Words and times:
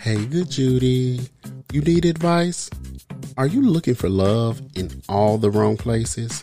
Hey, 0.00 0.24
good 0.24 0.50
Judy. 0.50 1.20
You 1.74 1.82
need 1.82 2.06
advice? 2.06 2.70
Are 3.36 3.46
you 3.46 3.60
looking 3.60 3.94
for 3.94 4.08
love 4.08 4.62
in 4.74 5.02
all 5.10 5.36
the 5.36 5.50
wrong 5.50 5.76
places? 5.76 6.42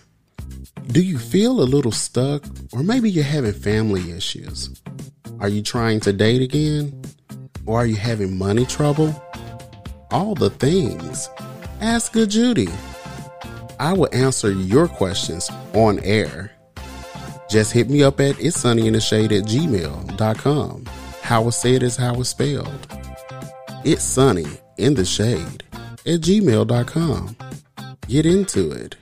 Do 0.89 1.01
you 1.01 1.17
feel 1.17 1.59
a 1.59 1.65
little 1.65 1.91
stuck, 1.91 2.45
or 2.71 2.83
maybe 2.83 3.09
you're 3.09 3.23
having 3.23 3.53
family 3.53 4.11
issues? 4.11 4.79
Are 5.39 5.49
you 5.49 5.63
trying 5.63 6.01
to 6.01 6.13
date 6.13 6.43
again? 6.43 7.01
Or 7.65 7.79
are 7.79 7.87
you 7.87 7.95
having 7.95 8.37
money 8.37 8.63
trouble? 8.63 9.09
All 10.11 10.35
the 10.35 10.51
things. 10.51 11.27
Ask 11.81 12.13
Good 12.13 12.29
Judy. 12.29 12.69
I 13.79 13.91
will 13.91 14.09
answer 14.13 14.51
your 14.51 14.87
questions 14.87 15.49
on 15.73 15.99
air. 16.01 16.51
Just 17.49 17.73
hit 17.73 17.89
me 17.89 18.03
up 18.03 18.19
at 18.19 18.39
it's 18.39 18.59
sunny 18.59 18.85
in 18.85 18.93
the 18.93 19.01
shade 19.01 19.31
at 19.31 19.45
gmail.com. 19.45 20.85
How 21.23 21.47
it's 21.47 21.57
said 21.57 21.81
is 21.81 21.97
how 21.97 22.21
it's 22.21 22.29
spelled. 22.29 22.86
It's 23.89 24.03
sunny 24.03 24.45
in 24.77 24.95
the 24.95 25.05
shade 25.05 25.63
at 25.73 26.19
gmail.com. 26.19 27.37
Get 28.09 28.25
into 28.25 28.69
it. 28.69 28.97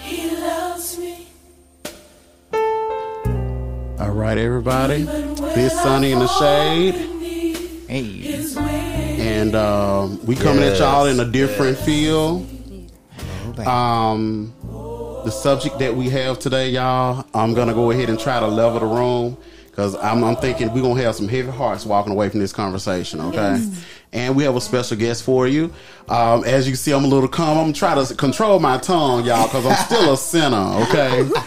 He 0.00 0.30
loves 0.34 0.98
me. 0.98 1.28
All 3.98 4.12
right, 4.12 4.38
everybody. 4.38 5.02
This 5.02 5.74
sunny 5.74 6.12
in 6.12 6.20
the 6.20 6.28
shade. 6.38 6.94
Hey, 7.86 8.85
And 9.26 9.56
um, 9.56 10.24
we 10.24 10.36
coming 10.36 10.62
at 10.62 10.78
y'all 10.78 11.06
in 11.06 11.18
a 11.18 11.24
different 11.24 11.76
feel. 11.78 12.46
oh. 13.58 13.68
Um, 13.68 14.52
the 15.24 15.30
subject 15.32 15.80
that 15.80 15.96
we 15.96 16.08
have 16.10 16.38
today, 16.38 16.70
y'all, 16.70 17.26
I'm 17.34 17.52
gonna 17.52 17.74
go 17.74 17.90
ahead 17.90 18.08
and 18.08 18.20
try 18.20 18.38
to 18.38 18.46
level 18.46 18.78
the 18.78 18.86
room 18.86 19.36
because 19.66 19.96
I'm, 19.96 20.22
I'm 20.22 20.36
thinking 20.36 20.72
we're 20.72 20.82
gonna 20.82 21.02
have 21.02 21.16
some 21.16 21.26
heavy 21.26 21.50
hearts 21.50 21.84
walking 21.84 22.12
away 22.12 22.28
from 22.28 22.38
this 22.38 22.52
conversation. 22.52 23.20
Okay, 23.20 23.60
and 24.12 24.36
we 24.36 24.44
have 24.44 24.54
a 24.54 24.60
special 24.60 24.96
guest 24.96 25.24
for 25.24 25.48
you. 25.48 25.72
Um, 26.08 26.44
as 26.44 26.66
you 26.66 26.72
can 26.72 26.78
see, 26.78 26.92
I'm 26.92 27.04
a 27.04 27.08
little 27.08 27.28
calm. 27.28 27.58
I'm 27.58 27.72
trying 27.72 28.06
to 28.06 28.14
control 28.14 28.60
my 28.60 28.78
tongue, 28.78 29.24
y'all, 29.24 29.46
because 29.48 29.66
I'm 29.66 29.84
still 29.86 30.12
a 30.12 30.16
sinner. 30.16 30.84
Okay. 30.88 31.28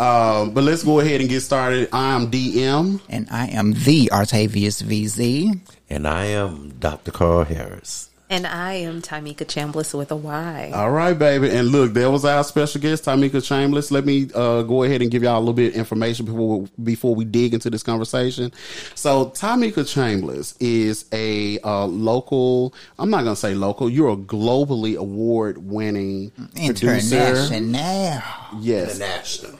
Um, 0.00 0.52
but 0.52 0.64
let's 0.64 0.82
go 0.82 1.00
ahead 1.00 1.20
and 1.20 1.28
get 1.28 1.42
started. 1.42 1.90
I'm 1.92 2.30
DM. 2.30 3.02
and 3.10 3.28
I 3.30 3.48
am 3.48 3.74
the 3.74 4.08
Artavius 4.10 4.82
VZ. 4.82 5.60
And 5.90 6.06
I 6.06 6.26
am 6.26 6.74
Dr. 6.78 7.10
Carl 7.10 7.44
Harris. 7.44 8.06
And 8.32 8.46
I 8.46 8.74
am 8.74 9.02
Tamika 9.02 9.38
Chambliss 9.44 9.92
with 9.92 10.12
a 10.12 10.16
Y. 10.16 10.70
All 10.72 10.92
right, 10.92 11.18
baby. 11.18 11.50
And 11.50 11.70
look, 11.72 11.94
there 11.94 12.08
was 12.12 12.24
our 12.24 12.44
special 12.44 12.80
guest, 12.80 13.04
Tamika 13.06 13.40
Chambliss. 13.42 13.90
Let 13.90 14.04
me 14.06 14.30
uh, 14.32 14.62
go 14.62 14.84
ahead 14.84 15.02
and 15.02 15.10
give 15.10 15.24
y'all 15.24 15.38
a 15.38 15.40
little 15.40 15.52
bit 15.52 15.72
of 15.72 15.74
information 15.80 16.26
before 16.26 16.64
before 16.80 17.16
we 17.16 17.24
dig 17.24 17.54
into 17.54 17.70
this 17.70 17.82
conversation. 17.82 18.52
So, 18.94 19.26
Tamika 19.30 19.82
Chambliss 19.82 20.54
is 20.60 21.06
a 21.10 21.58
uh, 21.64 21.86
local. 21.86 22.72
I'm 23.00 23.10
not 23.10 23.24
gonna 23.24 23.34
say 23.34 23.56
local. 23.56 23.90
You're 23.90 24.10
a 24.12 24.16
globally 24.16 24.96
award 24.96 25.58
winning 25.58 26.30
producer. 26.54 27.16
International. 27.16 28.60
Yes, 28.60 28.94
International. 29.00 29.58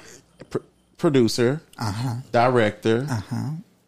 pr- 0.48 0.59
producer, 0.97 1.61
Uh-huh. 1.77 2.15
director, 2.31 3.05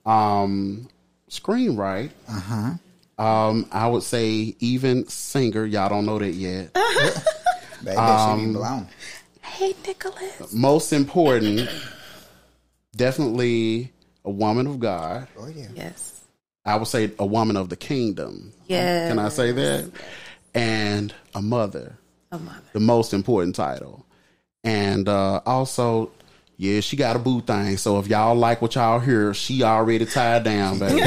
um, 0.05 0.89
screenwriter. 1.33 2.11
Um, 3.19 3.66
I 3.72 3.87
would 3.87 4.03
say 4.03 4.54
even 4.60 5.06
singer. 5.09 5.65
Y'all 5.65 5.88
don't 5.88 6.06
know 6.06 6.19
that 6.19 6.32
yet. 6.32 6.72
Baby, 6.75 6.84
that 7.84 8.37
shit 8.38 8.47
be 8.48 8.53
blown. 8.53 8.87
Hey, 9.42 9.75
Nicholas. 9.87 10.53
most 10.53 10.92
important, 10.92 11.69
definitely 12.97 13.92
a 14.25 14.31
woman 14.31 14.66
of 14.66 14.81
God. 14.81 15.28
Oh, 15.38 15.47
yeah. 15.48 15.69
Yes. 15.75 16.21
I 16.65 16.76
would 16.76 16.88
say 16.88 17.10
a 17.19 17.26
woman 17.26 17.56
of 17.56 17.69
the 17.69 17.76
kingdom. 17.76 18.53
Yeah. 18.66 19.09
Can 19.09 19.19
I 19.19 19.28
say 19.28 19.53
that? 19.53 19.91
And 20.54 21.15
a 21.34 21.42
mother, 21.42 21.97
A 22.31 22.38
mother. 22.38 22.60
the 22.72 22.81
most 22.81 23.12
important 23.15 23.54
title. 23.56 24.06
And 24.65 25.09
uh, 25.09 25.41
also, 25.44 26.12
yeah, 26.62 26.78
she 26.78 26.95
got 26.95 27.17
a 27.17 27.19
boo 27.19 27.41
thing. 27.41 27.77
So 27.77 27.99
if 27.99 28.06
y'all 28.06 28.37
like 28.37 28.62
what 28.62 28.77
y'all 28.77 29.00
hear, 29.00 29.34
she 29.34 29.65
already 29.65 30.06
tied 30.06 30.45
down, 30.45 30.78
baby. 30.78 31.03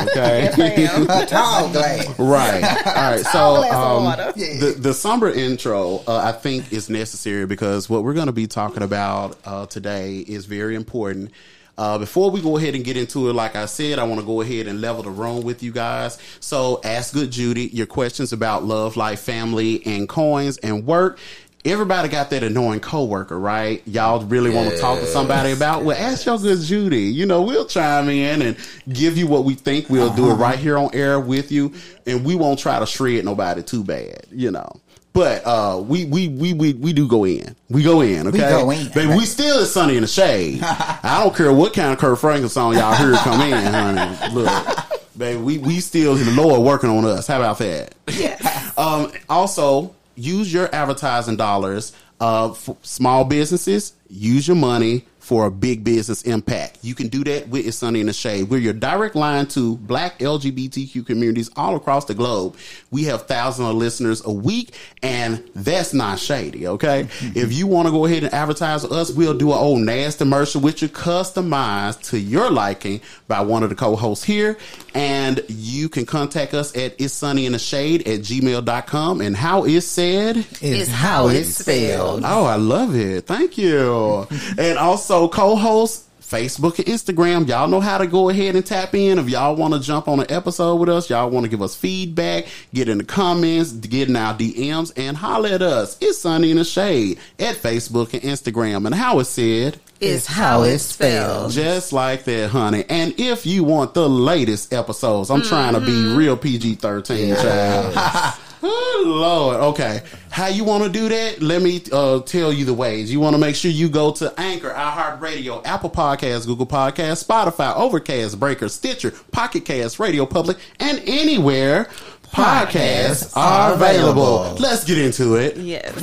okay. 0.00 0.46
A 1.10 1.26
tall 1.26 1.70
glass. 1.70 2.18
Right. 2.18 2.64
All 2.86 3.10
right. 3.12 3.20
So 3.20 3.70
um, 3.70 4.04
water. 4.04 4.32
the 4.32 4.74
the 4.78 4.94
somber 4.94 5.30
intro, 5.30 6.02
uh, 6.06 6.16
I 6.16 6.32
think, 6.32 6.72
is 6.72 6.88
necessary 6.88 7.44
because 7.44 7.90
what 7.90 8.02
we're 8.02 8.14
going 8.14 8.28
to 8.28 8.32
be 8.32 8.46
talking 8.46 8.82
about 8.82 9.38
uh, 9.44 9.66
today 9.66 10.20
is 10.20 10.46
very 10.46 10.74
important. 10.74 11.32
Uh, 11.76 11.98
before 11.98 12.30
we 12.30 12.40
go 12.40 12.56
ahead 12.56 12.74
and 12.76 12.84
get 12.84 12.96
into 12.96 13.28
it, 13.28 13.32
like 13.32 13.56
I 13.56 13.66
said, 13.66 13.98
I 13.98 14.04
want 14.04 14.20
to 14.20 14.26
go 14.26 14.40
ahead 14.40 14.68
and 14.68 14.80
level 14.80 15.02
the 15.02 15.10
room 15.10 15.42
with 15.42 15.62
you 15.62 15.72
guys. 15.72 16.18
So, 16.38 16.80
ask 16.84 17.12
Good 17.12 17.32
Judy 17.32 17.66
your 17.66 17.86
questions 17.86 18.32
about 18.32 18.62
love, 18.62 18.96
life, 18.96 19.20
family, 19.20 19.84
and 19.84 20.08
coins 20.08 20.56
and 20.58 20.86
work. 20.86 21.18
Everybody 21.66 22.08
got 22.08 22.28
that 22.28 22.42
annoying 22.42 22.80
coworker, 22.80 23.38
right? 23.38 23.82
Y'all 23.86 24.22
really 24.26 24.50
want 24.50 24.68
to 24.70 24.78
talk 24.78 24.98
to 25.00 25.06
somebody 25.06 25.52
about? 25.52 25.82
Well, 25.82 25.96
ask 25.96 26.26
your 26.26 26.38
good 26.38 26.60
Judy. 26.60 27.04
You 27.04 27.24
know, 27.24 27.40
we'll 27.40 27.64
chime 27.64 28.10
in 28.10 28.42
and 28.42 28.56
give 28.92 29.16
you 29.16 29.26
what 29.26 29.44
we 29.44 29.54
think. 29.54 29.88
We'll 29.88 30.12
do 30.12 30.30
it 30.30 30.34
right 30.34 30.58
here 30.58 30.76
on 30.76 30.90
air 30.92 31.18
with 31.18 31.50
you, 31.50 31.72
and 32.06 32.22
we 32.22 32.34
won't 32.34 32.58
try 32.58 32.78
to 32.78 32.86
shred 32.86 33.24
nobody 33.24 33.62
too 33.62 33.82
bad. 33.82 34.26
You 34.30 34.50
know. 34.50 34.78
But 35.14 35.46
uh, 35.46 35.80
we, 35.80 36.04
we 36.04 36.28
we 36.28 36.52
we 36.52 36.74
we 36.74 36.92
do 36.92 37.08
go 37.08 37.24
in. 37.24 37.54
We 37.70 37.82
go 37.82 38.00
in, 38.00 38.26
okay? 38.26 38.56
we 38.56 38.62
go 38.62 38.70
in. 38.70 38.88
Baby, 38.88 39.14
we 39.14 39.24
still 39.24 39.60
is 39.60 39.72
sunny 39.72 39.94
in 39.94 40.02
the 40.02 40.08
shade. 40.08 40.60
I 40.62 41.20
don't 41.22 41.34
care 41.34 41.52
what 41.52 41.72
kind 41.72 41.92
of 41.92 41.98
Kirk 41.98 42.18
Franklin 42.18 42.48
song 42.50 42.74
y'all 42.74 42.94
hear 42.94 43.14
come 43.14 43.40
in, 43.40 43.72
honey. 43.72 44.34
Look, 44.34 44.76
baby, 45.16 45.40
we 45.40 45.58
we 45.58 45.80
still 45.80 46.16
in 46.16 46.26
the 46.26 46.32
Lord 46.32 46.60
working 46.62 46.90
on 46.90 47.04
us. 47.04 47.28
How 47.28 47.38
about 47.38 47.58
that? 47.58 47.94
Yes. 48.08 48.60
Um, 48.76 49.12
also, 49.28 49.94
use 50.14 50.52
your 50.52 50.74
advertising 50.74 51.36
dollars. 51.36 51.92
Uh, 52.20 52.54
small 52.82 53.24
businesses, 53.24 53.94
use 54.08 54.46
your 54.46 54.56
money 54.56 55.04
for 55.24 55.46
a 55.46 55.50
big 55.50 55.84
business 55.84 56.22
impact. 56.22 56.78
You 56.82 56.94
can 56.94 57.08
do 57.08 57.24
that 57.24 57.48
with 57.48 57.66
It's 57.66 57.78
Sunny 57.78 58.00
in 58.00 58.06
the 58.06 58.12
Shade. 58.12 58.50
We're 58.50 58.58
your 58.58 58.74
direct 58.74 59.16
line 59.16 59.46
to 59.48 59.76
black 59.78 60.18
LGBTQ 60.18 61.06
communities 61.06 61.50
all 61.56 61.76
across 61.76 62.04
the 62.04 62.14
globe. 62.14 62.56
We 62.90 63.04
have 63.04 63.26
thousands 63.26 63.70
of 63.70 63.76
listeners 63.76 64.22
a 64.24 64.32
week, 64.32 64.74
and 65.02 65.42
that's 65.54 65.94
not 65.94 66.18
shady, 66.18 66.66
okay? 66.66 67.04
Mm-hmm. 67.04 67.38
if 67.38 67.52
you 67.52 67.66
want 67.66 67.86
to 67.86 67.92
go 67.92 68.04
ahead 68.04 68.24
and 68.24 68.34
advertise 68.34 68.82
with 68.82 68.92
us, 68.92 69.10
we'll 69.12 69.36
do 69.36 69.52
an 69.52 69.58
old 69.58 69.80
nasty 69.80 70.24
commercial 70.24 70.60
with 70.60 70.82
you 70.82 70.88
customized 70.88 72.02
to 72.10 72.18
your 72.18 72.50
liking 72.50 73.00
by 73.28 73.40
one 73.40 73.62
of 73.62 73.68
the 73.68 73.74
co-hosts 73.74 74.24
here. 74.24 74.56
And 74.94 75.40
you 75.48 75.88
can 75.88 76.06
contact 76.06 76.54
us 76.54 76.76
at 76.76 76.94
It's 76.98 77.14
Sunny 77.14 77.46
in 77.46 77.52
the 77.52 77.58
Shade 77.58 78.08
at 78.08 78.20
gmail.com. 78.20 79.20
And 79.20 79.36
how 79.36 79.64
is 79.64 79.86
said? 79.86 80.46
Is 80.60 80.88
how 80.88 81.28
it's 81.28 81.56
spelled. 81.56 82.22
Oh, 82.24 82.44
I 82.44 82.56
love 82.56 82.94
it. 82.94 83.26
Thank 83.26 83.58
you. 83.58 84.26
and 84.58 84.78
also 84.78 85.13
co-host 85.28 86.04
Facebook 86.34 86.78
and 86.78 86.86
Instagram. 86.86 87.46
Y'all 87.46 87.68
know 87.68 87.80
how 87.80 87.98
to 87.98 88.06
go 88.06 88.28
ahead 88.28 88.56
and 88.56 88.64
tap 88.64 88.94
in. 88.94 89.18
If 89.18 89.28
y'all 89.28 89.54
want 89.54 89.74
to 89.74 89.80
jump 89.80 90.08
on 90.08 90.20
an 90.20 90.26
episode 90.30 90.76
with 90.76 90.88
us, 90.88 91.08
y'all 91.10 91.30
want 91.30 91.44
to 91.44 91.50
give 91.50 91.62
us 91.62 91.76
feedback, 91.76 92.46
get 92.72 92.88
in 92.88 92.98
the 92.98 93.04
comments, 93.04 93.72
get 93.72 94.08
in 94.08 94.16
our 94.16 94.34
DMs, 94.34 94.92
and 94.96 95.16
holler 95.16 95.50
at 95.50 95.62
us. 95.62 95.96
It's 96.00 96.18
Sunny 96.18 96.50
in 96.50 96.56
the 96.56 96.64
Shade 96.64 97.18
at 97.38 97.56
Facebook 97.56 98.14
and 98.14 98.22
Instagram. 98.22 98.86
And 98.86 98.94
how 98.94 99.20
it 99.20 99.26
said, 99.26 99.78
Is 100.00 100.26
how 100.26 100.62
it's 100.62 100.82
spelled. 100.82 101.52
just 101.52 101.92
like 101.92 102.24
that, 102.24 102.50
honey. 102.50 102.84
And 102.88 103.14
if 103.18 103.46
you 103.46 103.62
want 103.62 103.94
the 103.94 104.08
latest 104.08 104.72
episodes, 104.72 105.30
I'm 105.30 105.42
trying 105.42 105.74
to 105.74 105.80
be 105.80 105.92
mm-hmm. 105.92 106.16
real 106.16 106.36
PG 106.36 106.76
13, 106.76 107.36
child. 107.36 108.34
Oh, 108.66 109.02
Lord. 109.06 109.56
Okay. 109.74 110.00
How 110.30 110.46
you 110.46 110.64
want 110.64 110.84
to 110.84 110.90
do 110.90 111.08
that? 111.08 111.42
Let 111.42 111.60
me 111.60 111.82
uh, 111.92 112.20
tell 112.20 112.52
you 112.52 112.64
the 112.64 112.72
ways. 112.74 113.12
You 113.12 113.20
want 113.20 113.34
to 113.34 113.38
make 113.38 113.54
sure 113.54 113.70
you 113.70 113.88
go 113.88 114.10
to 114.12 114.32
Anchor, 114.40 114.70
iHeartRadio, 114.70 115.64
Apple 115.66 115.90
Podcasts, 115.90 116.46
Google 116.46 116.66
Podcasts, 116.66 117.24
Spotify, 117.24 117.76
Overcast, 117.76 118.40
Breaker, 118.40 118.68
Stitcher, 118.68 119.10
Pocket 119.32 119.64
Cast, 119.66 119.98
Radio 119.98 120.24
Public, 120.24 120.56
and 120.80 121.00
anywhere 121.06 121.84
podcasts 122.24 123.36
are 123.36 123.74
available. 123.74 124.56
Let's 124.58 124.84
get 124.84 124.98
into 124.98 125.34
it. 125.36 125.56
Yes. 125.58 125.94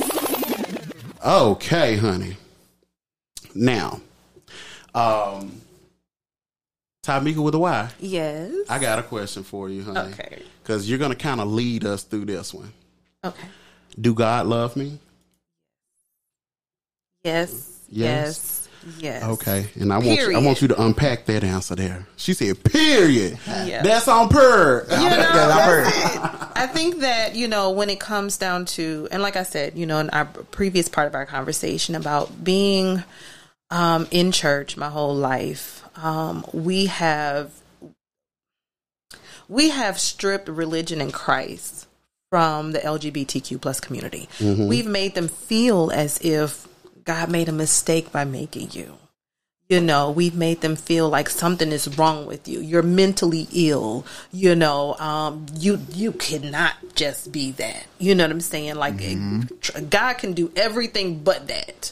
Okay, 1.25 1.97
honey. 1.97 2.37
Now, 3.53 4.01
um, 4.93 5.61
Tamika 7.03 7.43
with 7.43 7.55
a 7.55 7.59
Y. 7.59 7.89
Yes. 7.99 8.53
I 8.69 8.79
got 8.79 8.99
a 8.99 9.03
question 9.03 9.43
for 9.43 9.69
you, 9.69 9.83
honey. 9.83 10.13
Okay. 10.13 10.43
Because 10.71 10.89
you're 10.89 10.99
going 10.99 11.11
to 11.11 11.17
kind 11.17 11.41
of 11.41 11.49
lead 11.49 11.83
us 11.83 12.03
through 12.03 12.23
this 12.23 12.53
one. 12.53 12.71
Okay. 13.25 13.45
Do 13.99 14.13
God 14.13 14.47
love 14.47 14.77
me? 14.77 14.99
Yes. 17.25 17.77
Yes. 17.89 18.69
Yes. 18.97 19.21
Okay. 19.21 19.67
And 19.77 19.91
I 19.91 19.97
want 19.97 20.17
you, 20.17 20.33
I 20.33 20.39
want 20.39 20.61
you 20.61 20.69
to 20.69 20.81
unpack 20.81 21.25
that 21.25 21.43
answer 21.43 21.75
there. 21.75 22.07
She 22.15 22.33
said, 22.33 22.63
period. 22.63 23.37
Yeah. 23.45 23.81
That's 23.81 24.07
on 24.07 24.29
per. 24.29 24.83
You 24.83 24.95
know, 24.95 24.95
Yeah, 25.03 25.53
I 25.53 25.61
heard. 25.61 25.85
that's. 25.87 26.57
I 26.57 26.67
think 26.67 26.99
that, 26.99 27.35
you 27.35 27.49
know, 27.49 27.71
when 27.71 27.89
it 27.89 27.99
comes 27.99 28.37
down 28.37 28.63
to, 28.67 29.09
and 29.11 29.21
like 29.21 29.35
I 29.35 29.43
said, 29.43 29.77
you 29.77 29.85
know, 29.85 29.99
in 29.99 30.09
our 30.11 30.23
previous 30.23 30.87
part 30.87 31.07
of 31.07 31.15
our 31.15 31.25
conversation 31.25 31.95
about 31.95 32.45
being 32.45 33.03
um, 33.71 34.07
in 34.09 34.31
church 34.31 34.77
my 34.77 34.87
whole 34.89 35.15
life, 35.15 35.83
um, 35.97 36.45
we 36.53 36.85
have 36.85 37.51
we 39.51 39.69
have 39.69 39.99
stripped 39.99 40.47
religion 40.47 41.01
and 41.01 41.13
Christ 41.13 41.85
from 42.29 42.71
the 42.71 42.79
LGBTQ 42.79 43.59
plus 43.59 43.81
community. 43.81 44.29
We've 44.69 44.87
made 44.87 45.13
them 45.13 45.27
feel 45.27 45.91
as 45.91 46.19
if 46.21 46.65
God 47.03 47.29
made 47.29 47.49
a 47.49 47.51
mistake 47.51 48.13
by 48.13 48.23
making 48.23 48.69
you. 48.71 48.97
You 49.67 49.81
know, 49.81 50.09
we've 50.11 50.35
made 50.35 50.61
them 50.61 50.75
feel 50.77 51.09
like 51.09 51.29
something 51.29 51.71
is 51.71 51.97
wrong 51.97 52.25
with 52.25 52.47
you. 52.47 52.61
You're 52.61 52.81
mentally 52.81 53.47
ill. 53.53 54.05
You 54.31 54.55
know, 54.55 54.95
um, 54.99 55.45
you 55.57 55.79
you 55.93 56.13
cannot 56.13 56.73
just 56.95 57.31
be 57.31 57.51
that. 57.51 57.85
You 57.97 58.15
know 58.15 58.23
what 58.23 58.31
I'm 58.31 58.41
saying? 58.41 58.75
Like 58.75 58.99
tr- 59.61 59.79
God 59.81 60.13
can 60.13 60.31
do 60.33 60.51
everything 60.55 61.23
but 61.23 61.47
that. 61.49 61.91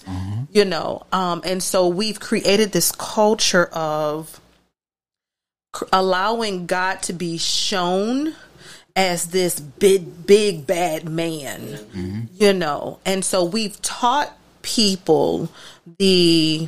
You 0.52 0.64
know, 0.66 1.06
um, 1.12 1.42
and 1.46 1.62
so 1.62 1.88
we've 1.90 2.20
created 2.20 2.72
this 2.72 2.92
culture 2.94 3.66
of 3.68 4.40
allowing 5.92 6.66
God 6.66 7.02
to 7.04 7.14
be 7.14 7.38
shown 7.38 8.36
as 8.96 9.28
this 9.28 9.60
big, 9.60 10.26
big 10.26 10.68
bad 10.68 11.08
man, 11.08 12.30
you 12.34 12.54
know, 12.54 13.00
and 13.06 13.24
so 13.24 13.44
we've 13.44 13.82
taught 13.82 14.36
people 14.62 15.50
the 15.98 16.68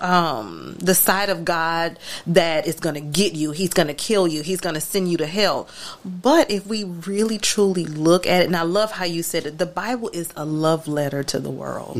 um 0.00 0.74
the 0.80 0.94
side 0.94 1.28
of 1.28 1.44
God 1.44 1.98
that 2.26 2.66
is 2.66 2.80
going 2.80 2.94
to 2.94 3.00
get 3.00 3.34
you. 3.34 3.50
He's 3.52 3.74
going 3.74 3.88
to 3.88 3.94
kill 3.94 4.26
you. 4.26 4.42
He's 4.42 4.60
going 4.60 4.74
to 4.74 4.80
send 4.80 5.10
you 5.10 5.18
to 5.18 5.26
hell. 5.26 5.68
But 6.04 6.50
if 6.50 6.66
we 6.66 6.84
really 6.84 7.38
truly 7.38 7.84
look 7.84 8.26
at 8.26 8.42
it, 8.42 8.46
and 8.46 8.56
I 8.56 8.62
love 8.62 8.90
how 8.92 9.04
you 9.04 9.22
said 9.22 9.44
it, 9.46 9.58
the 9.58 9.66
Bible 9.66 10.08
is 10.12 10.32
a 10.36 10.44
love 10.44 10.88
letter 10.88 11.22
to 11.24 11.38
the 11.38 11.50
world. 11.50 11.96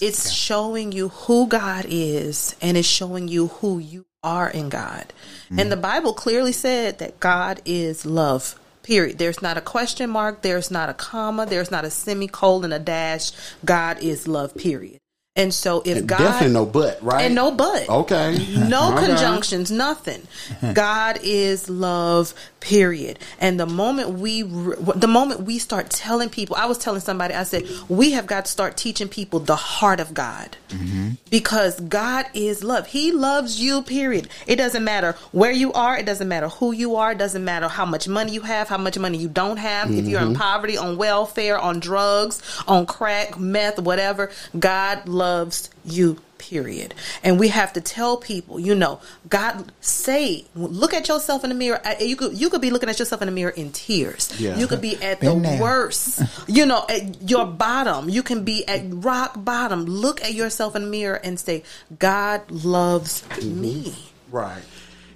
It's 0.00 0.30
showing 0.32 0.92
you 0.92 1.08
who 1.08 1.46
God 1.46 1.86
is 1.88 2.56
and 2.60 2.76
it's 2.76 2.88
showing 2.88 3.28
you 3.28 3.46
who 3.48 3.78
you 3.78 4.04
are 4.26 4.50
in 4.50 4.68
God. 4.68 5.12
Mm-hmm. 5.46 5.60
And 5.60 5.72
the 5.72 5.76
Bible 5.76 6.12
clearly 6.12 6.52
said 6.52 6.98
that 6.98 7.20
God 7.20 7.62
is 7.64 8.04
love. 8.04 8.58
Period. 8.82 9.18
There's 9.18 9.40
not 9.42 9.56
a 9.56 9.60
question 9.60 10.10
mark, 10.10 10.42
there's 10.42 10.70
not 10.70 10.88
a 10.90 10.94
comma, 10.94 11.46
there's 11.46 11.70
not 11.70 11.84
a 11.84 11.90
semicolon, 11.90 12.72
a 12.72 12.78
dash. 12.78 13.32
God 13.64 14.02
is 14.02 14.28
love, 14.28 14.54
period. 14.54 14.98
And 15.34 15.52
so 15.52 15.82
if 15.84 15.98
And 15.98 16.08
God 16.08 16.18
definitely 16.18 16.54
no 16.54 16.64
but, 16.64 17.02
right? 17.02 17.26
and 17.26 17.34
no 17.34 17.50
but. 17.50 17.88
Okay. 17.88 18.38
No 18.56 18.92
Okay. 18.96 19.06
conjunctions, 19.06 19.70
nothing. 19.70 20.26
God 20.74 21.18
is 21.22 21.68
love, 21.68 22.32
period. 22.60 23.18
And 23.38 23.60
the 23.60 23.66
moment 23.66 24.10
we, 24.10 24.42
the 24.42 25.08
moment 25.08 25.42
we 25.42 25.58
start 25.58 25.90
telling 25.90 26.30
people, 26.30 26.56
I 26.56 26.66
was 26.66 26.78
telling 26.78 27.00
somebody, 27.00 27.34
I 27.34 27.44
said, 27.44 27.64
we 27.88 28.12
have 28.12 28.26
got 28.26 28.46
to 28.46 28.50
start 28.50 28.76
teaching 28.76 29.08
people 29.08 29.40
the 29.40 29.56
heart 29.56 30.00
of 30.00 30.14
God. 30.14 30.56
Mm-hmm. 30.70 31.10
Because 31.30 31.78
God 31.80 32.26
is 32.34 32.64
love. 32.64 32.88
He 32.88 33.12
loves 33.12 33.60
you, 33.60 33.82
period. 33.82 34.28
It 34.46 34.56
doesn't 34.56 34.84
matter 34.84 35.12
where 35.32 35.52
you 35.52 35.72
are. 35.72 35.96
It 35.96 36.06
doesn't 36.06 36.28
matter 36.28 36.48
who 36.48 36.72
you 36.72 36.96
are. 36.96 37.12
It 37.12 37.18
doesn't 37.18 37.44
matter 37.44 37.68
how 37.68 37.84
much 37.84 38.08
money 38.08 38.32
you 38.32 38.40
have, 38.42 38.68
how 38.68 38.78
much 38.78 38.98
money 38.98 39.18
you 39.18 39.28
don't 39.28 39.58
have. 39.58 39.90
If 39.90 40.06
you're 40.06 40.20
in 40.20 40.28
mm-hmm. 40.28 40.40
poverty, 40.40 40.76
on 40.76 40.96
welfare, 40.96 41.58
on 41.58 41.80
drugs, 41.80 42.42
on 42.66 42.86
crack, 42.86 43.38
meth, 43.38 43.78
whatever, 43.78 44.30
God 44.58 45.08
loves 45.08 45.70
you, 45.84 46.18
period. 46.38 46.94
And 47.22 47.38
we 47.38 47.48
have 47.48 47.72
to 47.74 47.80
tell 47.80 48.16
people, 48.16 48.58
you 48.60 48.74
know, 48.74 49.00
God 49.28 49.72
say, 49.80 50.44
look 50.54 50.94
at 50.94 51.08
yourself 51.08 51.44
in 51.44 51.50
the 51.50 51.56
mirror. 51.56 51.80
Uh, 51.84 51.94
You 52.00 52.16
could 52.16 52.34
you 52.34 52.50
could 52.50 52.60
be 52.60 52.70
looking 52.70 52.88
at 52.88 52.98
yourself 52.98 53.22
in 53.22 53.26
the 53.26 53.32
mirror 53.32 53.50
in 53.50 53.72
tears. 53.72 54.32
Yeah. 54.40 54.56
You 54.58 54.66
could 54.66 54.80
be 54.80 54.96
at 55.02 55.20
Been 55.20 55.42
the 55.42 55.48
there. 55.50 55.62
worst. 55.62 56.22
You 56.48 56.64
know, 56.66 56.84
at 56.88 57.28
your 57.28 57.44
bottom. 57.46 58.08
You 58.08 58.22
can 58.22 58.44
be 58.44 58.66
at 58.68 58.82
rock 58.86 59.32
bottom. 59.44 59.84
Look 59.84 60.22
at 60.22 60.32
yourself 60.34 60.76
in 60.76 60.82
the 60.82 60.88
mirror 60.88 61.16
and 61.16 61.38
say, 61.40 61.64
God 61.98 62.48
loves 62.50 63.24
me. 63.42 63.94
Right. 64.30 64.62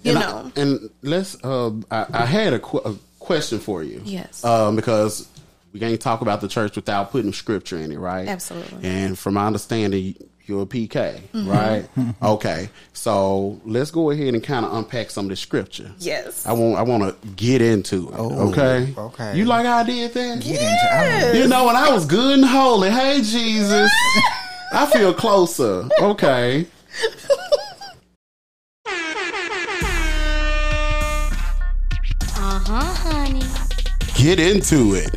You 0.02 0.10
and 0.16 0.18
I- 0.18 0.22
know. 0.42 0.52
and 0.56 0.90
let's. 1.02 1.36
Uh, 1.44 1.70
I, 1.90 2.06
I 2.12 2.26
had 2.26 2.52
a, 2.54 2.58
qu- 2.58 2.78
a 2.78 2.94
question 3.18 3.58
for 3.60 3.82
you. 3.82 4.00
Yes. 4.04 4.44
Um, 4.44 4.74
because 4.76 5.28
we 5.72 5.78
can't 5.78 6.00
talk 6.00 6.20
about 6.20 6.40
the 6.40 6.48
church 6.48 6.74
without 6.74 7.10
putting 7.12 7.32
scripture 7.32 7.78
in 7.78 7.92
it, 7.92 7.98
right? 7.98 8.26
Absolutely. 8.26 8.82
And 8.82 9.16
from 9.18 9.34
my 9.34 9.46
understanding, 9.46 10.16
you're 10.50 10.62
a 10.62 10.66
PK, 10.66 11.20
Mm-hmm. 11.32 11.48
right? 11.48 11.88
okay. 12.22 12.68
So 12.92 13.60
let's 13.64 13.90
go 13.90 14.10
ahead 14.10 14.34
and 14.34 14.42
kind 14.42 14.66
of 14.66 14.74
unpack 14.74 15.10
some 15.10 15.24
of 15.26 15.30
the 15.30 15.36
scripture. 15.36 15.90
Yes. 15.98 16.44
I 16.44 16.52
want. 16.52 16.76
I 16.76 16.82
want 16.82 17.02
to 17.22 17.28
get 17.28 17.62
into 17.62 18.08
it. 18.10 18.14
Oh, 18.18 18.50
okay. 18.50 18.92
okay. 18.98 19.36
You 19.38 19.46
like 19.46 19.64
how 19.64 19.78
I 19.78 19.82
did 19.84 20.12
that? 20.12 20.40
Get 20.42 20.60
into 20.60 20.88
I 20.92 21.32
You 21.32 21.48
know, 21.48 21.64
when 21.66 21.76
I 21.76 21.90
was 21.90 22.04
good 22.04 22.34
and 22.40 22.44
holy, 22.44 22.90
hey 22.90 23.22
Jesus, 23.22 23.90
I 24.72 24.86
feel 24.92 25.14
closer. 25.14 25.88
Okay. 26.00 26.66
Uh-huh, 32.36 32.80
honey. 32.80 33.42
Get 34.14 34.38
into 34.40 34.94
it. 34.94 35.16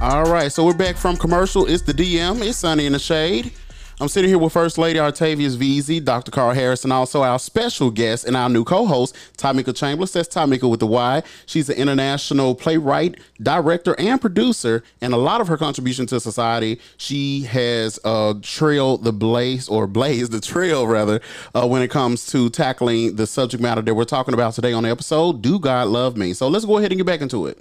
All 0.00 0.24
right, 0.24 0.50
so 0.52 0.64
we're 0.64 0.74
back 0.76 0.96
from 0.96 1.16
commercial. 1.16 1.66
It's 1.66 1.82
the 1.82 1.92
DM. 1.92 2.44
It's 2.46 2.58
Sunny 2.58 2.86
in 2.86 2.92
the 2.92 2.98
Shade. 2.98 3.52
I'm 4.00 4.08
sitting 4.08 4.28
here 4.28 4.38
with 4.38 4.52
First 4.52 4.76
Lady 4.76 4.98
Artavius 4.98 5.56
VZ, 5.56 6.04
Dr. 6.04 6.32
Carl 6.32 6.52
Harris, 6.52 6.82
and 6.82 6.92
also 6.92 7.22
our 7.22 7.38
special 7.38 7.92
guest 7.92 8.24
and 8.24 8.36
our 8.36 8.48
new 8.48 8.64
co-host, 8.64 9.14
Tamika 9.36 9.66
Chambliss. 9.66 10.12
That's 10.12 10.28
Tamika 10.34 10.68
with 10.68 10.80
the 10.80 10.86
Y. 10.86 11.22
She's 11.46 11.68
an 11.68 11.76
international 11.76 12.56
playwright, 12.56 13.20
director, 13.40 13.94
and 13.96 14.20
producer, 14.20 14.82
and 15.00 15.14
a 15.14 15.16
lot 15.16 15.40
of 15.40 15.46
her 15.46 15.56
contribution 15.56 16.06
to 16.06 16.18
society. 16.18 16.80
She 16.96 17.42
has 17.42 18.00
uh, 18.04 18.34
trailed 18.42 19.04
the 19.04 19.12
blaze, 19.12 19.68
or 19.68 19.86
blazed 19.86 20.32
the 20.32 20.40
trail 20.40 20.88
rather, 20.88 21.20
uh, 21.54 21.64
when 21.64 21.80
it 21.80 21.88
comes 21.92 22.26
to 22.32 22.50
tackling 22.50 23.14
the 23.14 23.28
subject 23.28 23.62
matter 23.62 23.80
that 23.80 23.94
we're 23.94 24.04
talking 24.04 24.34
about 24.34 24.54
today 24.54 24.72
on 24.72 24.82
the 24.82 24.90
episode. 24.90 25.40
Do 25.40 25.60
God 25.60 25.86
love 25.86 26.16
me? 26.16 26.32
So 26.32 26.48
let's 26.48 26.64
go 26.64 26.78
ahead 26.78 26.90
and 26.90 26.98
get 26.98 27.06
back 27.06 27.20
into 27.20 27.46
it. 27.46 27.58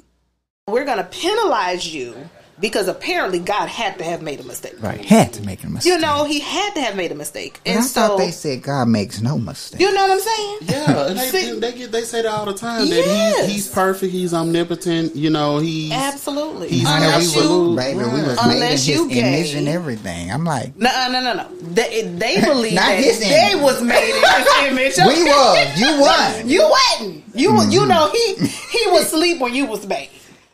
We're 0.68 0.86
going 0.86 0.98
to 0.98 1.04
penalize 1.04 1.94
you 1.94 2.16
because 2.60 2.88
apparently 2.88 3.40
God 3.40 3.68
had 3.68 3.98
to 3.98 4.04
have 4.04 4.22
made 4.22 4.40
a 4.40 4.44
mistake. 4.44 4.76
Right. 4.82 5.04
Had 5.04 5.34
to 5.34 5.44
make 5.44 5.64
a 5.64 5.70
mistake. 5.70 5.92
You 5.92 6.00
know, 6.00 6.24
he 6.24 6.40
had 6.40 6.74
to 6.76 6.82
have 6.82 6.96
made 6.96 7.12
a 7.12 7.16
mistake. 7.16 7.60
And 7.66 7.76
And 7.78 7.84
I 7.84 7.88
so, 7.88 8.08
thought 8.08 8.18
they 8.20 8.32
said 8.32 8.62
God 8.62 8.88
makes 8.88 9.22
no 9.22 9.38
mistake. 9.40 9.82
you 9.82 9.94
know 9.94 10.02
what 10.08 10.12
I'm 10.12 10.20
saying? 10.20 10.58
Yeah, 10.62 11.08
and 11.08 11.20
they, 11.20 11.28
See- 11.30 11.60
they 11.60 11.74
get 11.74 11.92
they 11.92 12.04
say 12.04 12.22
that 12.22 12.32
all 12.32 12.46
the 12.46 12.54
time 12.54 12.82
that 12.90 12.96
Yes. 12.96 13.46
he's 13.48 13.56
he's 13.56 13.68
perfect, 13.70 14.12
he's 14.12 14.34
omnipotent, 14.34 15.16
you 15.16 15.30
know, 15.30 15.58
he's 15.60 15.92
Absolutely. 15.92 16.70
He's 16.70 16.88
Honey, 16.88 17.06
unless 17.06 17.36
we 17.36 17.42
you, 17.42 17.50
was, 17.70 17.76
baby, 17.76 17.98
we 18.00 18.04
was 18.06 18.14
made 18.14 18.32
in 18.32 18.38
Unless 18.52 18.86
his 18.86 18.88
you 18.90 19.10
gay. 19.10 19.20
image 19.40 19.54
and 19.56 19.68
everything. 19.68 20.32
I'm 20.32 20.46
like, 20.46 20.76
no, 20.78 20.90
no, 21.12 21.22
no, 21.22 21.34
no. 21.34 21.48
They, 21.74 22.04
they 22.08 22.40
believe 22.46 22.74
Not 22.74 22.82
that 22.90 23.00
his 23.04 23.20
they 23.20 23.52
image. 23.52 23.64
was 23.64 23.82
made 23.82 24.10
in 24.16 24.78
his 24.78 24.98
image. 25.00 25.16
we 25.18 25.24
was, 25.24 25.80
you 25.80 26.00
won. 26.00 26.50
You 26.50 26.62
wasn't. 26.70 27.24
You 27.36 27.50
you 27.64 27.80
mm-hmm. 27.82 27.90
know 27.90 28.10
he 28.12 28.36
he 28.36 28.92
was 28.92 29.06
asleep 29.08 29.40
when 29.42 29.54
you 29.56 29.66
was 29.66 29.88
made. 29.88 30.10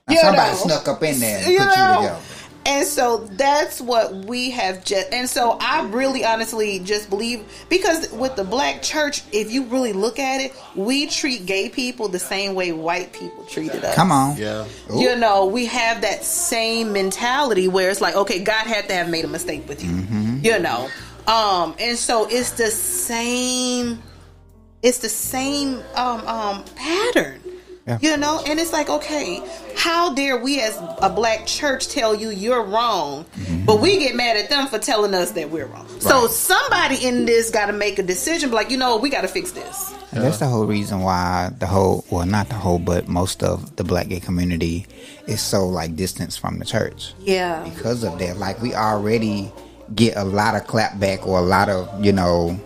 Now, 0.10 0.16
You 0.16 0.22
somebody 0.22 0.52
know? 0.52 0.58
snuck 0.58 0.88
up 0.88 1.04
in 1.04 1.20
there 1.20 1.38
and 1.40 1.48
You 1.52 1.58
put 1.60 1.66
you 1.68 1.72
together. 1.72 2.20
And 2.66 2.86
so 2.86 3.20
that's 3.32 3.80
what 3.82 4.14
we 4.14 4.52
have 4.52 4.84
just, 4.84 5.12
and 5.12 5.28
so 5.30 5.58
I 5.60 5.86
really 5.88 6.26
honestly 6.26 6.80
just 6.80 7.10
believe 7.10 7.44
because 7.70 8.12
with 8.12 8.36
the 8.36 8.44
black 8.44 8.84
church, 8.84 9.24
if 9.32 9.50
you 9.50 9.64
really 9.64 9.94
look 9.94 10.20
at 10.20 10.42
it, 10.42 10.54
we 10.76 11.08
treat 11.08 11.46
gay 11.46 11.70
people 11.70 12.10
the 12.10 12.20
same 12.20 12.54
way 12.56 12.72
white 12.74 13.14
people 13.14 13.46
treated 13.46 13.84
us. 13.84 13.96
Come 13.96 14.12
on. 14.12 14.36
yeah. 14.38 14.68
Ooh. 14.92 15.00
You 15.00 15.16
know, 15.16 15.46
we 15.46 15.66
have 15.68 16.02
that 16.02 16.24
same 16.24 16.92
mentality 16.94 17.68
where 17.70 17.90
it's 17.90 18.02
like, 18.02 18.16
okay, 18.16 18.44
God 18.44 18.68
had 18.68 18.88
to 18.90 18.94
have 18.94 19.10
made 19.10 19.26
a 19.26 19.30
mistake 19.30 19.68
with 19.68 19.84
you. 19.84 19.90
Mm-hmm. 19.92 20.40
You 20.44 20.60
know, 20.60 20.90
um, 21.28 21.76
and 21.80 21.98
so 21.98 22.28
it's 22.30 22.52
the 22.52 22.70
same. 22.70 24.04
It's 24.84 25.00
the 25.00 25.10
same 25.10 25.82
um, 25.96 26.28
um, 26.28 26.64
pattern. 26.76 27.42
Yeah. 27.90 27.98
You 28.02 28.18
know, 28.18 28.42
and 28.46 28.60
it's 28.60 28.72
like, 28.72 28.88
okay, 28.90 29.42
how 29.76 30.14
dare 30.14 30.38
we 30.38 30.62
as 30.62 30.78
a 31.02 31.10
black 31.10 31.48
church 31.48 31.88
tell 31.88 32.14
you 32.14 32.30
you're 32.30 32.62
wrong, 32.64 33.26
Mm-hmm. 33.26 33.66
but 33.66 33.82
we 33.82 33.98
get 33.98 34.16
mad 34.16 34.38
at 34.38 34.50
them 34.50 34.68
for 34.68 34.78
telling 34.78 35.14
us 35.16 35.32
that 35.32 35.50
we're 35.50 35.66
wrong. 35.66 35.88
So 36.00 36.28
somebody 36.28 37.04
in 37.04 37.26
this 37.26 37.50
got 37.50 37.66
to 37.68 37.74
make 37.74 37.98
a 37.98 38.04
decision, 38.04 38.52
like, 38.52 38.70
you 38.70 38.78
know, 38.78 38.98
we 38.98 39.10
got 39.10 39.22
to 39.22 39.28
fix 39.28 39.52
this. 39.52 39.92
And 40.12 40.24
that's 40.24 40.38
the 40.40 40.46
whole 40.48 40.66
reason 40.66 41.02
why 41.02 41.50
the 41.60 41.66
whole, 41.68 42.06
well, 42.12 42.26
not 42.26 42.50
the 42.50 42.56
whole, 42.56 42.80
but 42.80 43.08
most 43.08 43.42
of 43.44 43.76
the 43.76 43.84
black 43.84 44.08
gay 44.10 44.20
community 44.20 44.86
is 45.28 45.42
so 45.42 45.68
like 45.68 45.96
distance 45.96 46.36
from 46.38 46.60
the 46.60 46.66
church 46.66 47.14
Yeah. 47.20 47.64
because 47.64 48.04
of 48.04 48.18
that. 48.20 48.38
Like 48.38 48.62
we 48.62 48.74
already 48.76 49.52
get 49.96 50.16
a 50.18 50.24
lot 50.24 50.56
of 50.56 50.66
clapback 50.68 51.26
or 51.26 51.40
a 51.40 51.44
lot 51.44 51.70
of 51.70 52.04
you 52.06 52.12
know 52.12 52.60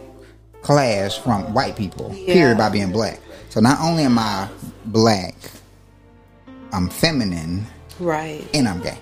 clash 0.62 1.18
from 1.20 1.54
white 1.54 1.76
people. 1.76 2.14
Yeah. 2.16 2.34
Period. 2.34 2.58
By 2.58 2.70
being 2.70 2.92
black. 2.92 3.20
So 3.50 3.60
not 3.60 3.80
only 3.82 4.04
am 4.04 4.18
I 4.20 4.48
black, 4.86 5.36
I'm 6.72 6.90
feminine 6.90 7.66
Right. 8.00 8.46
and 8.54 8.68
I'm 8.68 8.82
gay. 8.82 8.98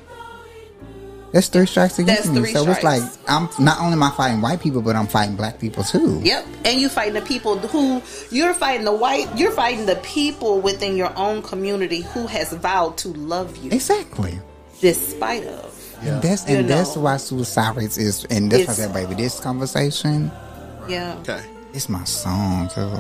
That's 1.31 1.47
three 1.47 1.65
strikes 1.65 1.97
against 1.97 2.23
That's 2.23 2.35
me. 2.35 2.41
three 2.41 2.53
so 2.53 2.69
it's 2.69 2.83
like. 2.83 3.01
I'm 3.29 3.47
not 3.57 3.79
only 3.79 3.93
am 3.93 4.03
I 4.03 4.11
fighting 4.11 4.41
white 4.41 4.59
people, 4.59 4.81
but 4.81 4.97
I'm 4.97 5.07
fighting 5.07 5.37
black 5.37 5.59
people 5.59 5.81
too. 5.85 6.19
Yep. 6.25 6.45
And 6.65 6.81
you 6.81 6.89
fighting 6.89 7.13
the 7.13 7.21
people 7.21 7.57
who 7.57 8.01
you're 8.31 8.53
fighting 8.53 8.83
the 8.83 8.91
white 8.91 9.29
you're 9.37 9.53
fighting 9.53 9.85
the 9.85 9.95
people 9.97 10.59
within 10.59 10.97
your 10.97 11.17
own 11.17 11.41
community 11.41 12.01
who 12.01 12.27
has 12.27 12.51
vowed 12.51 12.97
to 12.97 13.09
love 13.13 13.55
you 13.63 13.71
Exactly. 13.71 14.37
despite 14.81 15.45
of. 15.45 15.95
And 16.01 16.21
that's 16.21 16.49
You 16.49 16.57
and 16.57 16.69
that's 16.69 16.97
why 16.97 17.15
suicide 17.15 17.77
rates 17.77 17.97
is 17.97 18.25
and 18.25 18.51
that's 18.51 18.67
why 18.67 18.73
I 18.73 18.75
said, 18.75 18.93
baby, 18.93 19.13
this 19.15 19.39
conversation, 19.39 20.29
Yeah. 20.89 21.15
Okay. 21.21 21.41
it's 21.73 21.87
my 21.87 22.03
song 22.03 22.67
too. 22.75 22.91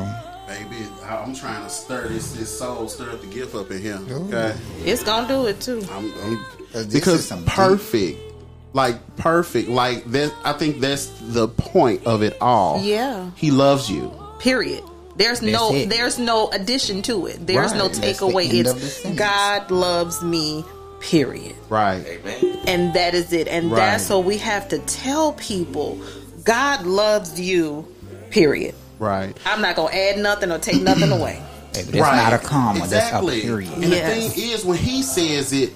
Baby, 0.51 0.85
I'm 1.07 1.33
trying 1.33 1.63
to 1.63 1.69
stir 1.69 2.07
this, 2.09 2.33
this 2.33 2.57
soul, 2.59 2.87
stir 2.89 3.11
up 3.11 3.21
the 3.21 3.27
gift 3.27 3.55
up 3.55 3.71
in 3.71 3.81
here. 3.81 3.99
Okay. 4.09 4.53
It's 4.83 5.01
gonna 5.03 5.27
do 5.27 5.45
it 5.47 5.61
too. 5.61 5.81
I'm, 5.91 6.13
I'm, 6.23 6.45
'Cause 6.73 6.87
this 6.87 6.93
because 6.93 7.19
is 7.19 7.27
some 7.27 7.45
perfect, 7.45 8.19
like 8.73 8.95
perfect, 9.17 9.69
like 9.69 10.03
that. 10.11 10.33
I 10.43 10.51
think 10.53 10.79
that's 10.81 11.07
the 11.21 11.47
point 11.47 12.05
of 12.05 12.21
it 12.21 12.37
all. 12.41 12.81
Yeah. 12.83 13.31
he 13.35 13.49
loves 13.51 13.89
you. 13.89 14.11
Period. 14.39 14.83
There's 15.15 15.39
That's 15.39 15.51
no 15.53 15.73
it. 15.73 15.89
there's 15.89 16.17
no 16.19 16.49
addition 16.51 17.01
to 17.03 17.27
it. 17.27 17.45
There's 17.47 17.73
no 17.73 17.85
Right. 17.87 17.93
That's 17.93 18.19
the 18.19 18.25
takeaway. 18.25 18.49
the 18.49 18.59
It's. 18.71 19.05
God 19.17 19.69
loves 19.71 20.21
me. 20.21 20.65
Period. 21.01 21.55
Right. 21.69 22.05
Amen. 22.05 22.59
And 22.67 22.93
that 22.93 23.13
is 23.15 23.31
it. 23.33 23.47
And 23.47 23.71
Right. 23.71 23.77
that's 23.77 24.09
what 24.09 24.23
we 24.25 24.37
have 24.37 24.67
to 24.69 24.79
tell 24.79 25.33
people. 25.33 25.97
God 26.43 26.85
loves 26.85 27.39
you. 27.39 27.85
Period. 28.29 28.75
Right. 29.01 29.35
I'm 29.47 29.61
not 29.61 29.75
gonna 29.75 29.95
add 29.95 30.19
nothing 30.19 30.51
or 30.51 30.59
take 30.59 30.79
nothing 30.83 31.11
away. 31.11 31.41
Baby, 31.73 31.91
that's 31.99 32.15
not 32.15 32.33
a 32.33 32.37
comma. 32.37 32.83
Exactly. 32.83 33.31
That's 33.37 33.43
a 33.43 33.47
period. 33.47 33.73
And 33.73 33.83
Yes. 33.85 34.23
the 34.25 34.29
thing 34.29 34.49
is, 34.51 34.63
when 34.63 34.77
he 34.77 35.01
says 35.01 35.51
it, 35.53 35.73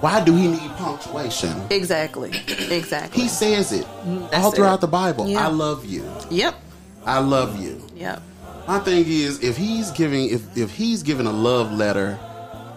why 0.00 0.20
do 0.24 0.34
he 0.34 0.48
need 0.48 0.70
punctuation? 0.76 1.54
Exactly. 1.70 2.30
Exactly. 2.70 3.22
He 3.22 3.28
says 3.28 3.70
it 3.70 3.84
mm, 4.04 4.28
that's 4.32 4.44
all 4.44 4.50
throughout 4.50 4.78
it. 4.78 4.80
the 4.80 4.86
Bible. 4.88 5.28
Yeah. 5.28 5.46
I 5.46 5.48
love 5.48 5.84
you. 5.84 6.10
Yep. 6.30 6.56
I 7.06 7.20
love 7.20 7.60
you. 7.62 7.86
Yep. 7.94 8.20
My 8.66 8.80
thing 8.80 9.04
is, 9.06 9.44
if 9.44 9.56
he's 9.56 9.92
giving, 9.92 10.30
if 10.30 10.56
if 10.56 10.72
he's 10.72 11.04
giving 11.04 11.26
a 11.28 11.32
love 11.32 11.70
letter 11.72 12.18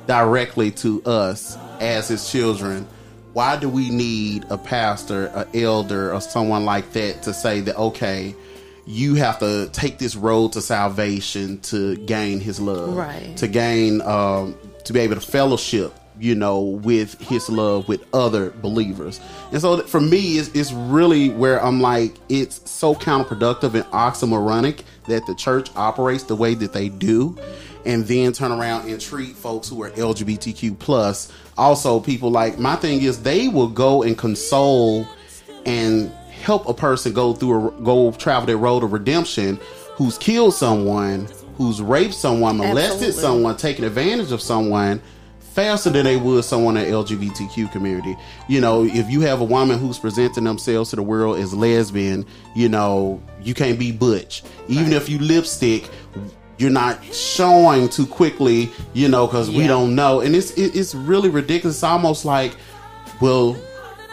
directly 0.06 0.70
to 0.70 1.02
us 1.04 1.58
as 1.80 2.10
his 2.10 2.30
children, 2.30 2.86
why 3.34 3.58
do 3.58 3.70
we 3.70 3.90
need 3.90 4.46
a 4.52 4.58
pastor, 4.58 5.28
an 5.34 5.48
elder, 5.60 6.14
or 6.14 6.22
someone 6.22 6.64
like 6.64 6.92
that 6.94 7.24
to 7.24 7.34
say 7.34 7.62
that 7.62 7.76
okay, 7.78 8.36
you 8.86 9.16
have 9.16 9.40
to 9.40 9.70
take 9.72 9.98
this 9.98 10.16
road 10.16 10.54
to 10.54 10.62
salvation 10.62 11.60
to 11.62 11.96
gain 11.98 12.40
his 12.40 12.60
love, 12.60 12.96
Right. 12.96 13.36
To 13.38 13.48
gain, 13.48 14.02
um, 14.02 14.58
to 14.86 14.94
be 14.94 15.00
able 15.00 15.16
to 15.16 15.22
fellowship, 15.22 15.94
you 16.20 16.36
know, 16.36 16.60
with 16.62 17.20
his 17.20 17.50
love 17.50 17.88
with 17.88 18.04
other 18.14 18.50
believers. 18.50 19.20
And 19.52 19.62
so 19.62 19.82
for 19.84 20.02
me, 20.02 20.38
it's, 20.38 20.50
it's 20.50 20.72
really 20.72 21.30
where 21.30 21.64
I'm 21.64 21.82
like, 21.82 22.16
it's 22.30 22.70
so 22.70 22.94
counterproductive 22.94 23.74
and 23.74 23.86
oxymoronic 23.86 24.82
that 25.08 25.26
the 25.26 25.36
church 25.36 25.70
operates 25.76 26.24
the 26.24 26.36
way 26.36 26.54
that 26.56 26.74
they 26.74 26.90
do. 26.90 27.38
And 27.86 28.06
then 28.06 28.32
turn 28.32 28.54
around 28.54 28.90
and 28.90 29.00
treat 29.02 29.36
folks 29.36 29.68
who 29.68 29.84
are 29.84 29.90
LGBTQ 29.92 30.80
plus. 30.80 31.30
Also, 31.58 32.00
people 32.00 32.32
like 32.32 32.58
my 32.58 32.78
thing 32.78 33.02
is 33.02 33.24
they 33.24 33.50
will 33.50 33.68
go 33.68 34.04
and 34.04 34.18
console 34.18 35.06
and 35.66 36.10
help 36.44 36.68
a 36.68 36.74
person 36.74 37.14
go 37.14 37.34
through 37.34 37.70
a 37.70 37.72
go 37.82 38.12
travel 38.12 38.46
their 38.46 38.58
road 38.58 38.84
of 38.84 38.94
redemption 38.94 39.60
who's 39.96 40.18
killed 40.18 40.54
someone, 40.54 41.28
who's 41.56 41.82
raped 41.82 42.14
someone, 42.14 42.58
molested 42.58 43.08
Absolutely. 43.08 43.22
someone, 43.22 43.58
taken 43.58 43.86
advantage 43.86 44.32
of 44.32 44.42
someone 44.42 45.02
faster 45.40 45.92
than 45.92 46.04
they 46.04 46.18
would 46.18 46.44
someone 46.44 46.76
in 46.78 46.86
the 46.86 46.92
LGBTQ 46.92 47.72
community. 47.72 48.18
You 48.48 48.60
know, 48.60 48.84
if 48.84 49.10
you 49.10 49.22
have 49.22 49.40
a 49.40 49.44
woman 49.44 49.78
who's 49.78 50.00
presenting 50.00 50.44
themselves 50.44 50.90
to 50.90 50.96
the 50.96 51.04
world 51.04 51.38
as 51.38 51.54
lesbian, 51.54 52.26
you 52.56 52.68
know, 52.68 53.22
you 53.42 53.54
can't 53.54 53.78
be 53.78 53.92
butch. 53.92 54.44
Even 54.68 54.94
if 54.94 55.08
you 55.08 55.20
lipstick, 55.20 55.90
you're 56.58 56.72
not 56.72 57.04
showing 57.14 57.88
too 57.88 58.08
quickly, 58.08 58.72
you 58.94 59.08
know, 59.08 59.28
because 59.28 59.50
we 59.50 59.68
don't 59.68 59.96
know. 59.96 60.22
And 60.22 60.36
it's 60.36 60.52
it, 60.52 60.76
it's 60.76 60.96
really 60.96 61.30
ridiculous. 61.30 61.78
It's 61.78 61.84
almost 61.84 62.26
like, 62.26 62.56
well, 63.22 63.56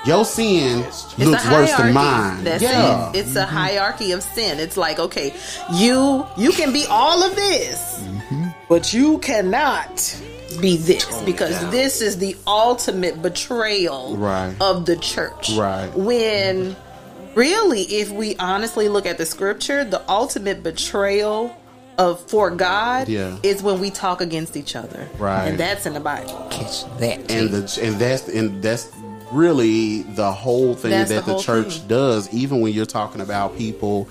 your 0.06 0.24
sin 0.24 0.80
It's 0.80 1.18
looks 1.18 1.48
worse 1.50 1.72
than 1.76 1.92
mine. 1.94 2.44
That's 2.44 2.62
yeah. 2.62 3.10
it. 3.10 3.16
It's 3.16 3.36
a 3.36 3.44
hierarchy 3.46 4.12
of 4.12 4.22
sin. 4.22 4.58
It's 4.58 4.76
like, 4.76 4.98
okay, 4.98 5.34
you 5.74 6.26
you 6.36 6.52
can 6.52 6.72
be 6.72 6.84
all 6.88 7.22
of 7.22 7.34
this, 7.36 8.00
Mm-hmm. 8.00 8.44
but 8.68 8.92
you 8.92 9.18
cannot 9.18 10.20
be 10.60 10.76
this 10.76 11.22
because 11.22 11.58
this 11.70 12.00
is 12.00 12.18
the 12.18 12.36
ultimate 12.46 13.20
betrayal 13.22 14.16
Right. 14.16 14.54
of 14.60 14.84
the 14.86 14.96
church. 14.96 15.50
Right. 15.56 15.88
When 15.94 16.74
really, 17.34 17.82
if 17.82 18.10
we 18.10 18.36
honestly 18.36 18.88
look 18.88 19.06
at 19.06 19.16
the 19.18 19.26
scripture, 19.26 19.84
the 19.84 20.02
ultimate 20.10 20.62
betrayal 20.62 21.54
of 21.98 22.20
for 22.30 22.50
God 22.50 23.08
Yeah. 23.08 23.36
is 23.42 23.62
when 23.62 23.78
we 23.78 23.90
talk 23.90 24.20
against 24.22 24.56
each 24.56 24.74
other. 24.74 25.06
Right. 25.18 25.46
And 25.48 25.58
that's 25.58 25.84
in 25.86 25.92
the 25.92 26.00
Bible. 26.00 26.46
Catch 26.50 26.84
that. 26.98 27.30
and 27.30 27.50
the 27.50 27.78
and 27.82 27.94
that's 27.96 28.26
and 28.28 28.62
that's 28.62 28.88
really 29.32 30.02
the 30.02 30.30
whole 30.32 30.74
thing 30.74 30.90
That's 30.90 31.10
that 31.10 31.26
the 31.26 31.34
the, 31.34 31.42
church 31.42 31.78
thing. 31.78 31.88
does 31.88 32.32
even 32.34 32.60
when 32.60 32.72
you're 32.72 32.86
talking 32.86 33.20
about 33.20 33.56
people 33.56 34.08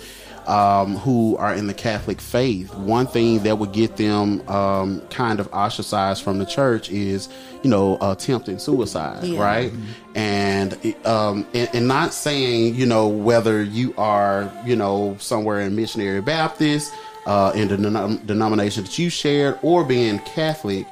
um, 0.48 0.96
who 0.98 1.38
are 1.38 1.54
in 1.54 1.68
the 1.68 1.74
Catholic 1.76 2.20
faith, 2.20 2.74
one 2.74 3.06
thing 3.06 3.44
that 3.44 3.60
would 3.60 3.72
get 3.72 3.98
them 3.98 4.48
um, 4.50 5.02
kind 5.12 5.40
of 5.40 5.48
ostracized 5.54 6.24
from 6.24 6.40
the 6.40 6.46
church 6.46 6.90
is, 6.90 7.30
you 7.62 7.70
know, 7.70 8.00
attempting 8.02 8.58
suicide, 8.58 9.24
Yeah. 9.26 9.40
right? 9.44 9.72
And, 10.16 10.74
um, 11.06 11.46
and 11.54 11.70
and 11.74 11.88
not 11.88 12.16
saying, 12.16 12.74
you 12.74 12.88
know, 12.88 13.08
whether 13.10 13.62
you 13.62 13.94
are, 13.96 14.52
you 14.66 14.76
know, 14.76 15.18
somewhere 15.20 15.60
in 15.62 15.76
missionary 15.76 16.22
Baptist, 16.22 16.92
uh, 17.28 17.52
in 17.54 17.68
the 17.68 17.76
denom- 17.78 18.26
denomination 18.26 18.86
that 18.86 18.98
you 18.98 19.12
shared, 19.12 19.60
or 19.62 19.84
being 19.84 20.18
Catholic, 20.20 20.88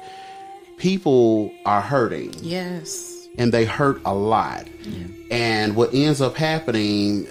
people 0.76 1.50
are 1.66 1.80
hurting 1.80 2.32
Yes. 2.42 3.17
And 3.38 3.52
they 3.52 3.64
hurt 3.64 4.00
a 4.04 4.14
lot. 4.14 4.66
And 5.30 5.76
what 5.76 5.94
ends 5.94 6.20
up 6.20 6.36
happening, 6.36 7.26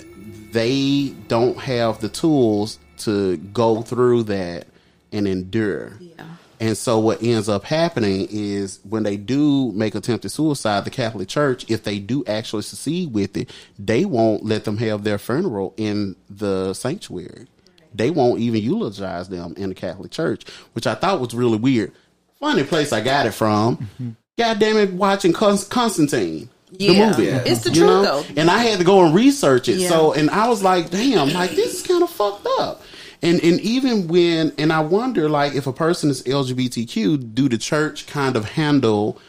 they 0.52 1.14
don't 1.28 1.58
have 1.58 2.00
the 2.00 2.10
tools 2.10 2.80
to 3.00 3.38
go 3.38 3.82
through 3.82 4.24
that 4.24 4.68
and 5.12 5.28
endure. 5.28 5.94
Yeah. 6.00 6.26
And 6.60 6.76
so 6.76 6.98
what 6.98 7.22
ends 7.22 7.50
up 7.50 7.64
happening 7.64 8.28
is 8.32 8.80
when 8.84 9.04
they 9.04 9.18
do 9.18 9.72
make 9.74 9.94
attempted 9.94 10.30
suicide, 10.30 10.86
the 10.86 10.90
Catholic 10.90 11.28
Church, 11.28 11.70
if 11.70 11.84
they 11.84 12.00
do 12.00 12.24
actually 12.26 12.64
succeed 12.64 13.14
with 13.14 13.38
it, 13.38 13.52
they 13.78 14.06
won't 14.06 14.44
let 14.44 14.64
them 14.64 14.78
have 14.78 15.04
their 15.04 15.20
funeral 15.20 15.76
in 15.78 16.16
the 16.30 16.74
sanctuary. 16.74 17.48
They 17.94 18.10
won't 18.10 18.40
even 18.40 18.62
eulogize 18.62 19.30
them 19.30 19.54
in 19.56 19.70
the 19.70 19.76
Catholic 19.76 20.12
Church, 20.12 20.50
which 20.74 20.88
I 20.88 20.96
thought 20.96 21.20
was 21.20 21.34
really 21.36 21.58
weird. 21.58 21.92
Funny 22.40 22.64
place 22.64 22.92
I 22.92 23.02
got 23.02 23.26
it 23.28 23.34
from. 23.34 23.78
Mm-hmm. 23.78 24.10
God 24.38 24.60
damn 24.60 24.78
it, 24.78 24.94
watching 24.94 25.34
Cons- 25.34 25.64
Constantine. 25.64 26.50
Yeah. 26.72 27.12
The 27.12 27.18
movie. 27.18 27.28
It's 27.50 27.62
the 27.62 27.72
truth, 27.72 27.88
know? 27.88 28.22
though. 28.22 28.24
And 28.36 28.52
I 28.52 28.60
had 28.60 28.80
to 28.80 28.86
go 28.86 29.06
and 29.06 29.16
research 29.16 29.70
it. 29.70 29.78
Yeah. 29.78 29.90
So 29.90 30.14
and 30.14 30.30
I 30.30 30.48
was 30.48 30.64
like, 30.64 30.90
damn, 30.90 31.30
like 31.30 31.52
this 31.52 31.82
is 31.82 31.88
kind 31.88 32.04
of 32.04 32.10
fucked 32.10 32.48
up. 32.60 32.82
And 33.22 33.42
and 33.44 33.60
even 33.62 34.08
when 34.08 34.54
and 34.58 34.72
I 34.72 34.82
wonder 34.82 35.30
like 35.30 35.56
if 35.56 35.66
a 35.66 35.74
person 35.74 36.10
is 36.10 36.24
LGBTQ, 36.24 37.34
do 37.34 37.50
the 37.50 37.58
church 37.58 38.06
kind 38.08 38.36
of 38.36 38.46
handle 38.46 39.20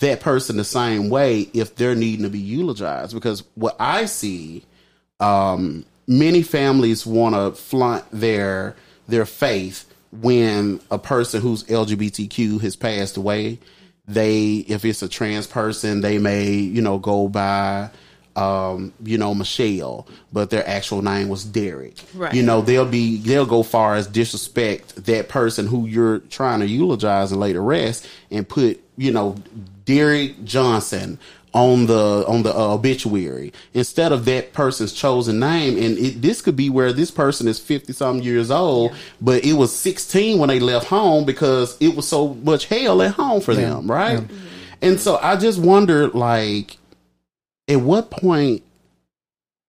that 0.00 0.20
person 0.20 0.56
the 0.56 0.64
same 0.64 1.10
way 1.10 1.42
if 1.52 1.76
they're 1.76 1.94
needing 1.94 2.24
to 2.24 2.30
be 2.30 2.38
eulogized? 2.38 3.14
Because 3.14 3.44
what 3.54 3.76
I 3.78 4.06
see, 4.06 4.64
um, 5.20 5.84
many 6.06 6.42
families 6.42 7.06
want 7.06 7.34
to 7.34 7.60
flaunt 7.60 8.04
their 8.10 8.76
their 9.06 9.26
faith 9.26 9.84
when 10.10 10.80
a 10.90 10.98
person 10.98 11.42
who's 11.42 11.64
LGBTQ 11.64 12.60
has 12.62 12.76
passed 12.76 13.16
away. 13.16 13.58
They, 14.08 14.64
if 14.68 14.84
it's 14.84 15.02
a 15.02 15.08
trans 15.08 15.46
person, 15.46 16.00
they 16.00 16.18
may, 16.18 16.50
you 16.50 16.80
know, 16.80 16.98
go 16.98 17.28
by, 17.28 17.90
um, 18.36 18.92
you 19.02 19.18
know, 19.18 19.34
Michelle, 19.34 20.06
but 20.32 20.48
their 20.48 20.66
actual 20.66 21.02
name 21.02 21.28
was 21.28 21.44
Derek. 21.44 21.96
Right. 22.14 22.32
You 22.32 22.42
know, 22.42 22.62
they'll 22.62 22.86
be, 22.86 23.18
they'll 23.18 23.46
go 23.46 23.62
far 23.62 23.96
as 23.96 24.06
disrespect 24.06 25.04
that 25.06 25.28
person 25.28 25.66
who 25.66 25.86
you're 25.86 26.20
trying 26.20 26.60
to 26.60 26.66
eulogize 26.66 27.32
and 27.32 27.40
lay 27.40 27.52
to 27.52 27.60
rest 27.60 28.08
and 28.30 28.48
put, 28.48 28.80
you 28.96 29.12
know, 29.12 29.36
Derek 29.84 30.44
Johnson 30.44 31.18
on 31.58 31.86
the 31.86 32.24
on 32.28 32.44
the 32.44 32.54
uh, 32.54 32.74
obituary. 32.74 33.52
Instead 33.74 34.12
of 34.12 34.24
that 34.26 34.52
person's 34.52 34.92
chosen 34.92 35.40
name 35.40 35.76
and 35.76 35.98
it, 35.98 36.22
this 36.22 36.40
could 36.40 36.54
be 36.54 36.70
where 36.70 36.92
this 36.92 37.10
person 37.10 37.48
is 37.48 37.58
50 37.58 37.92
something 37.92 38.24
years 38.24 38.50
old 38.50 38.94
but 39.20 39.44
it 39.44 39.54
was 39.54 39.74
16 39.74 40.38
when 40.38 40.48
they 40.48 40.60
left 40.60 40.86
home 40.86 41.24
because 41.24 41.76
it 41.80 41.96
was 41.96 42.06
so 42.06 42.34
much 42.34 42.66
hell 42.66 43.02
at 43.02 43.12
home 43.12 43.40
for 43.40 43.54
them 43.54 43.90
right? 43.90 44.22
And 44.80 45.00
so 45.00 45.18
i 45.20 45.36
just 45.36 45.58
wonder 45.58 46.08
like 46.08 46.76
at 47.66 47.80
what 47.80 48.10
point 48.10 48.62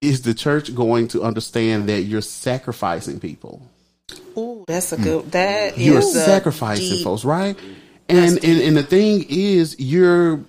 is 0.02 0.22
the 0.22 0.34
church 0.34 0.74
going 0.76 1.08
to 1.10 1.24
understand 1.24 1.90
that 1.90 2.04
you're 2.04 2.22
sacrificing 2.22 3.20
people? 3.20 3.62
Ooh, 4.38 4.64
that's 4.68 4.94
a 4.94 4.98
good. 4.98 5.32
That 5.32 5.78
is 5.78 5.86
you're 5.86 6.02
sacrificing 6.02 6.98
deep- 6.98 7.04
folks 7.04 7.26
right? 7.26 7.58
And, 8.08 8.44
and 8.44 8.62
and 8.62 8.78
the 8.78 8.84
thing 8.84 9.26
is 9.30 9.76
you're 9.80 10.40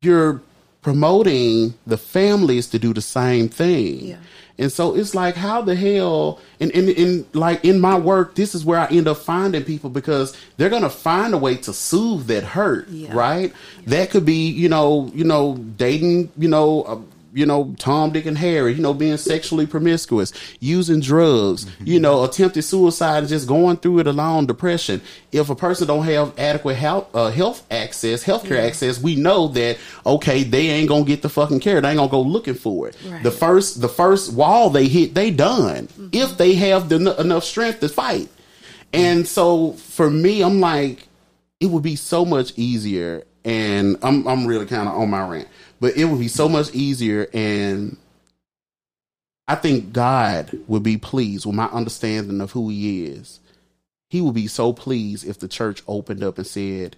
you're 0.00 0.40
promoting 0.86 1.74
the 1.84 1.96
families 1.98 2.68
to 2.68 2.78
do 2.78 2.94
the 2.94 3.00
same 3.00 3.48
thing. 3.48 4.04
Yeah. 4.06 4.16
And 4.56 4.70
so 4.70 4.94
it's 4.94 5.16
like, 5.16 5.34
how 5.34 5.60
the 5.60 5.74
hell, 5.74 6.38
and, 6.60 6.70
and, 6.70 6.88
and 6.90 7.26
like 7.34 7.64
in 7.64 7.80
my 7.80 7.98
work, 7.98 8.36
this 8.36 8.54
is 8.54 8.64
where 8.64 8.78
I 8.78 8.86
end 8.86 9.08
up 9.08 9.16
finding 9.16 9.64
people 9.64 9.90
because 9.90 10.36
they're 10.56 10.70
going 10.70 10.82
to 10.84 10.88
find 10.88 11.34
a 11.34 11.38
way 11.38 11.56
to 11.56 11.72
soothe 11.72 12.28
that 12.28 12.44
hurt, 12.44 12.86
Yeah. 12.88 13.12
right? 13.12 13.52
That 13.88 14.10
could 14.10 14.24
be, 14.24 14.48
you 14.48 14.68
know, 14.68 15.10
you 15.12 15.24
know, 15.24 15.56
dating, 15.76 16.30
you 16.38 16.48
know, 16.48 17.04
you 17.36 17.44
know, 17.44 17.74
Tom, 17.78 18.12
Dick, 18.12 18.24
and 18.24 18.38
Harry, 18.38 18.72
you 18.72 18.80
know, 18.80 18.94
being 18.94 19.18
sexually 19.18 19.66
promiscuous, 19.66 20.32
using 20.58 21.00
drugs, 21.00 21.66
you 21.80 22.00
know, 22.00 22.24
attempted 22.24 22.62
suicide, 22.62 23.18
and 23.18 23.28
just 23.28 23.46
going 23.46 23.76
through 23.76 23.98
it 23.98 24.06
alone, 24.06 24.46
depression. 24.46 25.02
If 25.32 25.50
a 25.50 25.54
person 25.54 25.86
don't 25.86 26.04
have 26.04 26.36
adequate 26.38 26.76
health, 26.76 27.14
uh, 27.14 27.30
health 27.30 27.62
access, 27.70 28.24
healthcare 28.24 28.58
access, 28.58 28.98
we 28.98 29.16
know 29.16 29.48
that 29.48 29.76
okay, 30.06 30.44
they 30.44 30.68
ain't 30.68 30.88
gonna 30.88 31.04
get 31.04 31.20
the 31.20 31.28
fucking 31.28 31.60
care. 31.60 31.82
They 31.82 31.90
ain't 31.90 31.98
gonna 31.98 32.10
go 32.10 32.22
looking 32.22 32.54
for 32.54 32.88
it. 32.88 32.96
Right. 33.06 33.22
The 33.22 33.30
first, 33.30 33.82
the 33.82 33.88
first 33.88 34.32
wall 34.32 34.70
they 34.70 34.88
hit, 34.88 35.14
they 35.14 35.30
done. 35.30 35.88
If 36.12 36.38
they 36.38 36.54
have 36.54 36.88
the, 36.88 37.20
enough 37.20 37.44
strength 37.44 37.80
to 37.80 37.90
fight. 37.90 38.30
And 38.94 39.28
so 39.28 39.72
for 39.72 40.08
me, 40.08 40.42
I'm 40.42 40.60
like, 40.60 41.06
it 41.60 41.66
would 41.66 41.82
be 41.82 41.96
so 41.96 42.24
much 42.24 42.54
easier 42.56 43.24
and 43.46 43.96
I'm 44.02 44.26
I'm 44.26 44.44
really 44.46 44.66
kind 44.66 44.88
of 44.88 44.96
on 44.96 45.08
my 45.08 45.26
rant. 45.26 45.48
But 45.80 45.96
it 45.96 46.06
would 46.06 46.20
be 46.20 46.28
so 46.28 46.48
much 46.48 46.74
easier 46.74 47.28
and 47.32 47.96
I 49.48 49.54
think 49.54 49.92
God 49.92 50.58
would 50.66 50.82
be 50.82 50.96
pleased 50.96 51.46
with 51.46 51.54
my 51.54 51.66
understanding 51.66 52.40
of 52.40 52.52
who 52.52 52.68
he 52.68 53.04
is. 53.04 53.38
He 54.08 54.20
would 54.20 54.34
be 54.34 54.48
so 54.48 54.72
pleased 54.72 55.26
if 55.26 55.38
the 55.38 55.48
church 55.48 55.82
opened 55.86 56.22
up 56.22 56.38
and 56.38 56.46
said, 56.46 56.96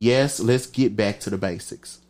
"Yes, 0.00 0.40
let's 0.40 0.66
get 0.66 0.96
back 0.96 1.20
to 1.20 1.30
the 1.30 1.38
basics. 1.38 2.00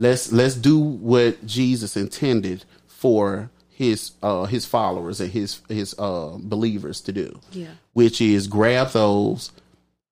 Let's 0.00 0.30
let's 0.32 0.54
do 0.54 0.78
what 0.78 1.46
Jesus 1.46 1.96
intended 1.96 2.64
for 2.86 3.50
his 3.70 4.12
uh 4.22 4.44
his 4.44 4.66
followers 4.66 5.20
and 5.20 5.32
his 5.32 5.60
his 5.68 5.94
uh 5.98 6.36
believers 6.38 7.00
to 7.02 7.12
do." 7.12 7.40
Yeah. 7.52 7.74
which 7.92 8.20
is 8.20 8.46
grab 8.46 8.90
those 8.90 9.50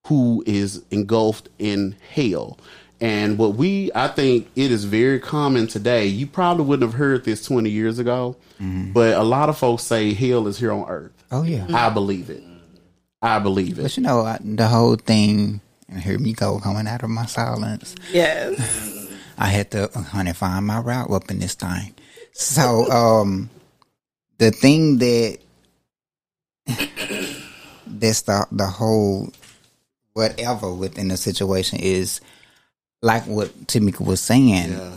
who 0.07 0.43
is 0.47 0.83
engulfed 0.91 1.49
in 1.59 1.97
hell. 2.11 2.59
And 3.03 3.37
what 3.37 3.57
we, 3.57 3.91
I 3.97 4.07
think 4.09 4.49
it 4.55 4.71
is 4.71 4.85
very 4.85 5.19
common 5.19 5.67
today. 5.67 6.07
You 6.07 6.27
probably 6.27 6.65
wouldn't 6.65 6.89
have 6.89 6.97
heard 6.99 7.25
this 7.25 7.45
20 7.45 7.69
years 7.69 7.99
ago, 7.99 8.37
but 8.61 9.15
a 9.17 9.25
lot 9.25 9.49
of 9.49 9.59
folks 9.59 9.83
say 9.83 10.15
hell 10.15 10.47
is 10.47 10.57
here 10.59 10.71
on 10.73 10.89
earth. 10.89 11.11
Oh 11.33 11.43
yeah. 11.43 11.67
I 11.75 11.91
believe 11.91 12.31
it. 12.31 12.45
I 13.21 13.41
believe 13.41 13.79
it. 13.79 13.83
But 13.83 13.97
you 13.97 14.05
know, 14.05 14.21
I- 14.21 14.39
the 14.41 14.69
whole 14.69 14.95
thing, 14.97 15.61
and 15.89 16.01
hear 16.01 16.17
me 16.19 16.33
go 16.33 16.61
coming 16.61 16.87
out 16.87 17.03
of 17.03 17.11
my 17.11 17.27
silence. 17.27 17.95
Yes. 18.13 19.09
I 19.37 19.47
had 19.49 19.73
to, 19.73 19.89
honey, 19.95 20.33
find 20.33 20.65
my 20.67 20.79
route 20.79 21.11
up 21.11 21.29
in 21.31 21.41
this 21.41 21.55
thing. 21.55 21.95
So, 22.33 22.89
um, 22.91 23.51
the 24.39 24.53
thing 24.53 24.99
that 24.99 25.39
that's 27.87 28.23
the 28.23 28.47
the 28.53 28.67
whole 28.67 29.31
whatever 30.13 30.73
within 30.73 31.09
the 31.09 31.17
situation 31.17 31.79
is 31.81 32.21
like 33.03 33.27
what 33.27 33.49
Tamika 33.67 34.05
was 34.05 34.21
saying. 34.21 34.73
Yeah. 34.73 34.93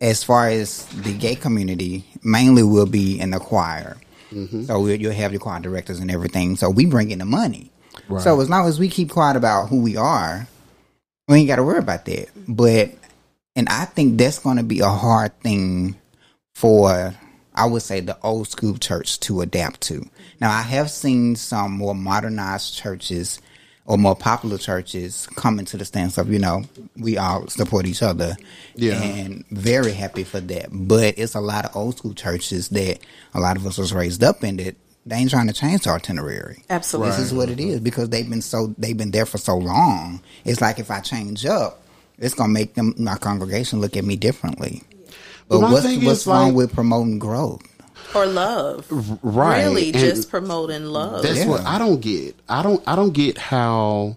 As 0.00 0.22
far 0.22 0.48
as 0.48 0.84
the 0.86 1.12
gay 1.12 1.34
community, 1.34 2.04
mainly 2.22 2.62
will 2.62 2.86
be 2.86 3.18
in 3.18 3.30
the 3.30 3.40
choir. 3.40 3.96
Mm-hmm. 4.30 4.64
So 4.64 4.80
we, 4.80 4.94
you'll 4.96 5.12
have 5.12 5.32
your 5.32 5.40
choir 5.40 5.58
directors 5.58 5.98
and 5.98 6.10
everything. 6.10 6.54
So 6.54 6.70
we 6.70 6.86
bring 6.86 7.10
in 7.10 7.18
the 7.18 7.24
money. 7.24 7.72
So 8.20 8.40
as 8.40 8.48
long 8.48 8.66
as 8.66 8.78
we 8.78 8.88
keep 8.88 9.10
quiet 9.10 9.36
about 9.36 9.68
who 9.68 9.82
we 9.82 9.96
are, 9.96 10.46
we 11.26 11.38
ain't 11.38 11.48
got 11.48 11.56
to 11.56 11.64
worry 11.64 11.78
about 11.78 12.04
that. 12.04 12.28
But 12.46 12.92
and 13.56 13.68
I 13.68 13.86
think 13.86 14.18
that's 14.18 14.38
going 14.38 14.56
to 14.56 14.62
be 14.62 14.80
a 14.80 14.88
hard 14.88 15.38
thing 15.40 15.96
for 16.54 17.14
I 17.54 17.66
would 17.66 17.82
say 17.82 18.00
the 18.00 18.16
old 18.22 18.48
school 18.48 18.78
church 18.78 19.18
to 19.20 19.40
adapt 19.40 19.80
to. 19.82 20.08
Now 20.40 20.50
I 20.50 20.62
have 20.62 20.90
seen 20.90 21.34
some 21.36 21.72
more 21.72 21.94
modernized 21.94 22.74
churches 22.74 23.40
or 23.88 23.96
more 23.96 24.14
popular 24.14 24.58
churches 24.58 25.26
coming 25.34 25.64
to 25.64 25.78
the 25.78 25.84
stance 25.84 26.18
of 26.18 26.30
you 26.30 26.38
know 26.38 26.62
we 26.98 27.16
all 27.16 27.48
support 27.48 27.86
each 27.86 28.02
other, 28.02 28.36
Yeah. 28.76 29.02
and 29.02 29.44
very 29.50 29.92
happy 29.92 30.22
for 30.24 30.40
that. 30.40 30.68
But 30.70 31.14
it's 31.18 31.34
a 31.34 31.40
lot 31.40 31.64
of 31.64 31.74
old 31.74 31.96
school 31.98 32.12
churches 32.14 32.68
that 32.68 32.98
a 33.34 33.40
lot 33.40 33.56
of 33.56 33.66
us 33.66 33.78
was 33.78 33.92
raised 33.92 34.22
up 34.22 34.44
in 34.44 34.58
that 34.58 34.76
they 35.06 35.16
ain't 35.16 35.30
trying 35.30 35.46
to 35.46 35.54
change 35.54 35.82
the 35.84 35.90
itinerary. 35.90 36.62
Absolutely. 36.68 37.12
This 37.12 37.20
is 37.20 37.32
what 37.34 37.48
it 37.48 37.58
is 37.58 37.80
because 37.80 38.10
they've 38.10 38.28
been 38.28 38.42
so 38.42 38.74
they've 38.76 38.96
been 38.96 39.10
there 39.10 39.24
for 39.26 39.38
so 39.38 39.56
long. 39.56 40.20
It's 40.44 40.60
like 40.60 40.78
if 40.78 40.90
I 40.90 41.00
change 41.00 41.46
up, 41.46 41.82
it's 42.18 42.34
gonna 42.34 42.52
make 42.52 42.74
them 42.74 42.94
my 42.98 43.16
congregation 43.16 43.80
look 43.80 43.96
at 43.96 44.04
me 44.04 44.16
differently. 44.16 44.82
But 45.48 45.60
But 45.60 45.70
what's 45.72 45.96
what's 46.04 46.26
wrong 46.26 46.48
like- 46.48 46.54
with 46.56 46.72
promoting 46.74 47.18
growth? 47.18 47.62
Or 48.14 48.26
love. 48.26 48.86
right. 49.22 49.64
Really, 49.64 49.88
And- 49.90 49.98
just 49.98 50.30
promoting 50.30 50.84
love. 50.86 51.22
That's 51.22 51.38
Yeah. 51.40 51.48
what 51.48 51.62
I 51.64 51.78
don't 51.78 52.00
get. 52.00 52.34
I 52.48 52.62
don't 52.62 52.82
I 52.86 52.96
don't 52.96 53.12
get 53.12 53.38
how 53.38 54.16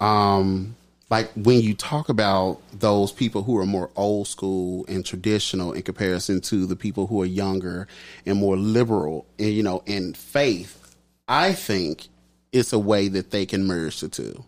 um 0.00 0.74
like 1.10 1.30
when 1.36 1.60
you 1.60 1.74
talk 1.74 2.08
about 2.08 2.58
those 2.76 3.12
people 3.12 3.42
who 3.44 3.56
are 3.58 3.66
more 3.66 3.90
old 3.94 4.26
school 4.26 4.84
and 4.88 5.04
traditional 5.04 5.72
in 5.72 5.82
comparison 5.82 6.40
to 6.42 6.66
the 6.66 6.74
people 6.76 7.06
who 7.06 7.22
are 7.22 7.26
younger 7.26 7.86
and 8.24 8.38
more 8.38 8.56
liberal 8.56 9.24
and 9.38 9.50
you 9.50 9.62
know 9.62 9.82
in 9.86 10.14
faith, 10.14 10.96
I 11.28 11.52
think 11.52 12.08
it's 12.52 12.72
a 12.72 12.78
way 12.78 13.08
that 13.08 13.30
they 13.30 13.46
can 13.46 13.66
merge 13.66 14.00
the 14.00 14.08
two. 14.08 14.44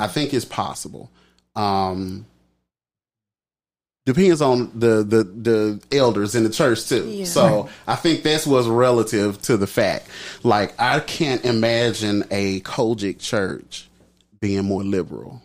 I 0.00 0.06
think 0.06 0.34
it's 0.34 0.44
possible. 0.44 1.10
Um 1.56 2.26
depends 4.08 4.40
on 4.40 4.70
the 4.74 5.02
the 5.02 5.22
the 5.22 5.80
elders 5.92 6.34
in 6.34 6.42
the 6.42 6.48
church 6.48 6.88
too. 6.88 7.06
Yeah. 7.06 7.24
So 7.26 7.68
I 7.86 7.94
think 7.94 8.22
that's 8.22 8.46
what's 8.46 8.66
relative 8.66 9.40
to 9.42 9.58
the 9.58 9.66
fact. 9.66 10.08
Like 10.42 10.74
I 10.80 11.00
can't 11.00 11.44
imagine 11.44 12.24
a 12.30 12.60
COGIC 12.60 13.20
church 13.20 13.86
being 14.40 14.64
more 14.64 14.82
liberal. 14.82 15.42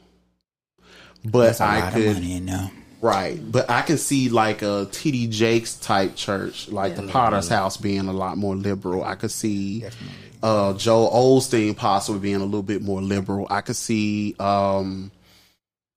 But 1.26 1.60
I 1.60 1.82
lot 1.82 1.94
could 1.94 2.08
of 2.08 2.14
money 2.14 2.36
in 2.38 2.46
there. 2.46 2.72
right, 3.02 3.38
but 3.52 3.70
I 3.70 3.82
can 3.82 3.98
see 3.98 4.30
like 4.30 4.62
a 4.62 4.88
TD 4.90 5.30
Jakes 5.30 5.76
type 5.76 6.16
church, 6.16 6.70
like 6.70 6.96
the 6.96 7.04
Potter's 7.04 7.50
House 7.50 7.76
being 7.76 8.08
a 8.08 8.14
lot 8.14 8.38
more 8.38 8.56
liberal. 8.56 9.04
I 9.04 9.16
could 9.16 9.32
see 9.32 9.84
uh 10.42 10.74
Joel 10.76 11.12
Osteen 11.12 11.76
possibly 11.76 12.22
being 12.22 12.38
a 12.42 12.46
little 12.46 12.64
bit 12.64 12.82
more 12.82 13.02
liberal. 13.02 13.46
I 13.50 13.60
could 13.60 13.76
see 13.76 14.36
um 14.40 15.12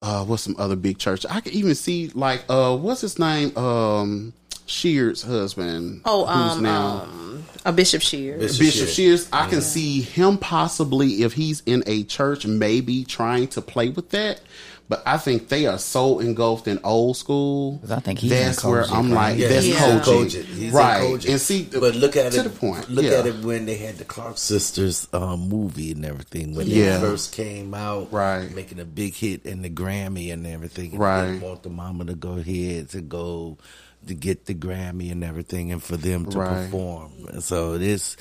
uh 0.03 0.25
what's 0.25 0.43
some 0.43 0.57
other 0.59 0.77
big 0.77 0.99
church? 0.99 1.25
I 1.29 1.41
could 1.41 1.53
even 1.53 1.75
see 1.75 2.11
like 2.15 2.45
uh 2.49 2.77
what's 2.77 3.01
his 3.01 3.19
name? 3.19 3.57
Um 3.57 4.33
Sheard's 4.67 5.23
husband. 5.23 6.01
Oh, 6.05 6.27
who's 6.27 6.61
now, 6.61 7.03
um, 7.03 7.45
a 7.65 7.73
Bishop 7.73 8.03
Sheard. 8.03 8.41
Bishop 8.41 8.59
Bishop 8.59 8.89
Sheard. 8.89 9.21
Sheard, 9.21 9.29
I 9.33 9.49
can 9.49 9.61
see 9.61 10.01
him 10.03 10.39
possibly 10.39 11.23
if 11.23 11.35
he's 11.35 11.63
in 11.67 11.85
a 11.87 12.03
church, 12.03 12.47
maybe 12.47 13.05
trying 13.05 13.47
to 13.49 13.63
play 13.63 13.91
with 13.91 14.11
that. 14.11 14.41
But 14.89 15.03
I 15.05 15.19
think 15.19 15.49
they 15.49 15.67
are 15.67 15.79
so 15.79 16.21
engulfed 16.21 16.69
in 16.69 16.79
old 16.85 17.17
school. 17.17 17.81
I 17.91 17.99
think 18.01 18.21
he's 18.21 18.31
that's 18.31 18.65
where 18.65 18.85
I'm 18.85 19.11
like, 19.11 19.37
Yeah, 19.37 19.49
that's 19.49 19.65
he's 19.65 19.83
in 19.83 20.01
coaching, 20.01 20.45
He's 20.45 20.73
right? 20.73 21.03
COGIC. 21.03 21.29
And 21.31 21.41
see, 21.41 21.65
But 21.65 21.97
look 21.97 22.15
at 22.17 22.33
to 22.33 22.41
it 22.41 22.43
the 22.45 22.51
point. 22.51 22.89
Look 22.89 23.05
yeah. 23.05 23.19
at 23.19 23.27
it 23.27 23.45
when 23.45 23.67
they 23.67 23.75
had 23.77 23.97
the 23.99 24.05
Clark 24.05 24.39
sisters 24.39 25.09
um, 25.13 25.49
movie 25.49 25.91
and 25.91 26.05
everything. 26.05 26.55
When 26.55 26.69
Yeah. 26.69 26.99
they 26.99 27.01
first 27.01 27.33
came 27.33 27.75
out, 27.75 28.13
Right. 28.13 28.55
making 28.55 28.79
a 28.79 28.85
big 28.85 29.15
hit 29.15 29.45
in 29.45 29.63
the 29.63 29.71
Grammy 29.71 30.33
and 30.33 30.47
everything. 30.47 30.93
And 30.93 31.01
Right. 31.01 31.33
They 31.33 31.39
want 31.47 31.65
the 31.65 31.71
mama 31.71 32.05
to 32.05 32.15
go 32.15 32.35
ahead 32.35 32.91
to 32.91 33.01
go 33.01 33.59
to 34.07 34.15
get 34.15 34.47
the 34.47 34.55
Grammy 34.55 35.11
and 35.11 35.25
everything, 35.25 35.73
and 35.73 35.83
for 35.83 35.97
them 35.97 36.27
to 36.27 36.39
Right. 36.39 36.71
perform. 36.71 37.11
So 37.41 37.77
this, 37.77 38.17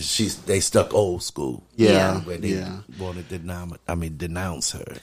she's 0.00 0.34
they 0.38 0.58
stuck 0.58 0.92
old 0.94 1.22
school. 1.22 1.62
Yeah, 1.76 2.18
where 2.22 2.38
they 2.38 2.48
yeah. 2.58 2.78
wanted 2.98 3.28
to 3.28 3.38
nom- 3.38 3.76
I 3.86 3.94
mean 3.94 4.16
denounce 4.16 4.72
her. 4.72 4.96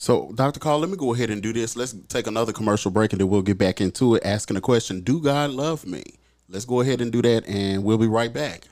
So, 0.00 0.32
Dr. 0.34 0.58
Carl, 0.60 0.78
let 0.78 0.88
me 0.88 0.96
go 0.96 1.12
ahead 1.12 1.28
and 1.28 1.42
do 1.42 1.52
this. 1.52 1.76
Let's 1.76 1.94
take 2.08 2.26
another 2.26 2.54
commercial 2.54 2.90
break 2.90 3.12
and 3.12 3.20
then 3.20 3.28
we'll 3.28 3.42
get 3.42 3.58
back 3.58 3.82
into 3.82 4.14
it 4.14 4.22
asking 4.24 4.54
the 4.54 4.62
question 4.62 5.02
Do 5.02 5.20
God 5.20 5.50
love 5.50 5.84
me? 5.84 6.02
Let's 6.48 6.64
go 6.64 6.80
ahead 6.80 7.02
and 7.02 7.12
do 7.12 7.20
that 7.20 7.46
and 7.46 7.84
we'll 7.84 7.98
be 7.98 8.06
right 8.06 8.32
back. 8.32 8.64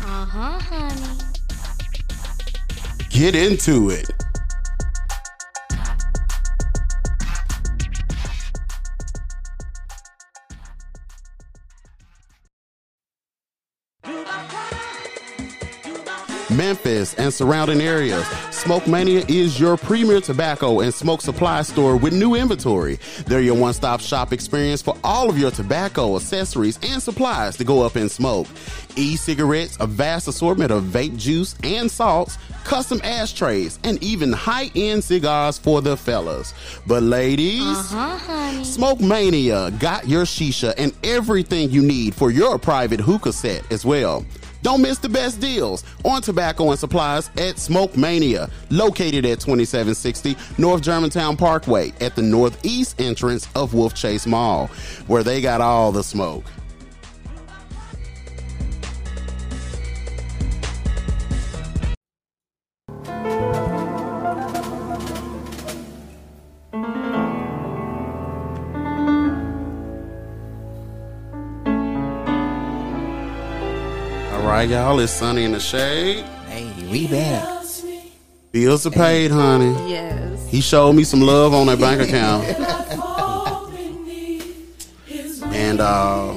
Uh 0.00 0.24
huh, 0.26 0.60
honey. 0.60 1.18
Get 3.10 3.34
into 3.34 3.90
it. 3.90 4.08
Memphis, 16.56 17.14
and 17.14 17.32
surrounding 17.32 17.80
areas. 17.80 18.26
Smoke 18.50 18.86
Mania 18.86 19.24
is 19.28 19.58
your 19.58 19.76
premier 19.76 20.20
tobacco 20.20 20.80
and 20.80 20.92
smoke 20.94 21.20
supply 21.20 21.62
store 21.62 21.96
with 21.96 22.12
new 22.12 22.34
inventory. 22.34 22.98
They're 23.26 23.40
your 23.40 23.56
one 23.56 23.74
stop 23.74 24.00
shop 24.00 24.32
experience 24.32 24.80
for 24.82 24.96
all 25.02 25.28
of 25.28 25.38
your 25.38 25.50
tobacco, 25.50 26.16
accessories, 26.16 26.78
and 26.82 27.02
supplies 27.02 27.56
to 27.56 27.64
go 27.64 27.82
up 27.82 27.96
in 27.96 28.08
smoke. 28.08 28.46
E 28.96 29.16
cigarettes, 29.16 29.76
a 29.80 29.86
vast 29.86 30.28
assortment 30.28 30.70
of 30.70 30.84
vape 30.84 31.16
juice 31.16 31.56
and 31.64 31.90
salts, 31.90 32.38
custom 32.64 33.00
ashtrays, 33.02 33.78
and 33.84 34.02
even 34.02 34.32
high 34.32 34.70
end 34.76 35.02
cigars 35.02 35.58
for 35.58 35.80
the 35.82 35.96
fellas. 35.96 36.54
But 36.86 37.02
ladies, 37.02 37.62
Uh-huh. 37.62 38.62
Smoke 38.64 39.00
Mania 39.00 39.70
got 39.72 40.08
your 40.08 40.24
shisha 40.24 40.74
and 40.78 40.92
everything 41.02 41.70
you 41.70 41.82
need 41.82 42.14
for 42.14 42.30
your 42.30 42.58
private 42.58 43.00
hookah 43.00 43.32
set 43.32 43.70
as 43.72 43.84
well. 43.84 44.24
Don't 44.64 44.80
miss 44.80 44.96
the 44.96 45.10
best 45.10 45.40
deals 45.42 45.84
on 46.06 46.22
tobacco 46.22 46.70
and 46.70 46.78
supplies 46.78 47.28
at 47.36 47.58
Smoke 47.58 47.98
Mania, 47.98 48.48
located 48.70 49.26
at 49.26 49.38
2760 49.38 50.36
North 50.56 50.80
Germantown 50.80 51.36
Parkway 51.36 51.92
at 52.00 52.16
the 52.16 52.22
northeast 52.22 52.98
entrance 52.98 53.46
of 53.54 53.74
Wolf 53.74 53.94
Chase 53.94 54.26
Mall, 54.26 54.68
where 55.06 55.22
they 55.22 55.42
got 55.42 55.60
all 55.60 55.92
the 55.92 56.02
smoke. 56.02 56.44
Y'all, 74.70 74.98
it's 75.00 75.12
sunny 75.12 75.44
in 75.44 75.52
the 75.52 75.60
shade. 75.60 76.24
Hey, 76.48 76.70
we 76.90 77.06
back. 77.06 77.48
Bills 78.52 78.86
are 78.86 78.90
paid, 78.90 79.32
honey. 79.32 79.90
Yes. 79.90 80.48
He 80.48 80.60
showed 80.60 80.92
me 80.92 81.02
some 81.02 81.20
love 81.20 81.52
on 81.54 81.66
that 81.66 81.80
bank 81.80 82.00
account. 82.00 82.44
and 85.54 85.80
uh 85.80 86.34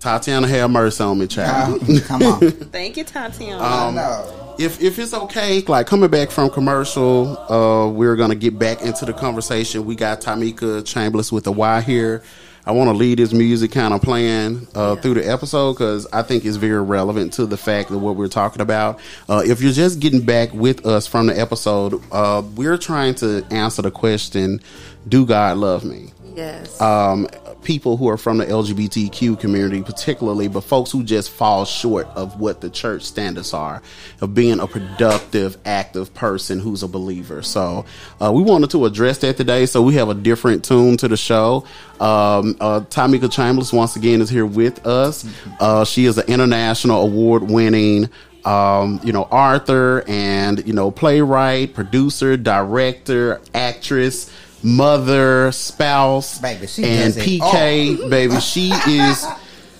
Tatiana 0.00 0.46
have 0.48 0.70
mercy 0.70 1.02
on 1.02 1.18
me, 1.18 1.26
child. 1.26 1.82
Uh, 1.88 2.00
come 2.04 2.22
on. 2.24 2.40
Thank 2.50 2.98
you, 2.98 3.04
Tatiana. 3.04 3.62
Um, 3.62 3.94
no. 3.94 4.54
if 4.58 4.82
if 4.82 4.98
it's 4.98 5.14
okay, 5.14 5.62
like 5.62 5.86
coming 5.86 6.10
back 6.10 6.30
from 6.30 6.50
commercial, 6.50 7.38
uh, 7.50 7.88
we're 7.88 8.16
gonna 8.16 8.34
get 8.34 8.58
back 8.58 8.82
into 8.82 9.06
the 9.06 9.14
conversation. 9.14 9.86
We 9.86 9.94
got 9.94 10.20
Tamika 10.20 10.82
Chambliss 10.82 11.32
with 11.32 11.44
the 11.44 11.52
Y 11.52 11.80
here. 11.80 12.22
I 12.66 12.72
want 12.72 12.88
to 12.88 12.94
lead 12.94 13.18
this 13.18 13.34
music 13.34 13.72
kind 13.72 13.92
of 13.92 14.00
playing 14.00 14.66
uh, 14.74 14.96
through 14.96 15.14
the 15.14 15.30
episode 15.30 15.74
because 15.74 16.06
I 16.12 16.22
think 16.22 16.46
it's 16.46 16.56
very 16.56 16.82
relevant 16.82 17.34
to 17.34 17.44
the 17.44 17.58
fact 17.58 17.90
of 17.90 18.00
what 18.00 18.16
we're 18.16 18.28
talking 18.28 18.62
about. 18.62 19.00
Uh, 19.28 19.42
if 19.44 19.60
you're 19.60 19.72
just 19.72 20.00
getting 20.00 20.22
back 20.22 20.54
with 20.54 20.86
us 20.86 21.06
from 21.06 21.26
the 21.26 21.38
episode, 21.38 22.02
uh, 22.10 22.42
we're 22.54 22.78
trying 22.78 23.16
to 23.16 23.44
answer 23.50 23.82
the 23.82 23.90
question: 23.90 24.62
Do 25.06 25.26
God 25.26 25.58
love 25.58 25.84
me? 25.84 26.13
Yes. 26.34 26.80
um, 26.80 27.26
people 27.64 27.96
who 27.96 28.08
are 28.08 28.16
from 28.16 28.38
the 28.38 28.46
LGBTQ 28.46 29.40
community, 29.40 29.82
particularly, 29.82 30.48
but 30.48 30.62
folks 30.62 30.92
who 30.92 31.02
just 31.02 31.30
fall 31.30 31.64
short 31.64 32.06
of 32.08 32.38
what 32.38 32.60
the 32.60 32.70
church 32.70 33.02
standards 33.02 33.52
are 33.52 33.82
of 34.20 34.34
being 34.34 34.60
a 34.60 34.66
productive, 34.66 35.56
active 35.64 36.14
person 36.14 36.60
who's 36.60 36.82
a 36.82 36.88
believer. 36.88 37.42
So 37.42 37.84
uh, 38.20 38.30
we 38.32 38.42
wanted 38.42 38.70
to 38.70 38.84
address 38.84 39.18
that 39.18 39.36
today. 39.36 39.66
So 39.66 39.82
we 39.82 39.94
have 39.94 40.08
a 40.08 40.14
different 40.14 40.64
tune 40.64 40.96
to 40.98 41.08
the 41.08 41.16
show. 41.16 41.66
Um, 42.00 42.56
uh, 42.60 42.80
Tamika 42.80 43.28
Chambliss 43.28 43.72
once 43.72 43.96
again 43.96 44.20
is 44.20 44.28
here 44.28 44.46
with 44.46 44.86
us. 44.86 45.26
Uh, 45.58 45.84
she 45.84 46.04
is 46.04 46.18
an 46.18 46.26
international 46.26 47.02
award-winning. 47.02 48.10
Um, 48.44 49.00
you 49.02 49.14
know, 49.14 49.22
author 49.22 50.04
and, 50.06 50.66
you 50.66 50.74
know, 50.74 50.90
playwright, 50.90 51.72
producer, 51.72 52.36
director, 52.36 53.40
actress, 53.54 54.30
mother, 54.64 55.52
spouse, 55.52 56.38
Baby, 56.38 56.66
she 56.66 56.84
and 56.84 57.12
PK, 57.14 58.08
baby. 58.10 58.40
She 58.40 58.70
is 58.88 59.24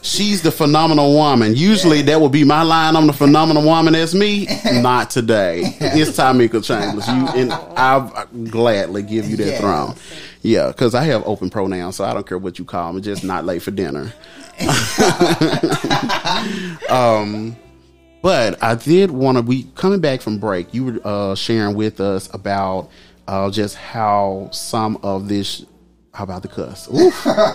she's 0.02 0.42
the 0.42 0.52
phenomenal 0.52 1.14
woman. 1.14 1.56
Usually 1.56 2.02
that 2.02 2.20
would 2.20 2.30
be 2.32 2.44
my 2.44 2.62
line. 2.62 2.94
I'm 2.94 3.06
the 3.06 3.12
phenomenal 3.12 3.64
woman. 3.64 3.94
That's 3.94 4.14
me. 4.14 4.46
Not 4.72 5.10
today. 5.10 5.62
It's 5.80 6.16
Tamika 6.16 6.62
Chambers. 6.62 7.08
You 7.08 7.26
and 7.40 7.52
I'll 7.52 8.26
gladly 8.50 9.02
give 9.02 9.28
you 9.28 9.36
that 9.38 9.46
Yes. 9.46 9.60
throne. 9.60 9.94
Yeah, 10.42 10.68
because 10.68 10.94
I 10.94 11.04
have 11.04 11.26
open 11.26 11.48
pronouns, 11.48 11.96
so 11.96 12.04
I 12.04 12.12
don't 12.12 12.26
care 12.26 12.36
what 12.36 12.58
you 12.58 12.66
call 12.66 12.92
me. 12.92 13.00
Just 13.00 13.24
not 13.24 13.46
late 13.46 13.62
for 13.62 13.70
dinner. 13.70 14.12
um, 16.90 17.56
but 18.22 18.62
I 18.62 18.74
did 18.74 19.10
want 19.10 19.38
to. 19.38 19.42
We 19.42 19.64
coming 19.74 20.00
back 20.00 20.20
from 20.20 20.38
break. 20.38 20.72
You 20.74 20.84
were 20.84 21.00
uh, 21.04 21.34
sharing 21.34 21.74
with 21.74 21.98
us 22.00 22.32
about 22.34 22.90
uh, 23.26 23.50
just 23.50 23.76
how 23.76 24.48
some 24.52 24.98
of 25.02 25.28
this. 25.28 25.64
How 26.12 26.22
about 26.22 26.42
the 26.42 26.48
cuss? 26.48 26.88
Ooh, 26.94 27.10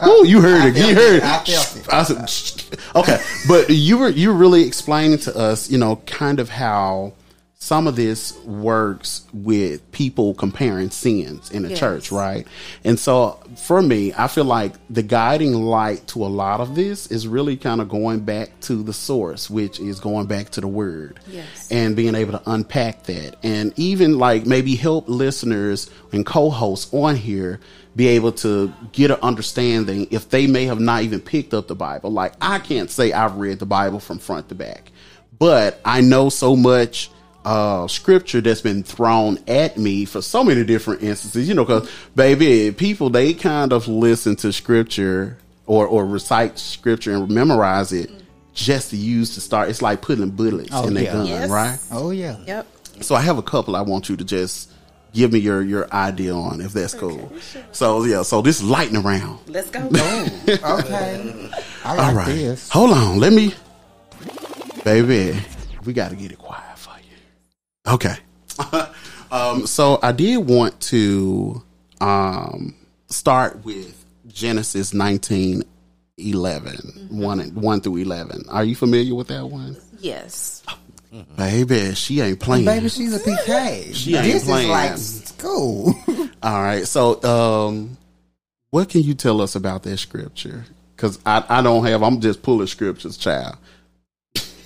Ooh, 0.06 0.28
you 0.28 0.42
heard 0.42 0.76
it. 0.76 0.76
You 0.88 0.94
heard 0.94 1.16
it. 1.20 1.24
I 1.24 1.44
felt 1.46 1.78
it. 1.78 1.94
I 1.94 2.26
said, 2.26 2.80
okay, 2.96 3.18
but 3.48 3.70
you 3.70 3.98
were 3.98 4.10
you 4.10 4.30
were 4.30 4.36
really 4.38 4.64
explaining 4.68 5.18
to 5.20 5.38
us, 5.38 5.70
you 5.72 5.78
know, 5.78 5.96
kind 6.06 6.42
of 6.42 6.50
how 6.50 7.14
some 7.62 7.88
of 7.88 7.98
this 7.98 8.38
works 8.46 9.24
with 9.34 9.92
people 9.92 10.34
comparing 10.34 10.90
sins 10.90 11.52
in 11.52 11.64
the 11.64 11.70
Yes. 11.70 11.78
church, 11.80 12.10
right? 12.10 12.48
And 12.86 12.98
so 12.98 13.38
for 13.58 13.82
me, 13.82 14.14
I 14.18 14.30
feel 14.30 14.46
like 14.46 14.76
the 14.90 15.04
guiding 15.04 15.54
light 15.54 16.08
to 16.08 16.24
a 16.26 16.28
lot 16.32 16.62
of 16.62 16.74
this 16.74 17.08
is 17.08 17.28
really 17.28 17.58
kind 17.58 17.82
of 17.82 17.90
going 17.90 18.22
back 18.22 18.58
to 18.62 18.82
the 18.82 18.94
source, 18.94 19.50
which 19.50 19.78
is 19.82 20.00
going 20.00 20.28
back 20.28 20.52
to 20.52 20.62
the 20.62 20.70
word 20.70 21.20
Yes. 21.30 21.68
and 21.70 21.98
being 21.98 22.16
able 22.16 22.32
to 22.40 22.42
unpack 22.50 23.04
that 23.04 23.36
and 23.44 23.74
even 23.76 24.18
like 24.18 24.46
maybe 24.46 24.76
help 24.78 25.10
listeners 25.10 25.90
and 26.14 26.26
co-hosts 26.26 26.94
on 26.94 27.18
here 27.18 27.60
be 27.94 28.08
able 28.08 28.32
to 28.32 28.72
get 28.94 29.12
an 29.12 29.18
understanding 29.22 30.08
if 30.12 30.30
they 30.30 30.48
may 30.48 30.64
have 30.66 30.80
not 30.80 31.04
even 31.04 31.20
picked 31.20 31.54
up 31.54 31.68
the 31.68 31.76
bible 31.76 32.10
like 32.12 32.34
i 32.40 32.58
can't 32.60 32.90
say 32.90 33.12
i've 33.12 33.36
read 33.36 33.60
the 33.60 33.66
bible 33.66 34.00
from 34.00 34.18
front 34.20 34.48
to 34.48 34.56
back 34.56 34.92
but 35.40 35.82
i 35.84 36.00
know 36.00 36.30
so 36.30 36.56
much 36.56 37.10
uh 37.46 37.88
scripture 37.88 38.42
that's 38.42 38.62
been 38.62 38.84
thrown 38.84 39.38
at 39.48 39.78
me 39.78 40.04
for 40.06 40.22
so 40.22 40.44
many 40.44 40.64
different 40.64 41.02
instances 41.02 41.48
you 41.48 41.54
know 41.56 41.64
because 41.64 41.90
baby 42.16 42.72
people 42.72 43.10
they 43.10 43.34
kind 43.34 43.72
of 43.72 43.88
listen 43.88 44.36
to 44.36 44.52
scripture 44.52 45.38
or 45.66 45.88
or 45.88 46.06
recite 46.06 46.60
scripture 46.60 47.14
and 47.14 47.30
memorize 47.32 47.94
it 47.94 48.12
just 48.54 48.90
to 48.90 48.98
use 48.98 49.36
to 49.36 49.42
start 49.42 49.70
it's 49.70 49.82
like 49.82 50.02
putting 50.02 50.30
bullets 50.30 50.70
Oh, 50.74 50.88
in 50.88 50.94
their 50.96 51.12
gun 51.14 51.28
Yes. 51.28 51.50
right 51.50 51.80
Oh 51.92 52.10
yeah. 52.12 52.36
yep. 52.46 52.68
so 53.00 53.16
I 53.16 53.22
have 53.22 53.38
a 53.38 53.44
couple 53.44 53.76
I 53.78 53.82
want 53.82 54.10
you 54.10 54.18
to 54.18 54.26
just 54.26 54.70
give 55.14 55.32
me 55.32 55.40
your 55.40 55.62
your 55.62 55.92
idea 55.94 56.36
on 56.36 56.60
if 56.62 56.74
that's 56.74 56.94
cool. 56.94 57.32
So 57.72 58.04
yeah, 58.04 58.22
so 58.22 58.42
this 58.44 58.58
is 58.62 58.64
lightning 58.70 59.02
round. 59.02 59.40
Let's 59.48 59.72
go. 59.72 59.80
Okay. 60.48 61.50
I 61.86 61.96
like 61.96 62.00
All 62.08 62.14
right. 62.14 62.26
this. 62.28 62.70
Hold 62.70 62.92
on, 62.92 63.20
let 63.20 63.32
me 63.34 63.54
Baby, 64.84 65.40
we 65.86 65.94
got 65.94 66.10
to 66.10 66.16
get 66.16 66.32
it 66.32 66.38
quiet 66.40 66.64
for 66.64 66.69
you. 66.69 66.69
Okay. 67.88 68.16
um 69.32 69.66
so 69.66 70.00
I 70.02 70.12
did 70.12 70.38
want 70.38 70.80
to 70.82 71.64
um 72.02 72.76
start 73.08 73.64
with 73.64 74.06
Genesis 74.28 74.94
19 74.94 75.64
11 76.18 77.08
1, 77.10 77.40
1 77.56 77.82
through 77.82 77.96
11 77.98 78.44
are 78.50 78.66
you 78.66 78.76
familiar 78.76 79.16
with 79.16 79.30
that 79.30 79.46
one 79.46 79.78
yes. 80.00 80.62
baby 81.38 81.94
she 81.96 82.20
ain't 82.20 82.42
playing 82.42 82.66
Baby, 82.66 82.90
she's 82.90 83.16
a 83.16 83.20
PK. 83.20 83.96
She 83.96 84.16
ain't 84.16 84.26
this 84.26 84.44
playing. 84.44 84.66
is 84.66 84.70
like 84.70 84.98
school. 85.40 85.96
All 86.44 86.62
right. 86.62 86.88
So, 86.88 87.22
um, 87.24 87.98
what 88.70 88.90
can 88.90 89.02
you 89.02 89.14
tell 89.14 89.42
us 89.42 89.56
about 89.56 89.84
that 89.84 89.98
scripture? 89.98 90.66
Because 90.96 91.20
I, 91.26 91.44
I 91.50 91.62
don't 91.62 91.86
have. 91.86 92.04
I'm 92.04 92.20
just 92.20 92.44
pulling 92.44 92.68
scriptures, 92.68 93.18
child. 93.18 93.58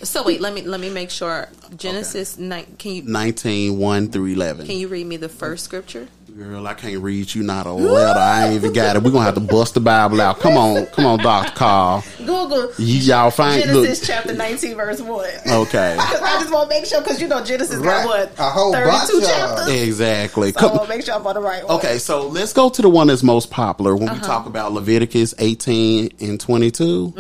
So 0.04 0.24
wait, 0.24 0.42
let 0.42 0.54
me 0.54 0.62
let 0.64 0.80
me 0.80 0.90
make 0.90 1.10
sure. 1.10 1.48
Genesis 1.78 2.38
nine. 2.38 2.66
Can 2.78 2.92
you 2.94 3.02
19, 3.04 3.78
1 3.80 4.10
through 4.12 4.26
11. 4.28 4.66
can 4.68 4.76
you 4.78 4.88
read 4.88 5.08
me 5.08 5.18
the 5.18 5.30
first 5.30 5.64
scripture? 5.64 6.08
Girl, 6.38 6.66
I 6.68 6.74
can't 6.74 7.00
read 7.02 7.34
you 7.36 7.44
not 7.44 7.68
a 7.68 7.72
letter. 7.74 8.20
I 8.20 8.46
ain't 8.48 8.56
even 8.56 8.74
got 8.74 8.96
it. 8.96 9.04
We're 9.04 9.12
going 9.12 9.22
to 9.22 9.26
have 9.26 9.36
to 9.36 9.40
bust 9.40 9.76
the 9.76 9.80
Bible 9.80 10.20
out. 10.20 10.40
Come 10.40 10.58
on. 10.58 10.88
Come 10.88 11.06
on, 11.06 11.20
Dr. 11.20 11.52
Carl. 11.52 12.04
Google 12.18 12.70
Y- 12.80 12.86
Y'all 12.86 13.30
find. 13.30 13.62
Genesis 13.64 14.00
Look. 14.02 14.08
chapter 14.08 14.34
nineteen 14.34 14.76
verse 14.76 15.00
one. 15.00 15.30
Okay. 15.48 15.96
I 16.00 16.40
just 16.42 16.52
want 16.52 16.70
to 16.72 16.76
make 16.76 16.86
sure 16.88 17.02
because 17.02 17.22
you 17.22 17.28
know 17.28 17.44
Genesis 17.44 17.76
Right. 17.78 18.04
got 18.04 18.08
what 18.08 18.40
A 18.40 18.50
whole 18.50 18.72
bunch 18.72 19.10
thirty-two 19.10 19.18
of- 19.20 19.32
chapters. 19.32 19.68
Exactly. 19.82 20.52
So 20.54 20.58
I 20.58 20.62
Come, 20.62 20.72
want 20.78 20.84
to 20.84 20.90
make 20.98 21.06
sure 21.06 21.14
I'm 21.16 21.26
on 21.28 21.36
the 21.36 21.42
right 21.42 21.64
one. 21.68 21.78
Okay, 21.78 21.98
so 22.00 22.28
let's 22.28 22.52
go 22.54 22.70
to 22.70 22.82
the 22.82 22.90
one 22.90 23.08
that's 23.08 23.24
most 23.24 23.52
popular 23.52 23.96
when 23.96 24.12
we 24.12 24.20
talk 24.20 24.48
about 24.48 24.74
Leviticus 24.74 25.34
18 25.38 26.14
and 26.20 26.40
22. 26.40 27.14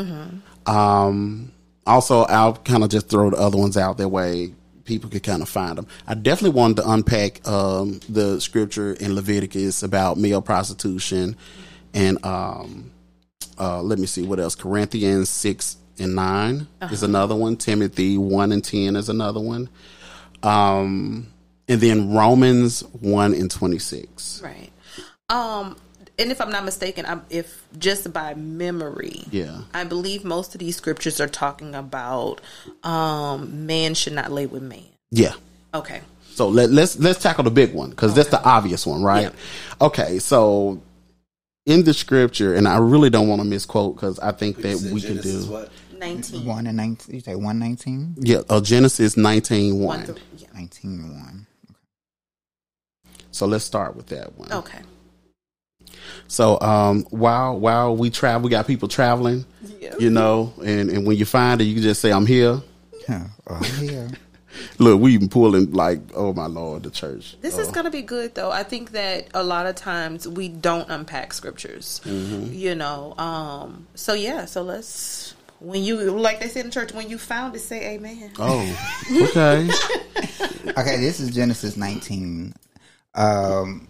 Um, 0.65 1.51
also, 1.85 2.23
I'll 2.23 2.55
kind 2.55 2.83
of 2.83 2.89
just 2.89 3.09
throw 3.09 3.29
the 3.29 3.37
other 3.37 3.57
ones 3.57 3.77
out 3.77 3.97
that 3.97 4.09
way 4.09 4.53
people 4.85 5.09
could 5.09 5.23
kind 5.23 5.41
of 5.41 5.49
find 5.49 5.77
them. 5.77 5.87
I 6.07 6.13
definitely 6.13 6.57
wanted 6.57 6.77
to 6.77 6.89
unpack 6.89 7.47
um, 7.47 7.99
the 8.09 8.41
scripture 8.41 8.93
in 8.93 9.15
Leviticus 9.15 9.81
about 9.81 10.17
male 10.17 10.41
prostitution 10.41 11.37
and 11.93 12.23
um, 12.25 12.91
uh, 13.59 13.81
let 13.81 13.99
me 13.99 14.05
see 14.05 14.23
what 14.23 14.39
else. 14.39 14.55
Corinthians 14.55 15.29
6 15.29 15.77
and 15.99 16.15
9 16.15 16.67
is 16.91 17.03
another 17.03 17.35
one. 17.35 17.55
Timothy 17.55 18.17
1 18.17 18.51
and 18.51 18.63
10 18.63 18.95
is 18.95 19.09
another 19.09 19.39
one. 19.39 19.69
Um, 20.41 21.27
and 21.67 21.79
then 21.79 22.13
Romans 22.13 22.81
1 22.81 23.33
and 23.33 23.49
26. 23.49 24.41
Right. 24.43 24.71
Um, 25.29 25.77
and 26.19 26.31
if 26.31 26.39
I'm 26.41 26.51
not 26.51 26.63
mistaken, 26.65 27.05
I'm, 27.05 27.23
if 27.29 27.65
just 27.77 28.11
by 28.13 28.33
memory, 28.35 29.23
Yeah. 29.31 29.61
I 29.73 29.83
believe 29.83 30.23
most 30.23 30.53
of 30.55 30.59
these 30.59 30.75
scriptures 30.75 31.19
are 31.19 31.27
talking 31.27 31.73
about 31.75 32.41
um, 32.83 33.65
man 33.65 33.93
should 33.95 34.13
not 34.13 34.31
lay 34.31 34.45
with 34.45 34.63
man. 34.63 34.83
Yeah. 35.11 35.33
Okay. 35.73 36.01
So 36.35 36.47
let, 36.49 36.71
let's 36.71 36.97
let's 36.99 37.21
tackle 37.21 37.43
the 37.43 37.51
big 37.51 37.73
one 37.73 37.91
because 37.91 38.15
that's 38.15 38.29
the 38.29 38.43
obvious 38.43 38.85
one, 38.87 39.03
right? 39.03 39.31
Okay, 39.79 40.17
so 40.17 40.81
in 41.67 41.83
the 41.83 41.93
scripture, 41.93 42.55
and 42.55 42.67
I 42.67 42.77
really 42.79 43.11
don't 43.11 43.27
want 43.27 43.39
to 43.41 43.47
misquote 43.47 43.95
because 43.95 44.17
I 44.19 44.31
think 44.31 44.57
that 44.63 44.77
we 44.91 44.99
can 44.99 45.17
do. 45.17 45.45
what? 45.45 45.69
19. 45.97 46.45
One 46.45 46.65
and 46.67 46.75
nineteen. 46.75 47.15
You 47.15 47.21
say 47.21 47.35
one 47.35 47.59
nineteen? 47.59 48.15
Yeah, 48.19 48.41
uh, 48.49 48.59
Genesis 48.61 49.15
19 49.15 49.79
One 49.79 49.99
1. 49.99 50.05
through- 50.07 50.15
yeah. 50.37 50.47
Nineteen 50.55 51.13
one. 51.13 51.47
So 53.31 53.45
let's 53.45 53.63
start 53.63 53.95
with 53.95 54.07
that 54.07 54.37
one. 54.37 54.51
Okay. 54.51 54.79
So 56.27 56.59
um, 56.61 57.03
while 57.09 57.59
while 57.59 57.95
we 57.95 58.09
travel, 58.09 58.43
we 58.45 58.49
got 58.49 58.67
people 58.67 58.87
traveling, 58.87 59.45
Yeah. 59.79 59.95
you 59.99 60.09
know, 60.09 60.53
and, 60.63 60.89
and 60.89 61.05
when 61.07 61.17
you 61.17 61.25
find 61.25 61.61
it, 61.61 61.65
you 61.65 61.73
can 61.75 61.83
just 61.83 62.01
say, 62.01 62.11
"I'm 62.11 62.25
here." 62.25 62.61
Yeah. 63.09 63.27
Oh 63.47 63.61
yeah. 63.81 64.07
Look, 64.77 65.01
we 65.01 65.13
even 65.15 65.29
pulling 65.29 65.71
like, 65.73 65.99
"Oh 66.15 66.31
my 66.33 66.45
lord," 66.45 66.83
the 66.83 66.91
church. 66.91 67.35
This 67.41 67.57
is 67.57 67.69
going 67.69 67.85
to 67.85 67.91
be 67.91 68.03
good, 68.03 68.35
though. 68.35 68.51
I 68.51 68.61
think 68.63 68.91
that 68.91 69.27
a 69.33 69.43
lot 69.43 69.65
of 69.65 69.75
times 69.75 70.27
we 70.27 70.47
don't 70.47 70.89
unpack 70.89 71.33
scriptures, 71.33 71.99
you 72.05 72.75
know. 72.75 73.15
Um, 73.17 73.87
so 73.95 74.13
yeah, 74.13 74.45
so 74.45 74.61
let's 74.61 75.33
when 75.59 75.83
you 75.83 75.97
like 76.11 76.39
they 76.39 76.49
said 76.49 76.65
in 76.65 76.71
church, 76.71 76.93
when 76.93 77.09
you 77.09 77.17
found 77.17 77.55
it, 77.55 77.59
say 77.59 77.95
Amen. 77.95 78.31
Oh, 78.37 78.61
okay. 79.11 79.69
Okay, 80.67 80.97
this 80.97 81.19
is 81.19 81.31
Genesis 81.31 81.75
19. 81.75 82.53
Um, 83.15 83.87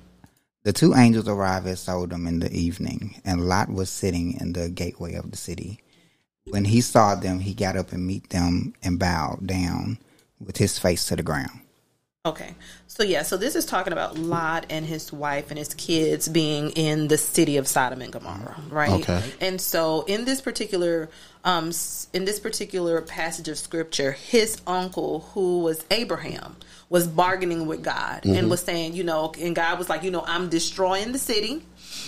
the 0.64 0.74
two 0.74 0.96
angels 0.96 1.28
arrived 1.28 1.68
at 1.68 1.78
Sodom 1.78 2.26
in 2.26 2.40
the 2.40 2.52
evening, 2.52 3.22
and 3.26 3.48
Lot 3.48 3.70
was 3.70 3.90
sitting 3.90 4.40
in 4.40 4.54
the 4.54 4.70
gateway 4.70 5.14
of 5.14 5.32
the 5.32 5.38
city. 5.38 5.80
When 6.46 6.66
he 6.66 6.82
saw 6.82 7.16
them, 7.16 7.40
he 7.40 7.54
got 7.54 7.78
up 7.78 7.92
and 7.92 8.06
meet 8.06 8.30
them 8.30 8.74
and 8.82 9.00
bowed 9.00 9.48
down 9.48 10.00
with 10.40 10.58
his 10.58 10.80
face 10.80 11.06
to 11.08 11.16
the 11.16 11.24
ground. 11.24 11.63
Okay. 12.26 12.56
So 12.88 13.04
yeah, 13.04 13.24
so 13.24 13.36
this 13.36 13.54
is 13.54 13.66
talking 13.66 13.92
about 13.92 14.18
Lot 14.18 14.68
and 14.70 14.86
his 14.86 15.12
wife 15.12 15.50
and 15.50 15.58
his 15.58 15.74
kids 15.74 16.30
being 16.30 16.70
in 16.70 17.10
the 17.10 17.18
city 17.18 17.58
of 17.58 17.68
Sodom 17.68 18.02
and 18.02 18.14
Gomorrah, 18.14 18.62
right? 18.70 18.92
Okay. 18.92 19.22
And 19.42 19.60
so 19.60 20.04
in 20.04 20.24
this 20.24 20.40
particular 20.40 21.10
um 21.44 21.74
in 22.14 22.24
this 22.24 22.40
particular 22.40 23.02
passage 23.02 23.50
of 23.50 23.58
scripture, 23.58 24.14
his 24.14 24.62
uncle 24.66 25.28
who 25.34 25.64
was 25.64 25.84
Abraham 25.92 26.56
was 26.88 27.10
bargaining 27.10 27.66
with 27.68 27.84
God 27.84 28.24
and 28.24 28.50
was 28.50 28.62
saying, 28.62 28.94
you 28.94 29.04
know, 29.04 29.34
and 29.38 29.54
God 29.54 29.78
was 29.78 29.90
like, 29.90 30.04
you 30.04 30.12
know, 30.12 30.24
I'm 30.26 30.48
destroying 30.48 31.12
the 31.12 31.20
city, 31.20 31.66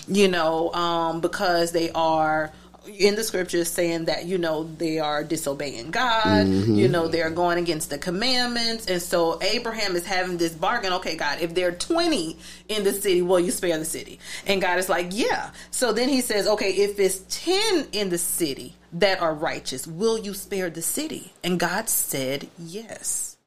you 0.08 0.30
know, 0.30 0.74
um 0.74 1.20
because 1.20 1.74
they 1.74 1.92
are 1.92 2.54
in 2.88 3.16
the 3.16 3.24
scriptures 3.24 3.70
saying 3.70 4.06
that 4.06 4.26
you 4.26 4.38
know 4.38 4.64
they 4.64 5.00
are 5.00 5.24
disobeying 5.24 5.92
God, 5.92 6.48
you 6.48 6.88
know 6.88 7.08
they're 7.08 7.30
going 7.30 7.58
against 7.58 7.90
the 7.90 7.98
commandments, 7.98 8.88
and 8.88 9.02
so 9.02 9.42
Abraham 9.42 9.96
is 9.96 10.06
having 10.06 10.38
this 10.38 10.54
bargain. 10.54 10.94
Okay, 10.94 11.16
God, 11.16 11.40
if 11.42 11.54
there 11.54 11.70
are 11.70 11.72
twenty 11.72 12.38
in 12.68 12.84
the 12.84 12.94
city, 12.94 13.22
will 13.22 13.40
you 13.40 13.52
spare 13.52 13.78
the 13.78 13.86
city? 13.86 14.20
And 14.46 14.62
God 14.62 14.80
is 14.80 14.90
like, 14.90 15.08
yeah. 15.12 15.52
So 15.72 15.94
then 15.94 16.10
he 16.10 16.22
says, 16.22 16.48
okay, 16.48 16.72
if 16.72 17.00
it's 17.00 17.24
ten 17.30 17.88
in 17.92 18.10
the 18.10 18.18
city 18.18 18.76
that 18.94 19.22
are 19.22 19.34
righteous, 19.34 19.88
will 19.88 20.18
you 20.18 20.34
spare 20.34 20.70
the 20.70 20.82
city? 20.82 21.34
And 21.44 21.60
God 21.60 21.90
said, 21.90 22.48
yes. 22.58 23.38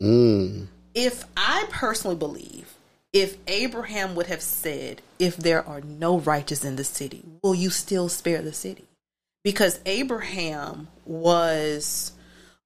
Mm. 0.00 0.66
If 0.94 1.24
I 1.36 1.66
personally 1.70 2.16
believe. 2.16 2.74
If 3.10 3.38
Abraham 3.46 4.16
would 4.16 4.26
have 4.26 4.42
said, 4.42 5.00
if 5.18 5.36
there 5.36 5.66
are 5.66 5.80
no 5.80 6.18
righteous 6.18 6.64
in 6.64 6.76
the 6.76 6.84
city, 6.84 7.24
will 7.42 7.54
you 7.54 7.70
still 7.70 8.08
spare 8.08 8.42
the 8.42 8.52
city? 8.52 8.84
Because 9.44 9.80
Abraham 9.86 10.88
was, 11.04 12.12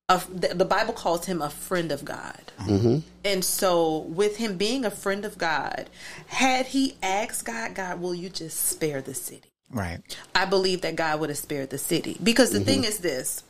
a, 0.09 0.23
the 0.29 0.49
the 0.55 0.65
Bible 0.65 0.95
calls 0.95 1.27
him 1.27 1.43
a 1.43 1.51
friend 1.51 1.93
of 1.93 2.05
God. 2.05 2.41
Mm-hmm. 2.61 2.99
And 3.25 3.45
so, 3.45 3.99
with 3.99 4.37
him 4.37 4.57
being 4.57 4.85
a 4.85 4.91
friend 4.91 5.25
of 5.25 5.39
God, 5.39 5.89
had 6.27 6.67
he 6.67 6.97
asked 7.03 7.45
God, 7.45 7.75
God, 7.75 8.01
will 8.01 8.15
you 8.15 8.29
just 8.29 8.59
spare 8.59 9.01
the 9.01 9.15
city? 9.15 9.51
Right. 9.71 10.01
I 10.35 10.45
believe 10.45 10.83
that 10.83 10.97
God 10.97 11.21
would 11.21 11.31
have 11.31 11.39
spared 11.39 11.71
the 11.71 11.79
city. 11.79 12.19
Because 12.23 12.51
the 12.51 12.59
mm-hmm. 12.59 12.67
thing 12.67 12.85
is 12.85 12.99
this 12.99 13.43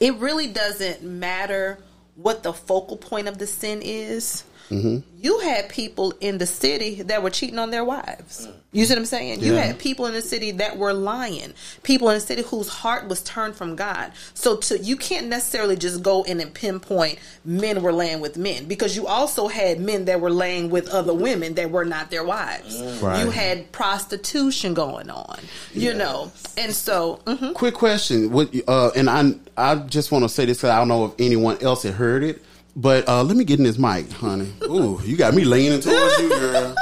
it 0.00 0.14
really 0.16 0.48
doesn't 0.48 1.02
matter 1.02 1.78
what 2.14 2.42
the 2.42 2.52
focal 2.52 2.96
point 2.96 3.28
of 3.28 3.38
the 3.38 3.46
sin 3.46 3.80
is. 3.82 4.44
You 4.70 5.38
had 5.40 5.68
people 5.68 6.12
in 6.20 6.38
the 6.38 6.46
city 6.46 7.02
that 7.02 7.22
were 7.22 7.30
cheating 7.30 7.58
on 7.58 7.70
their 7.70 7.84
wives. 7.84 8.48
You 8.70 8.84
see 8.84 8.92
what 8.92 8.98
I'm 9.00 9.06
saying? 9.06 9.40
You 9.40 9.54
had 9.54 9.78
people 9.78 10.06
in 10.06 10.12
the 10.12 10.20
city 10.22 10.50
that 10.52 10.76
were 10.76 10.92
lying. 10.92 11.54
People 11.82 12.08
in 12.10 12.14
the 12.14 12.20
city 12.20 12.42
whose 12.42 12.68
heart 12.68 13.08
was 13.08 13.22
turned 13.22 13.56
from 13.56 13.76
God. 13.76 14.12
So 14.34 14.56
to 14.56 14.78
you 14.78 14.96
can't 14.96 15.28
necessarily 15.28 15.74
just 15.76 16.02
go 16.02 16.22
in 16.22 16.38
and 16.40 16.52
pinpoint 16.52 17.18
men 17.44 17.82
were 17.82 17.92
laying 17.92 18.20
with 18.20 18.36
men 18.36 18.66
because 18.66 18.94
you 18.94 19.06
also 19.06 19.48
had 19.48 19.80
men 19.80 20.04
that 20.04 20.20
were 20.20 20.30
laying 20.30 20.68
with 20.68 20.88
other 20.90 21.14
women 21.14 21.54
that 21.54 21.70
were 21.70 21.86
not 21.86 22.10
their 22.10 22.24
wives. 22.24 22.80
Right. 23.00 23.24
You 23.24 23.30
had 23.30 23.72
prostitution 23.72 24.74
going 24.74 25.10
on. 25.10 25.38
You 25.72 25.94
know, 25.94 26.30
and 26.56 26.74
so 26.74 27.20
mhm. 27.24 27.54
Quick 27.54 27.74
question. 27.74 28.30
What? 28.30 28.54
Uh, 28.68 28.90
and 28.94 29.08
I 29.08 29.32
I 29.56 29.76
just 29.76 30.12
want 30.12 30.24
to 30.24 30.28
say 30.28 30.44
this 30.44 30.58
because 30.58 30.70
I 30.70 30.78
don't 30.78 30.88
know 30.88 31.06
if 31.06 31.12
anyone 31.18 31.58
else 31.62 31.82
had 31.82 31.94
heard 31.94 32.22
it, 32.22 32.42
but 32.78 33.08
uh, 33.08 33.24
let 33.24 33.36
me 33.36 33.44
get 33.44 33.58
in 33.58 33.64
this 33.64 33.76
mic, 33.76 34.08
honey. 34.12 34.52
Ooh, 34.62 35.00
you 35.04 35.16
got 35.16 35.34
me 35.34 35.44
leaning 35.44 35.80
towards 35.80 36.18
you, 36.20 36.28
girl. 36.28 36.76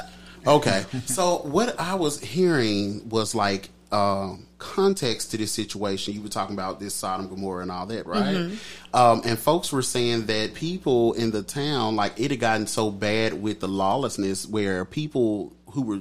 Okay. 0.47 0.85
So 1.07 1.39
what 1.39 1.81
I 1.81 1.95
was 1.95 2.21
hearing 2.21 3.09
was 3.09 3.35
like 3.35 3.71
um, 3.91 4.47
context 4.59 5.31
to 5.31 5.39
this 5.39 5.53
situation. 5.53 6.15
You 6.15 6.23
were 6.23 6.29
talking 6.29 6.55
about 6.55 6.81
this 6.81 6.95
Sodom 6.95 7.29
Gomorrah 7.29 7.63
and 7.63 7.73
all 7.73 7.87
that, 7.87 8.07
right? 8.07 8.51
Um, 8.95 9.23
and 9.25 9.39
folks 9.39 9.73
were 9.73 9.83
saying 9.83 10.27
that 10.27 10.55
people 10.55 11.15
in 11.15 11.31
the 11.31 11.43
town, 11.43 11.97
like 11.97 12.21
it 12.21 12.31
had 12.31 12.41
gotten 12.41 12.67
so 12.67 12.91
bad 12.91 13.41
with 13.43 13.61
the 13.61 13.69
lawlessness, 13.69 14.47
where 14.47 14.85
people 14.85 15.53
who 15.71 15.83
were 15.83 16.01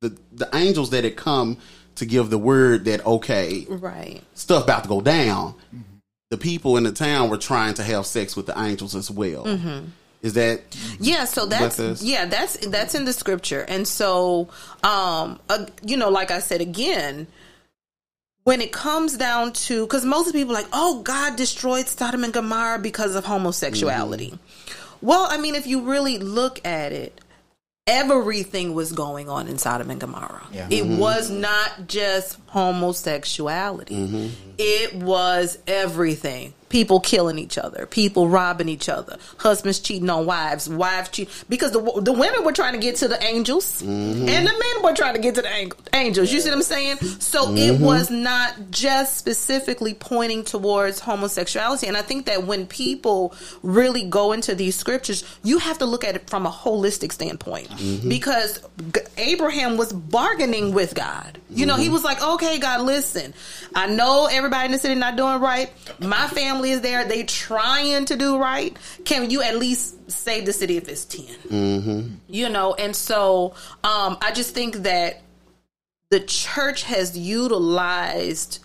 the 0.00 0.16
the 0.32 0.48
angels 0.54 0.90
that 0.90 1.04
had 1.04 1.16
come 1.16 1.56
to 1.96 2.06
give 2.06 2.30
the 2.30 2.38
word 2.38 2.84
that 2.84 3.04
okay, 3.04 3.66
right. 3.68 4.20
stuff 4.34 4.64
about 4.64 4.84
to 4.84 4.88
go 4.88 5.00
down, 5.00 5.54
the 6.30 6.38
people 6.38 6.76
in 6.76 6.84
the 6.84 6.92
town 6.92 7.28
were 7.28 7.36
trying 7.36 7.74
to 7.74 7.82
have 7.82 8.06
sex 8.06 8.36
with 8.36 8.46
the 8.46 8.58
angels 8.58 8.94
as 8.94 9.10
well. 9.10 9.46
Is 10.22 10.34
that 10.34 10.60
Yeah, 10.98 11.24
so 11.24 11.46
that's 11.46 12.02
yeah, 12.02 12.26
that's 12.26 12.56
that's 12.66 12.94
in 12.94 13.04
the 13.04 13.12
scripture. 13.12 13.64
And 13.68 13.86
so 13.86 14.48
um 14.82 15.40
uh, 15.48 15.66
you 15.84 15.96
know, 15.96 16.08
like 16.08 16.30
I 16.30 16.40
said 16.40 16.60
again, 16.60 17.26
when 18.44 18.60
it 18.60 18.70
comes 18.72 19.16
down 19.16 19.52
to 19.52 19.86
cuz 19.88 20.04
most 20.04 20.32
people 20.32 20.54
are 20.54 20.60
like, 20.60 20.68
"Oh, 20.72 21.02
God 21.02 21.36
destroyed 21.36 21.88
Sodom 21.88 22.24
and 22.24 22.32
Gomorrah 22.32 22.78
because 22.78 23.14
of 23.14 23.24
homosexuality." 23.24 24.38
Well, 25.02 25.26
I 25.30 25.38
mean, 25.38 25.54
if 25.54 25.66
you 25.66 25.80
really 25.82 26.18
look 26.18 26.60
at 26.66 26.92
it, 26.92 27.18
everything 27.86 28.74
was 28.74 28.92
going 28.92 29.28
on 29.28 29.48
in 29.48 29.58
Sodom 29.58 29.90
and 29.90 30.00
Gomorrah. 30.00 30.46
Yeah. 30.52 30.68
It 30.70 30.86
was 30.86 31.30
not 31.30 31.88
just 31.88 32.36
homosexuality. 32.50 33.94
Mm-hmm. 33.94 34.28
It 34.58 34.94
was 34.94 35.58
everything. 35.66 36.54
People 36.68 37.00
killing 37.00 37.36
each 37.40 37.58
other, 37.58 37.84
people 37.86 38.28
robbing 38.28 38.68
each 38.68 38.88
other, 38.88 39.18
husbands 39.38 39.80
cheating 39.80 40.08
on 40.08 40.24
wives, 40.24 40.68
wives 40.68 41.08
cheat 41.08 41.28
because 41.48 41.72
the 41.72 41.80
the 42.00 42.12
women 42.12 42.44
were 42.44 42.52
trying 42.52 42.74
to 42.74 42.78
get 42.78 42.94
to 42.96 43.08
the 43.08 43.20
angels, 43.24 43.82
mm-hmm. 43.82 44.28
and 44.28 44.46
the 44.46 44.52
men 44.52 44.84
were 44.84 44.94
trying 44.94 45.14
to 45.14 45.20
get 45.20 45.34
to 45.34 45.42
the 45.42 45.52
ang- 45.52 45.72
angels. 45.94 46.32
You 46.32 46.40
see 46.40 46.48
what 46.48 46.58
I'm 46.58 46.62
saying? 46.62 46.98
So 46.98 47.50
it 47.54 47.72
mm-hmm. 47.72 47.84
was 47.84 48.08
not 48.08 48.54
just 48.70 49.16
specifically 49.16 49.94
pointing 49.94 50.44
towards 50.44 51.00
homosexuality, 51.00 51.88
and 51.88 51.96
I 51.96 52.02
think 52.02 52.26
that 52.26 52.44
when 52.44 52.68
people 52.68 53.34
really 53.64 54.04
go 54.04 54.30
into 54.30 54.54
these 54.54 54.76
scriptures, 54.76 55.24
you 55.42 55.58
have 55.58 55.78
to 55.78 55.86
look 55.86 56.04
at 56.04 56.14
it 56.14 56.30
from 56.30 56.46
a 56.46 56.50
holistic 56.50 57.10
standpoint 57.10 57.68
because 58.08 58.60
G- 58.94 59.00
Abraham 59.16 59.76
was 59.76 59.92
bargaining 59.92 60.72
with 60.72 60.94
God. 60.94 61.38
You 61.50 61.66
know, 61.66 61.74
he 61.74 61.88
was 61.88 62.04
like, 62.04 62.22
"Okay, 62.42 62.58
God, 62.58 62.80
listen, 62.80 63.34
I 63.74 63.86
know 63.86 64.26
everybody 64.30 64.66
in 64.66 64.72
the 64.72 64.78
city 64.78 64.94
not 64.94 65.16
doing 65.16 65.40
right. 65.40 65.70
My 65.98 66.26
family 66.28 66.70
is 66.70 66.80
there; 66.80 67.04
they 67.04 67.24
trying 67.24 68.06
to 68.06 68.16
do 68.16 68.38
right. 68.38 68.74
Can 69.04 69.28
you 69.28 69.42
at 69.42 69.56
least 69.56 70.10
save 70.10 70.46
the 70.46 70.52
city 70.54 70.78
if 70.78 70.88
it's 70.88 71.04
10 71.04 72.20
You 72.28 72.48
know, 72.48 72.72
and 72.74 72.96
so 72.96 73.54
um, 73.84 74.16
I 74.22 74.32
just 74.34 74.54
think 74.54 74.76
that 74.76 75.20
the 76.10 76.20
church 76.20 76.84
has 76.84 77.16
utilized 77.16 78.60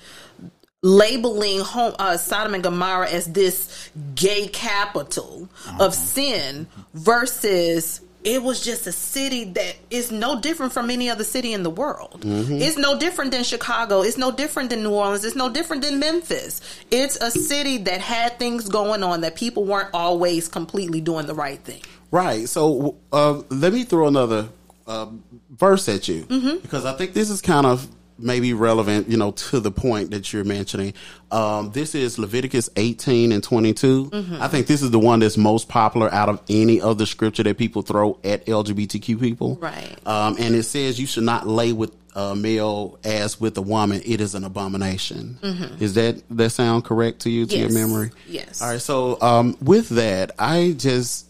labeling 0.81 1.59
home, 1.59 1.95
uh, 1.99 2.15
Sodom 2.15 2.53
and 2.53 2.63
Gomorrah 2.63 3.09
as 3.09 3.25
this 3.25 3.89
gay 4.13 4.47
capital 4.47 5.49
of 5.79 5.93
sin 5.93 6.67
versus 6.93 8.01
it 8.25 8.43
was 8.43 8.59
just 8.59 8.87
a 8.87 8.91
city 8.91 9.45
that 9.45 9.75
is 9.89 10.11
no 10.11 10.41
different 10.41 10.73
from 10.73 10.89
any 10.89 11.09
other 11.09 11.23
city 11.23 11.53
in 11.53 11.63
the 11.63 11.69
world. 11.69 12.21
Mm-hmm. 12.21 12.55
It's 12.55 12.75
no 12.77 12.97
different 12.99 13.31
than 13.31 13.43
Chicago. 13.43 14.01
It's 14.01 14.17
no 14.17 14.31
different 14.31 14.71
than 14.71 14.83
New 14.83 14.91
Orleans. 14.91 15.23
It's 15.23 15.35
no 15.35 15.49
different 15.49 15.83
than 15.83 15.99
Memphis. 15.99 16.59
It's 16.91 17.15
a 17.17 17.29
city 17.31 17.77
that 17.79 18.01
had 18.01 18.37
things 18.39 18.67
going 18.67 19.03
on 19.03 19.21
that 19.21 19.35
people 19.35 19.63
weren't 19.63 19.89
always 19.93 20.47
completely 20.47 20.99
doing 21.01 21.27
the 21.27 21.35
right 21.35 21.59
thing. 21.59 21.81
Right. 22.11 22.49
So 22.49 22.95
uh, 23.13 23.43
let 23.49 23.71
me 23.71 23.83
throw 23.83 24.07
another 24.07 24.49
uh, 24.87 25.07
verse 25.51 25.87
at 25.87 26.07
you 26.07 26.23
Mm-hmm. 26.23 26.57
because 26.63 26.85
I 26.85 26.93
think 26.93 27.13
this 27.13 27.29
is 27.29 27.41
kind 27.41 27.65
of 27.65 27.87
maybe 28.17 28.53
relevant, 28.53 29.09
you 29.09 29.17
know, 29.17 29.31
to 29.31 29.59
the 29.59 29.71
point 29.71 30.11
that 30.11 30.31
you're 30.31 30.43
mentioning. 30.43 30.93
Um, 31.31 31.71
this 31.71 31.95
is 31.95 32.17
Leviticus 32.17 32.69
18 32.75 33.31
and 33.31 33.43
22. 33.43 34.09
Mm-hmm. 34.09 34.41
I 34.41 34.47
think 34.47 34.67
this 34.67 34.81
is 34.81 34.91
the 34.91 34.99
one 34.99 35.19
that's 35.19 35.37
most 35.37 35.67
popular 35.67 36.13
out 36.13 36.29
of 36.29 36.41
any 36.49 36.79
other 36.81 37.05
scripture 37.05 37.43
that 37.43 37.57
people 37.57 37.81
throw 37.81 38.19
at 38.23 38.45
LGBTQ 38.45 39.19
people. 39.19 39.55
Right. 39.57 39.95
Um, 40.07 40.37
and 40.39 40.55
it 40.55 40.63
says 40.63 40.99
you 40.99 41.07
should 41.07 41.23
not 41.23 41.47
lay 41.47 41.73
with 41.73 41.93
a 42.15 42.33
male 42.33 42.97
as 43.03 43.41
with 43.41 43.57
a 43.57 43.61
woman. 43.61 44.01
It 44.05 44.21
is 44.21 44.35
an 44.35 44.45
abomination. 44.45 45.37
Is 45.81 45.95
that 45.95 46.23
that 46.29 46.51
sound 46.51 46.85
correct 46.85 47.19
to 47.21 47.29
you, 47.29 47.45
to 47.45 47.57
your 47.57 47.67
Mm-hmm. 47.67 47.91
Memory? 47.91 48.11
Yes. 48.27 48.61
All 48.61 48.69
right. 48.69 48.81
So 48.81 49.21
um, 49.21 49.57
with 49.61 49.89
that, 49.89 50.31
I 50.39 50.75
just 50.77 51.27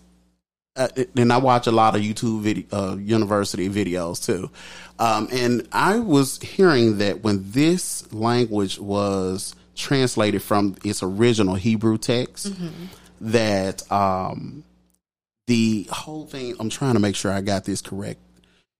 uh, 0.75 0.89
and 1.15 1.31
I 1.31 1.37
watch 1.37 1.67
a 1.67 1.71
lot 1.71 1.95
of 1.95 2.01
YouTube 2.01 2.41
video, 2.41 2.65
uh, 2.71 2.95
university 2.97 3.69
videos 3.69 4.23
too. 4.23 4.51
Um, 4.97 5.27
and 5.31 5.67
I 5.71 5.99
was 5.99 6.39
hearing 6.39 6.99
that 6.99 7.21
when 7.23 7.51
this 7.51 8.11
language 8.13 8.79
was 8.79 9.55
translated 9.75 10.41
from 10.41 10.75
its 10.85 11.03
original 11.03 11.55
Hebrew 11.55 11.97
text, 11.97 12.53
that 13.21 13.89
um, 13.91 14.63
the 15.47 15.87
whole 15.91 16.25
thing. 16.25 16.55
I'm 16.59 16.69
trying 16.69 16.93
to 16.93 16.99
make 16.99 17.15
sure 17.15 17.31
I 17.31 17.41
got 17.41 17.65
this 17.65 17.81
correct. 17.81 18.19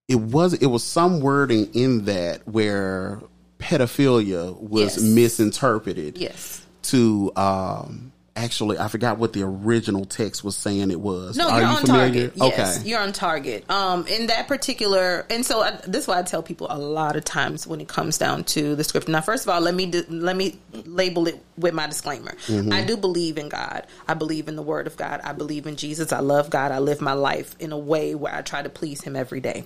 It 0.08 0.16
was 0.16 0.54
it 0.54 0.68
was 0.68 0.84
some 0.84 1.20
wording 1.20 1.74
in 1.74 2.06
that 2.06 2.48
where 2.48 3.20
pedophilia 3.60 4.56
was 4.60 4.98
Yes. 4.98 5.02
misinterpreted 5.02 6.18
Yes. 6.18 6.62
to 6.84 7.32
um 7.36 8.12
actually 8.36 8.78
I 8.78 8.88
forgot 8.88 9.18
what 9.18 9.34
the 9.34 9.44
original 9.44 10.06
text 10.06 10.44
was 10.44 10.56
saying 10.58 10.92
it 10.92 11.00
was. 11.00 11.38
No, 11.38 11.50
Are 11.50 11.62
you're 11.62 11.70
you 11.70 11.76
on 11.76 11.82
familiar? 11.86 12.28
target. 12.30 12.34
Yes, 12.36 12.78
Okay. 12.80 12.90
you're 12.90 13.00
on 13.00 13.14
target. 13.14 13.70
Um, 13.70 14.06
in 14.08 14.28
that 14.28 14.48
particular, 14.48 15.26
and 15.30 15.46
so 15.46 15.62
I, 15.62 15.72
this 15.88 16.04
is 16.04 16.08
why 16.08 16.20
I 16.20 16.24
tell 16.24 16.44
people 16.44 16.68
a 16.70 16.78
lot 16.78 17.16
of 17.16 17.24
times 17.24 17.66
when 17.66 17.80
it 17.82 17.88
comes 17.88 18.18
down 18.18 18.44
to 18.46 18.76
the 18.76 18.84
script. 18.84 19.08
Now, 19.08 19.22
first 19.22 19.46
of 19.46 19.50
all, 19.50 19.62
let 19.62 19.74
me 19.74 19.92
let 20.10 20.36
me 20.36 20.60
label 20.86 21.28
it 21.28 21.42
with 21.58 21.74
my 21.74 21.88
disclaimer. 21.88 22.32
Mm-hmm. 22.48 22.74
I 22.74 22.84
do 22.84 22.98
believe 22.98 23.38
in 23.38 23.50
God. 23.50 23.88
I 24.08 24.14
believe 24.14 24.48
in 24.48 24.56
the 24.56 24.62
Word 24.64 24.88
of 24.88 24.98
God. 24.98 25.22
I 25.24 25.34
believe 25.34 25.66
in 25.68 25.76
Jesus. 25.78 26.12
I 26.12 26.20
love 26.20 26.50
God. 26.50 26.72
I 26.72 26.80
live 26.80 27.02
my 27.02 27.14
life 27.14 27.56
in 27.60 27.72
a 27.72 27.78
way 27.78 28.16
where 28.16 28.34
I 28.36 28.42
try 28.42 28.62
to 28.62 28.70
please 28.70 29.02
Him 29.02 29.16
every 29.16 29.40
day. 29.40 29.64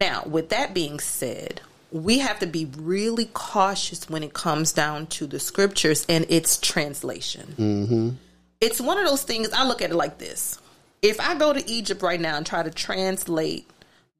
Now, 0.00 0.22
with 0.24 0.48
that 0.50 0.72
being 0.72 0.98
said, 0.98 1.60
we 1.92 2.18
have 2.18 2.38
to 2.40 2.46
be 2.46 2.66
really 2.76 3.26
cautious 3.26 4.08
when 4.08 4.22
it 4.22 4.32
comes 4.32 4.72
down 4.72 5.06
to 5.06 5.26
the 5.26 5.40
scriptures 5.40 6.06
and 6.08 6.26
its 6.28 6.58
translation. 6.58 7.54
Mm-hmm. 7.58 8.10
It's 8.60 8.80
one 8.80 8.98
of 8.98 9.06
those 9.06 9.22
things, 9.22 9.50
I 9.52 9.66
look 9.66 9.82
at 9.82 9.90
it 9.90 9.96
like 9.96 10.18
this. 10.18 10.60
If 11.02 11.18
I 11.18 11.34
go 11.34 11.52
to 11.52 11.70
Egypt 11.70 12.02
right 12.02 12.20
now 12.20 12.36
and 12.36 12.44
try 12.44 12.62
to 12.62 12.70
translate 12.70 13.68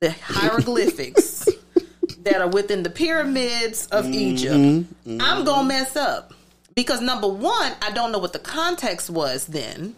the 0.00 0.10
hieroglyphics 0.10 1.46
that 2.22 2.40
are 2.40 2.48
within 2.48 2.82
the 2.82 2.90
pyramids 2.90 3.86
of 3.88 4.06
mm-hmm. 4.06 4.14
Egypt, 4.14 4.54
mm-hmm. 4.54 5.18
I'm 5.20 5.44
going 5.44 5.62
to 5.62 5.68
mess 5.68 5.96
up. 5.96 6.32
Because 6.74 7.00
number 7.00 7.28
one, 7.28 7.72
I 7.82 7.90
don't 7.90 8.12
know 8.12 8.18
what 8.18 8.32
the 8.32 8.38
context 8.38 9.10
was 9.10 9.46
then. 9.46 9.94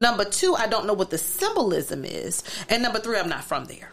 Number 0.00 0.24
two, 0.24 0.54
I 0.54 0.66
don't 0.66 0.86
know 0.86 0.94
what 0.94 1.10
the 1.10 1.18
symbolism 1.18 2.04
is. 2.04 2.42
And 2.68 2.82
number 2.82 2.98
three, 2.98 3.18
I'm 3.18 3.28
not 3.28 3.44
from 3.44 3.66
there. 3.66 3.91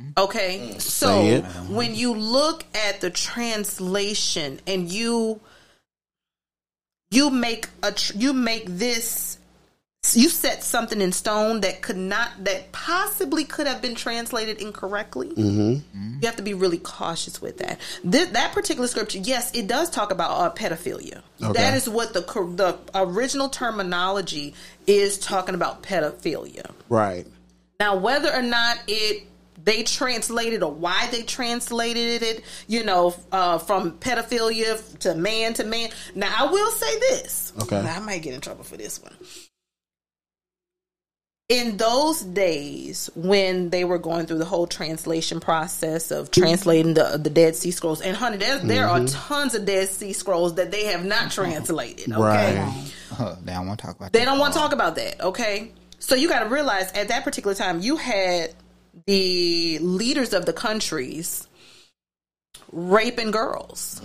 Mm-hmm. 0.00 0.10
Okay. 0.16 0.70
Mm. 0.74 0.80
Say 0.80 1.40
So 1.42 1.48
when 1.72 1.94
you 1.94 2.14
look 2.14 2.64
at 2.74 3.00
the 3.00 3.10
translation 3.10 4.60
and 4.66 4.90
you 4.90 5.40
you 7.10 7.30
make 7.30 7.68
a 7.82 7.92
tr- 7.92 8.16
you 8.16 8.32
make 8.32 8.66
this 8.66 9.38
you 10.14 10.28
set 10.28 10.62
something 10.62 11.00
in 11.00 11.10
stone 11.10 11.60
that 11.62 11.82
could 11.82 11.96
not 11.96 12.30
that 12.44 12.70
possibly 12.70 13.44
could 13.44 13.66
have 13.66 13.82
been 13.82 13.96
translated 13.96 14.62
incorrectly 14.62 15.28
mm-hmm. 15.30 16.14
you 16.20 16.26
have 16.26 16.36
to 16.36 16.42
be 16.42 16.54
really 16.54 16.78
cautious 16.78 17.42
with 17.42 17.58
that. 17.58 17.80
Th- 18.08 18.28
that 18.28 18.52
particular 18.52 18.86
scripture 18.86 19.18
yes 19.18 19.52
it 19.54 19.66
does 19.66 19.90
talk 19.90 20.12
about 20.12 20.30
uh, 20.30 20.54
pedophilia. 20.54 21.22
Okay. 21.42 21.52
that 21.54 21.74
is 21.74 21.88
what 21.88 22.12
the 22.14 22.20
the 22.20 22.78
original 22.94 23.48
terminology 23.48 24.54
is 24.86 25.18
talking 25.18 25.56
about 25.56 25.82
pedophilia. 25.82 26.70
Right. 26.88 27.26
now, 27.80 27.96
whether 27.96 28.32
or 28.32 28.42
not 28.42 28.78
it 28.86 29.24
they 29.68 29.82
translated 29.82 30.62
or 30.62 30.72
why 30.72 31.08
they 31.10 31.22
translated 31.22 32.22
it, 32.22 32.42
you 32.68 32.82
know, 32.84 33.14
uh, 33.30 33.58
from 33.58 33.92
pedophilia 33.98 34.98
to 35.00 35.14
man 35.14 35.52
to 35.52 35.64
man. 35.64 35.90
Now, 36.14 36.32
I 36.38 36.50
will 36.50 36.70
say 36.70 36.98
this. 37.00 37.52
Okay. 37.60 37.76
I 37.78 37.98
might 38.00 38.22
get 38.22 38.32
in 38.32 38.40
trouble 38.40 38.64
for 38.64 38.78
this 38.78 39.02
one. 39.02 39.14
In 41.50 41.76
those 41.76 42.22
days 42.22 43.10
when 43.14 43.68
they 43.68 43.84
were 43.84 43.98
going 43.98 44.24
through 44.24 44.38
the 44.38 44.46
whole 44.46 44.66
translation 44.66 45.38
process 45.38 46.10
of 46.10 46.30
translating 46.30 46.94
the 46.94 47.18
the 47.22 47.30
Dead 47.30 47.54
Sea 47.54 47.70
Scrolls, 47.70 48.00
and 48.00 48.16
honey, 48.16 48.38
there, 48.38 48.58
there 48.60 48.86
are 48.86 49.04
tons 49.06 49.54
of 49.54 49.66
Dead 49.66 49.88
Sea 49.88 50.14
Scrolls 50.14 50.54
that 50.54 50.70
they 50.70 50.86
have 50.86 51.04
not 51.04 51.30
translated. 51.30 52.10
Okay, 52.10 52.20
Right. 52.20 52.92
Uh, 53.18 53.36
they 53.42 53.52
don't 53.52 53.66
want 53.66 53.80
to 53.80 53.86
talk 53.86 53.96
about 53.96 54.12
they 54.14 54.20
that. 54.20 54.24
don't 54.26 54.38
want 54.38 54.54
to 54.54 54.58
talk 54.58 54.72
about 54.72 54.94
that, 54.96 55.20
okay? 55.22 55.72
So 55.98 56.14
you 56.14 56.28
got 56.28 56.40
to 56.44 56.48
realize 56.48 56.90
at 56.92 57.08
that 57.08 57.24
particular 57.24 57.54
time, 57.54 57.80
you 57.80 57.96
had 57.96 58.54
the 59.06 59.78
leaders 59.80 60.32
of 60.32 60.46
the 60.46 60.52
countries 60.52 61.46
raping 62.72 63.30
girls. 63.30 64.00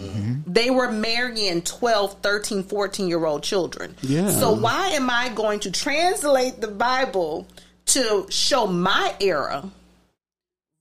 They 0.47 0.69
were 0.69 0.91
marrying 0.91 1.61
12, 1.61 2.21
13, 2.21 2.63
14 2.63 3.07
year 3.07 3.25
old 3.25 3.43
children. 3.43 3.95
Yeah. 4.01 4.29
So 4.29 4.53
why 4.53 4.89
am 4.89 5.09
I 5.09 5.29
going 5.29 5.59
to 5.61 5.71
translate 5.71 6.61
the 6.61 6.67
Bible 6.69 7.47
to 7.87 8.25
show 8.29 8.65
my 8.67 9.13
era 9.19 9.69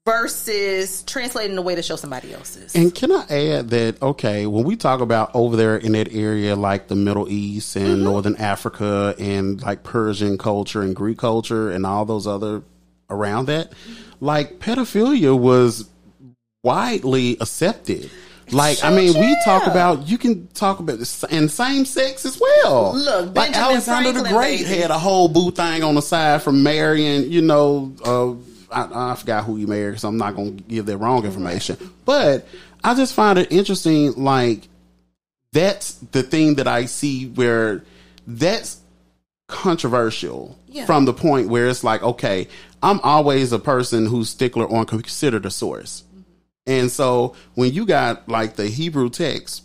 versus 0.05 1.03
translating 1.05 1.55
the 1.57 1.62
way 1.62 1.75
to 1.75 1.83
show 1.83 1.96
somebody 1.96 2.33
else's? 2.33 2.75
And 2.75 2.94
can 2.94 3.11
I 3.12 3.25
add 3.29 3.70
that 3.70 4.01
okay, 4.03 4.46
when 4.46 4.64
we 4.64 4.77
talk 4.77 5.01
about 5.01 5.31
over 5.35 5.57
there 5.57 5.77
in 5.77 5.92
that 5.92 6.12
area 6.12 6.55
like 6.55 6.88
the 6.88 6.96
Middle 6.96 7.29
East 7.29 7.77
and 7.77 7.87
Mm-hmm. 7.87 8.05
Northern 8.05 8.37
Africa 8.37 9.14
and 9.18 9.61
like 9.62 9.83
Persian 9.83 10.38
culture 10.38 10.83
and 10.83 10.94
Greek 10.94 11.18
culture 11.18 11.70
and 11.70 11.85
all 11.85 12.05
those 12.05 12.27
other 12.27 12.62
around 13.12 13.46
that, 13.46 13.72
like 14.20 14.59
pedophilia 14.59 15.38
was 15.38 15.88
widely 16.62 17.37
accepted. 17.40 18.11
Like 18.51 18.83
I 18.85 18.94
mean, 18.94 19.18
we 19.18 19.37
talk 19.44 19.66
about 19.66 20.09
you 20.09 20.18
can 20.18 20.46
talk 20.48 20.79
about 20.79 20.98
this 20.98 21.25
and 21.25 21.51
same 21.51 21.85
sex 21.85 22.27
as 22.27 22.38
well. 22.38 22.94
Look, 22.94 23.27
like 23.27 23.53
Benjamin 23.53 23.61
Alexander 23.61 24.12
the 24.12 24.29
Great 24.29 24.64
baby. 24.64 24.81
had 24.81 24.90
a 24.90 24.98
whole 24.98 25.29
boo 25.29 25.51
thing 25.51 25.83
on 25.83 25.94
the 25.94 26.03
side 26.03 26.42
from 26.42 26.62
marrying, 26.62 27.31
you 27.31 27.40
know, 27.40 27.94
uh, 28.05 28.33
I, 28.70 29.12
I 29.12 29.14
forgot 29.14 29.44
who 29.44 29.57
he 29.57 29.66
married, 29.66 30.01
so 30.01 30.09
I'm 30.09 30.18
not 30.18 30.35
going 30.35 30.57
to 30.59 30.62
give 30.64 30.87
that 30.87 30.98
wrong 30.98 31.25
information. 31.25 31.77
But 32.05 32.46
I 32.85 32.94
just 32.94 33.14
find 33.14 33.38
it 33.38 33.53
interesting. 33.53 34.12
Like 34.14 34.68
that's 35.53 35.94
the 35.94 36.22
thing 36.22 36.57
that 36.57 36.68
I 36.68 36.87
see 36.87 37.29
where 37.29 37.85
that's 38.27 38.82
controversial 39.53 40.59
Yeah. 40.67 40.87
from 40.87 41.05
the 41.05 41.12
point 41.12 41.49
where 41.49 41.69
it's 41.69 41.85
like, 41.85 42.03
okay, 42.03 42.49
I'm 42.83 42.99
always 43.01 43.53
a 43.53 43.59
person 43.59 44.07
who's 44.07 44.29
stickler 44.31 44.67
on 44.73 44.87
consider 44.87 45.38
the 45.38 45.51
source. 45.51 46.05
And 46.67 46.91
so 46.91 47.35
when 47.55 47.73
you 47.73 47.85
got 47.87 48.29
like 48.29 48.57
the 48.57 48.67
Hebrew 48.67 49.11
text 49.11 49.62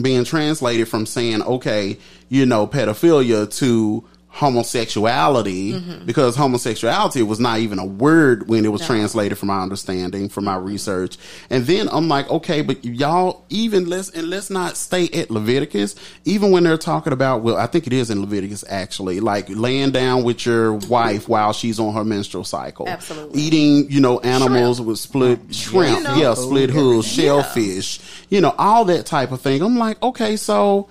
being 0.00 0.24
translated 0.24 0.88
from 0.88 1.04
saying, 1.06 1.42
okay, 1.42 1.98
you 2.28 2.46
know, 2.46 2.66
pedophilia 2.66 3.54
to 3.58 4.04
homosexuality, 4.32 5.74
mm-hmm. 5.74 6.06
because 6.06 6.34
homosexuality 6.34 7.22
was 7.22 7.38
not 7.38 7.58
even 7.58 7.78
a 7.78 7.84
word 7.84 8.48
when 8.48 8.64
it 8.64 8.68
was 8.68 8.84
translated 8.84 9.36
from 9.36 9.48
my 9.48 9.60
understanding, 9.60 10.30
from 10.30 10.44
my 10.44 10.56
research. 10.56 11.18
And 11.50 11.66
then 11.66 11.86
I'm 11.90 12.08
like, 12.08 12.30
okay, 12.30 12.62
but 12.62 12.82
y'all 12.82 13.44
even 13.50 13.90
let's 13.90 14.08
and 14.08 14.30
let's 14.30 14.48
not 14.48 14.78
stay 14.78 15.08
at 15.08 15.30
Leviticus, 15.30 15.96
even 16.24 16.50
when 16.50 16.64
they're 16.64 16.78
talking 16.78 17.12
about 17.12 17.42
well, 17.42 17.58
I 17.58 17.66
think 17.66 17.86
it 17.86 17.92
is 17.92 18.10
in 18.10 18.22
Leviticus 18.22 18.64
actually, 18.68 19.20
like 19.20 19.50
laying 19.50 19.90
down 19.90 20.24
with 20.24 20.46
your 20.46 20.72
wife 20.72 21.28
while 21.28 21.52
she's 21.52 21.78
on 21.78 21.92
her 21.92 22.04
menstrual 22.04 22.44
cycle. 22.44 22.88
Absolutely. 22.88 23.38
Eating, 23.38 23.90
you 23.90 24.00
know, 24.00 24.18
animals 24.20 24.80
with 24.80 24.98
split 24.98 25.40
shrimp, 25.50 25.98
You 25.98 26.04
know. 26.04 26.16
yeah, 26.16 26.34
split 26.34 26.70
oh, 26.70 26.72
hooves, 26.72 27.06
shellfish, 27.06 28.00
you 28.30 28.40
know, 28.40 28.54
all 28.56 28.86
that 28.86 29.04
type 29.04 29.30
of 29.30 29.42
thing. 29.42 29.60
I'm 29.60 29.76
like, 29.76 30.02
okay, 30.02 30.36
so 30.36 30.88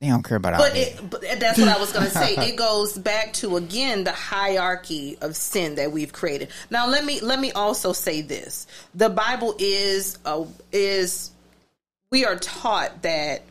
They 0.00 0.08
don't 0.08 0.22
care 0.22 0.38
about 0.38 0.56
But, 0.56 0.76
it, 0.76 1.10
but 1.10 1.20
that's 1.38 1.58
what 1.58 1.68
I 1.68 1.78
was 1.78 1.92
going 1.92 2.06
to 2.06 2.10
say. 2.10 2.34
It 2.50 2.56
goes 2.56 2.96
back 2.96 3.34
to 3.34 3.56
again 3.56 4.04
the 4.04 4.12
hierarchy 4.12 5.18
of 5.20 5.36
sin 5.36 5.74
that 5.74 5.92
we've 5.92 6.12
created. 6.12 6.48
Now 6.70 6.88
let 6.88 7.04
me 7.04 7.20
let 7.20 7.38
me 7.38 7.52
also 7.52 7.92
say 7.92 8.22
this: 8.22 8.66
the 8.94 9.10
Bible 9.10 9.54
is 9.58 10.18
uh, 10.24 10.44
is 10.72 11.30
we 12.10 12.24
are 12.24 12.36
taught 12.36 13.02
that 13.02 13.42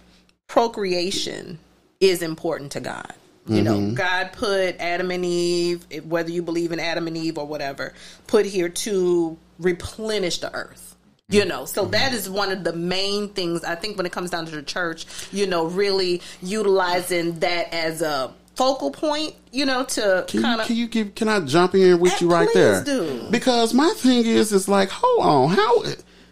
procreation 0.48 1.60
is 2.00 2.24
important 2.24 2.72
to 2.74 2.80
God. 2.80 3.14
You 3.48 3.64
know, 3.64 3.92
God 3.92 4.34
put 4.34 4.80
Adam 4.80 5.10
and 5.10 5.26
Eve, 5.26 5.84
whether 6.06 6.30
you 6.30 6.44
believe 6.44 6.72
in 6.72 6.80
Adam 6.80 7.08
and 7.08 7.18
Eve 7.18 7.40
or 7.40 7.46
whatever, 7.48 7.94
put 8.28 8.46
here 8.46 8.70
to 8.70 9.38
replenish 9.58 10.38
the 10.38 10.54
earth. 10.54 10.89
You 11.32 11.46
know, 11.46 11.66
so 11.66 11.86
that 11.86 12.12
is 12.14 12.28
one 12.28 12.52
of 12.52 12.64
the 12.64 12.74
main 12.74 13.30
things 13.30 13.64
I 13.64 13.76
think 13.76 13.98
when 13.98 14.06
it 14.08 14.12
comes 14.12 14.32
down 14.32 14.46
to 14.48 14.52
the 14.52 14.64
church, 14.64 15.06
you 15.32 15.46
know, 15.46 15.66
really 15.66 16.22
utilizing 16.42 17.40
that 17.40 17.74
as 17.74 18.02
a 18.02 18.34
focal 18.56 18.92
point, 18.92 19.36
you 19.52 19.66
know, 19.66 19.84
to 19.86 20.26
Can 20.28 20.42
kind 20.42 20.60
of 20.62 20.68
can 20.68 20.76
you 20.76 20.88
give? 20.88 21.16
Can 21.16 21.30
I 21.30 21.40
jump 21.42 21.76
in 21.76 22.00
with 22.00 22.20
you 22.20 22.30
right 22.32 22.50
there? 22.54 22.84
do. 22.84 23.28
Because 23.30 23.74
my 23.74 23.90
thing 23.96 24.26
is, 24.26 24.52
is 24.52 24.68
like, 24.68 24.90
hold 24.90 25.26
on, 25.26 25.50
how 25.56 25.84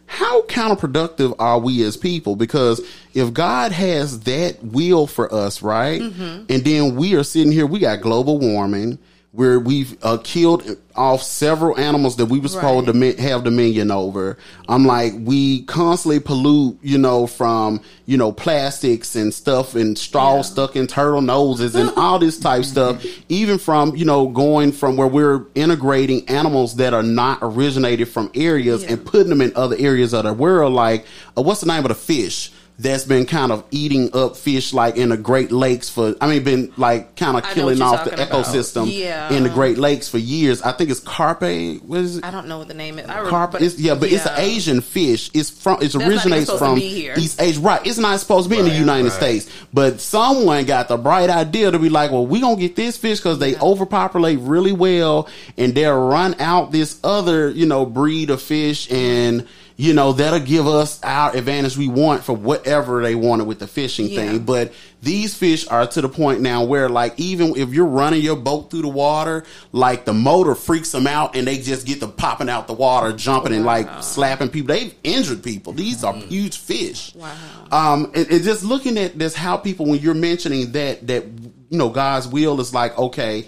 how 0.08 0.42
counterproductive 0.44 1.36
are 1.38 1.60
we 1.60 1.84
as 1.84 1.96
people? 1.98 2.36
Because 2.36 2.82
if 3.14 3.34
God 3.34 3.72
has 3.72 4.22
that 4.22 4.64
will 4.64 5.06
for 5.06 5.32
us, 5.34 5.62
right, 5.62 6.02
Mm-hmm. 6.02 6.46
and 6.50 6.64
then 6.64 6.96
we 6.96 7.14
are 7.16 7.24
sitting 7.24 7.52
here, 7.52 7.66
we 7.68 7.80
got 7.80 8.02
global 8.02 8.40
warming. 8.40 8.98
Where 9.34 9.60
we've 9.60 9.96
uh, 10.02 10.18
killed 10.24 10.64
off 10.96 11.22
several 11.22 11.78
animals 11.78 12.16
that 12.16 12.26
we 12.26 12.40
were 12.40 12.48
supposed 12.48 12.88
Right. 12.88 13.16
to 13.18 13.22
have 13.22 13.44
dominion 13.44 13.92
over. 13.92 14.36
I'm 14.68 14.86
like, 14.86 15.14
we 15.20 15.62
constantly 15.64 16.20
pollute, 16.20 16.80
you 16.82 16.98
know, 16.98 17.28
from, 17.28 17.82
you 18.08 18.18
know, 18.18 18.32
plastics 18.32 19.16
and 19.16 19.32
stuff 19.32 19.76
and 19.76 19.96
straw 19.96 20.38
Yeah. 20.38 20.42
stuck 20.42 20.76
in 20.76 20.88
turtle 20.88 21.22
noses 21.22 21.76
and 21.76 21.92
all 21.98 22.18
this 22.18 22.40
type 22.40 22.66
stuff. 22.66 23.06
Even 23.30 23.60
from, 23.60 23.96
you 23.96 24.06
know, 24.06 24.28
going 24.28 24.72
from 24.72 24.98
where 24.98 25.08
we're 25.08 25.46
integrating 25.54 26.28
animals 26.30 26.78
that 26.78 26.96
are 26.96 27.04
not 27.04 27.38
originated 27.44 28.08
from 28.08 28.32
areas 28.34 28.84
Yeah. 28.84 28.94
and 28.94 29.06
putting 29.06 29.30
them 29.30 29.42
in 29.42 29.52
other 29.56 29.76
areas 29.78 30.14
of 30.14 30.24
the 30.24 30.34
world. 30.34 30.74
Like, 30.74 31.06
uh, 31.38 31.44
what's 31.44 31.60
the 31.60 31.68
name 31.68 31.84
of 31.84 31.90
the 31.90 31.96
fish? 31.96 32.52
That's 32.80 33.06
been 33.06 33.26
kind 33.26 33.52
of 33.52 33.64
eating 33.72 34.16
up 34.16 34.38
fish 34.38 34.72
like 34.72 34.98
in 34.98 35.10
the 35.10 35.18
Great 35.18 35.52
Lakes 35.52 35.90
for, 35.90 36.14
I 36.22 36.28
mean, 36.28 36.44
been 36.44 36.72
like 36.78 37.16
kind 37.16 37.36
of 37.36 37.44
I 37.44 37.52
killing 37.54 37.82
off 37.82 38.04
the 38.06 38.14
about. 38.14 38.30
ecosystem 38.30 38.88
Yeah. 38.96 39.34
in 39.34 39.42
the 39.42 39.50
Great 39.50 39.80
Lakes 39.80 40.08
for 40.08 40.20
years. 40.20 40.62
I 40.62 40.74
think 40.74 40.92
it's 40.92 41.00
carpe. 41.00 41.42
What 41.82 42.00
is 42.02 42.18
it? 42.18 42.24
I 42.24 42.30
don't 42.30 42.48
know 42.48 42.60
what 42.60 42.68
the 42.68 42.76
name 42.76 43.00
is. 43.00 43.08
I 43.10 43.22
re- 43.22 43.30
Carp, 43.30 43.56
it's, 43.60 43.80
yeah, 43.80 43.96
but 43.96 44.12
it's 44.12 44.28
an. 44.28 44.34
Asian 44.38 44.82
fish. 44.82 45.32
It's 45.34 45.50
from 45.50 45.82
it 45.82 45.92
not 45.96 45.96
even 45.96 46.08
originates 46.12 46.52
to 46.52 46.58
from 46.60 46.76
be 46.76 46.88
here. 46.88 47.16
East 47.18 47.42
Asia, 47.42 47.60
right? 47.62 47.82
It's 47.84 47.98
not 47.98 48.20
supposed 48.20 48.48
to 48.48 48.56
be 48.56 48.60
in 48.60 48.66
the 48.66 48.76
United 48.76 49.10
States, 49.10 49.50
but 49.74 50.00
someone 50.00 50.66
got 50.66 50.88
the 50.88 50.98
bright 50.98 51.32
idea 51.32 51.72
to 51.72 51.80
be 51.80 51.90
like, 51.90 52.12
well, 52.12 52.28
we 52.28 52.40
gonna 52.42 52.58
get 52.58 52.76
this 52.76 52.96
fish 52.96 53.18
because 53.18 53.40
they 53.40 53.56
overpopulate 53.58 54.38
really 54.42 54.72
well, 54.72 55.28
and 55.58 55.74
they'll 55.74 56.08
run 56.10 56.36
out 56.40 56.72
this 56.72 57.00
other, 57.04 57.50
you 57.50 57.66
know, 57.66 57.88
breed 57.88 58.30
of 58.30 58.40
fish, 58.40 58.92
and 58.92 59.48
you 59.80 59.94
know 59.94 60.12
that'll 60.12 60.40
give 60.40 60.66
us 60.68 61.00
our 61.04 61.36
advantage 61.36 61.78
we 61.78 61.88
want 61.88 62.24
for 62.24 62.36
whatever 62.36 63.04
they 63.04 63.14
wanted 63.14 63.46
with 63.46 63.60
the 63.60 63.68
fishing 63.68 64.08
Yeah. 64.10 64.22
thing. 64.22 64.40
But 64.40 64.74
these 65.04 65.36
fish 65.36 65.68
are 65.68 65.86
to 65.86 66.02
the 66.02 66.10
point 66.10 66.42
now 66.42 66.64
where, 66.64 66.90
like, 66.90 67.14
even 67.18 67.56
if 67.56 67.70
you're 67.70 67.86
running 67.86 68.24
your 68.24 68.36
boat 68.38 68.72
through 68.72 68.82
the 68.82 68.88
water, 68.88 69.44
like 69.72 70.06
the 70.06 70.14
motor 70.16 70.56
freaks 70.56 70.92
them 70.92 71.06
out 71.06 71.36
and 71.36 71.46
they 71.46 71.60
just 71.60 71.86
get 71.86 72.00
to 72.00 72.08
popping 72.08 72.50
out 72.50 72.66
the 72.66 72.74
water, 72.74 73.14
jumping 73.14 73.54
and 73.54 73.66
like 73.66 73.88
slapping 74.02 74.50
people. 74.50 74.74
They've 74.74 74.96
injured 75.04 75.44
people. 75.44 75.74
These 75.74 76.04
are 76.04 76.14
huge 76.16 76.58
fish. 76.58 77.14
Wow. 77.14 77.36
Um, 77.72 78.12
and, 78.16 78.28
and 78.32 78.44
just 78.44 78.64
looking 78.64 78.98
at 78.98 79.20
this, 79.20 79.36
how 79.36 79.58
people, 79.58 79.86
when 79.86 80.00
you're 80.00 80.16
mentioning 80.16 80.72
that, 80.72 81.06
that, 81.06 81.26
you 81.70 81.78
know, 81.78 81.90
God's 81.90 82.28
will 82.28 82.60
is 82.60 82.74
like, 82.74 82.98
okay, 82.98 83.46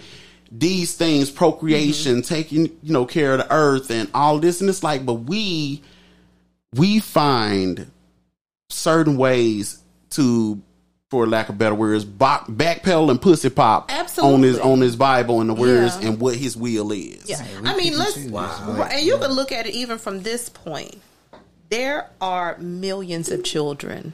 these 0.52 0.94
things, 0.96 1.28
procreation, 1.28 2.22
taking, 2.22 2.66
you 2.84 2.92
know, 2.92 3.04
care 3.04 3.32
of 3.32 3.38
the 3.38 3.52
earth 3.52 3.90
and 3.90 4.08
all 4.14 4.38
this. 4.38 4.60
And 4.60 4.70
it's 4.70 4.84
like, 4.84 5.04
but 5.04 5.14
we, 5.14 5.82
we 6.74 7.00
find 7.00 7.90
certain 8.68 9.16
ways 9.16 9.82
to, 10.10 10.60
for 11.10 11.26
lack 11.26 11.48
of 11.48 11.58
better 11.58 11.74
words, 11.74 12.04
back, 12.04 12.46
backpedal 12.46 13.10
and 13.10 13.20
pussy 13.20 13.50
pop 13.50 13.90
on 14.22 14.42
his 14.42 14.58
on 14.58 14.80
his 14.80 14.96
Bible 14.96 15.40
and 15.40 15.50
the 15.50 15.54
words 15.54 15.96
Yeah. 16.00 16.08
and 16.08 16.20
what 16.20 16.36
his 16.36 16.56
will 16.56 16.92
is. 16.92 17.28
Yeah. 17.28 17.40
Right, 17.40 17.48
I 17.74 17.76
mean, 17.76 17.92
repeat 17.92 17.96
let's, 17.96 18.16
and 18.16 18.24
choose. 18.26 18.32
right, 18.32 18.92
and 18.92 19.04
you 19.06 19.18
can 19.18 19.32
look 19.32 19.50
at 19.52 19.66
it 19.66 19.74
even 19.74 19.98
from 19.98 20.22
this 20.22 20.48
point. 20.48 20.96
There 21.70 22.08
are 22.20 22.58
millions 22.58 23.28
of 23.30 23.44
children 23.44 24.12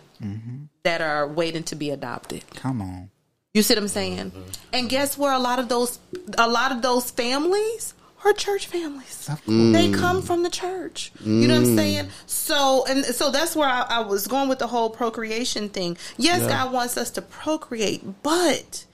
that 0.83 1.01
are 1.01 1.27
waiting 1.27 1.63
to 1.65 1.75
be 1.75 1.91
adopted. 1.91 2.45
Come 2.55 2.81
on. 2.83 3.11
You 3.55 3.63
see 3.63 3.75
what 3.75 3.83
I'm 3.83 3.89
saying? 3.89 4.31
Mm-hmm. 4.33 4.43
And 4.75 4.89
guess 4.91 5.17
where 5.17 5.33
a 5.33 5.39
lot 5.39 5.59
of 5.59 5.69
those 5.71 5.99
a 6.37 6.49
lot 6.49 6.73
of 6.73 6.83
those 6.83 7.11
families 7.11 7.95
are 8.25 8.33
church 8.33 8.67
families. 8.67 9.31
They 9.47 9.91
come 9.91 10.23
from 10.23 10.43
the 10.43 10.51
church. 10.51 11.13
You 11.25 11.49
know 11.49 11.55
what 11.55 11.65
I'm 11.65 11.69
mm. 11.71 11.77
saying? 11.77 12.09
So 12.27 12.85
and 12.89 13.05
so 13.05 13.31
that's 13.31 13.55
where 13.55 13.69
I, 13.69 13.83
I 13.89 14.01
was 14.01 14.27
going 14.27 14.49
with 14.49 14.59
the 14.59 14.67
whole 14.67 14.91
procreation 14.91 15.69
thing. 15.69 15.97
Yes, 16.17 16.43
Yeah. 16.43 16.49
God 16.49 16.73
wants 16.73 16.97
us 16.97 17.11
to 17.13 17.23
procreate, 17.23 18.03
but 18.23 18.85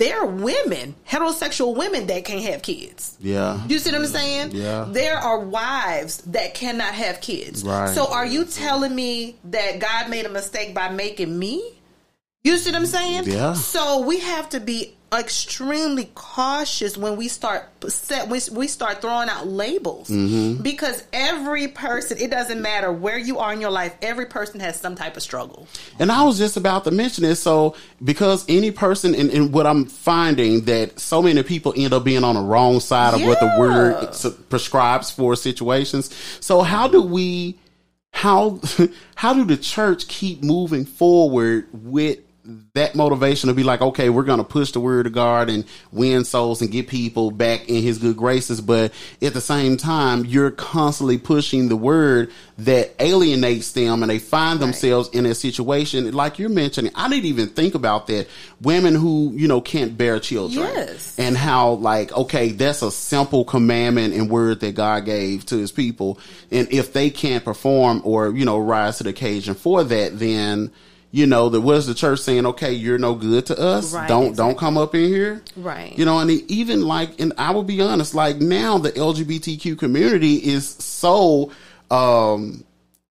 there 0.00 0.18
are 0.18 0.26
women, 0.26 0.94
heterosexual 1.06 1.76
women 1.76 2.06
that 2.06 2.24
can't 2.24 2.42
have 2.44 2.62
kids. 2.62 3.18
Yeah. 3.20 3.62
You 3.66 3.78
see 3.78 3.90
what 3.92 4.00
I'm 4.00 4.06
saying? 4.06 4.52
Yeah. 4.52 4.86
There 4.88 5.18
are 5.18 5.38
wives 5.38 6.18
that 6.22 6.54
cannot 6.54 6.94
have 6.94 7.20
kids. 7.20 7.62
Right. 7.62 7.90
So 7.90 8.10
are 8.10 8.24
you 8.24 8.46
telling 8.46 8.94
me 8.94 9.36
that 9.44 9.78
God 9.78 10.08
made 10.08 10.24
a 10.24 10.30
mistake 10.30 10.74
by 10.74 10.88
making 10.88 11.38
me? 11.38 11.74
You 12.42 12.56
see 12.56 12.70
what 12.70 12.76
I'm 12.80 12.86
saying? 12.86 13.24
Yeah. 13.26 13.52
So 13.52 14.00
we 14.00 14.20
have 14.20 14.48
to 14.50 14.60
be 14.60 14.94
extremely 15.12 16.08
cautious 16.14 16.96
when 16.96 17.16
we 17.16 17.26
start 17.26 17.64
set 17.90 18.28
we, 18.28 18.40
we 18.52 18.68
start 18.68 19.00
throwing 19.02 19.28
out 19.28 19.44
labels 19.44 20.08
Mm-hmm. 20.08 20.62
because 20.62 21.02
every 21.12 21.66
person 21.66 22.16
it 22.18 22.30
doesn't 22.30 22.62
matter 22.62 22.92
where 22.92 23.18
you 23.18 23.40
are 23.40 23.52
in 23.52 23.60
your 23.60 23.72
life 23.72 23.92
every 24.02 24.26
person 24.26 24.60
has 24.60 24.78
some 24.78 24.94
type 24.94 25.16
of 25.16 25.22
struggle 25.24 25.66
And 25.98 26.12
I 26.12 26.22
was 26.22 26.38
just 26.38 26.56
about 26.56 26.84
to 26.84 26.92
mention 26.92 27.24
it. 27.24 27.34
So, 27.34 27.74
because 28.04 28.44
any 28.48 28.70
person, 28.70 29.16
and, 29.16 29.30
and 29.30 29.52
what 29.52 29.66
I'm 29.66 29.84
finding 29.86 30.60
that 30.66 31.00
so 31.00 31.20
many 31.20 31.42
people 31.42 31.74
end 31.76 31.92
up 31.92 32.04
being 32.04 32.22
on 32.22 32.36
the 32.36 32.40
wrong 32.42 32.78
side 32.78 33.12
of 33.14 33.22
what 33.22 33.40
the 33.40 33.52
word 33.58 34.14
prescribes 34.48 35.10
for 35.10 35.34
situations. 35.34 36.14
So, 36.38 36.62
how 36.62 36.86
do 36.86 37.02
we, 37.02 37.58
how, 38.12 38.60
how 39.16 39.34
do 39.34 39.44
the 39.44 39.56
church 39.56 40.06
keep 40.06 40.44
moving 40.44 40.84
forward 40.84 41.66
with 41.72 42.20
that 42.74 42.94
motivation 42.94 43.48
to 43.48 43.54
be 43.54 43.62
like, 43.62 43.80
okay, 43.80 44.08
we're 44.08 44.22
going 44.22 44.38
to 44.38 44.44
push 44.44 44.72
the 44.72 44.80
word 44.80 45.06
of 45.06 45.12
God 45.12 45.50
and 45.50 45.64
win 45.92 46.24
souls 46.24 46.62
and 46.62 46.70
get 46.70 46.88
people 46.88 47.30
back 47.30 47.68
in 47.68 47.82
his 47.82 47.98
good 47.98 48.16
graces. 48.16 48.60
But 48.60 48.92
at 49.20 49.34
the 49.34 49.40
same 49.40 49.76
time, 49.76 50.24
you're 50.24 50.50
constantly 50.50 51.18
pushing 51.18 51.68
the 51.68 51.76
word 51.76 52.30
that 52.58 52.94
alienates 52.98 53.72
them 53.72 54.02
and 54.02 54.10
they 54.10 54.18
find 54.18 54.60
themselves 54.60 55.08
in 55.10 55.26
a 55.26 55.34
situation 55.34 56.10
like 56.12 56.38
you're 56.38 56.48
mentioning. 56.48 56.92
I 56.94 57.08
didn't 57.08 57.26
even 57.26 57.48
think 57.48 57.74
about 57.74 58.06
that. 58.08 58.28
Women 58.60 58.94
who, 58.94 59.32
you 59.34 59.48
know, 59.48 59.60
can't 59.60 59.96
bear 59.96 60.18
children. 60.20 60.66
Yes. 60.66 61.18
And 61.18 61.36
how 61.36 61.72
like, 61.72 62.12
okay, 62.12 62.52
that's 62.52 62.82
a 62.82 62.90
simple 62.90 63.44
commandment 63.44 64.14
and 64.14 64.30
word 64.30 64.60
that 64.60 64.74
God 64.74 65.04
gave 65.04 65.46
to 65.46 65.56
his 65.56 65.72
people. 65.72 66.18
And 66.50 66.72
if 66.72 66.92
they 66.92 67.10
can't 67.10 67.44
perform 67.44 68.02
or, 68.04 68.30
you 68.30 68.44
know, 68.44 68.58
rise 68.58 68.98
to 68.98 69.04
the 69.04 69.10
occasion 69.10 69.54
for 69.54 69.84
that, 69.84 70.18
then, 70.18 70.72
you 71.12 71.26
know, 71.26 71.48
that 71.48 71.60
was 71.60 71.86
the 71.88 71.94
church 71.94 72.20
saying? 72.20 72.46
Okay, 72.46 72.72
you're 72.72 72.98
no 72.98 73.14
good 73.14 73.46
to 73.46 73.58
us. 73.60 73.92
Right, 73.92 74.08
don't 74.08 74.28
exactly. 74.28 74.50
don't 74.52 74.58
come 74.58 74.78
up 74.78 74.94
in 74.94 75.08
here. 75.08 75.42
Right. 75.56 75.96
You 75.98 76.04
know, 76.04 76.18
and 76.20 76.30
even 76.30 76.82
like, 76.82 77.18
and 77.20 77.32
I 77.36 77.50
will 77.52 77.64
be 77.64 77.80
honest, 77.82 78.14
like 78.14 78.36
now 78.36 78.78
the 78.78 78.92
LGBTQ 78.92 79.78
community 79.78 80.34
is 80.36 80.68
so 80.68 81.50
um 81.90 82.64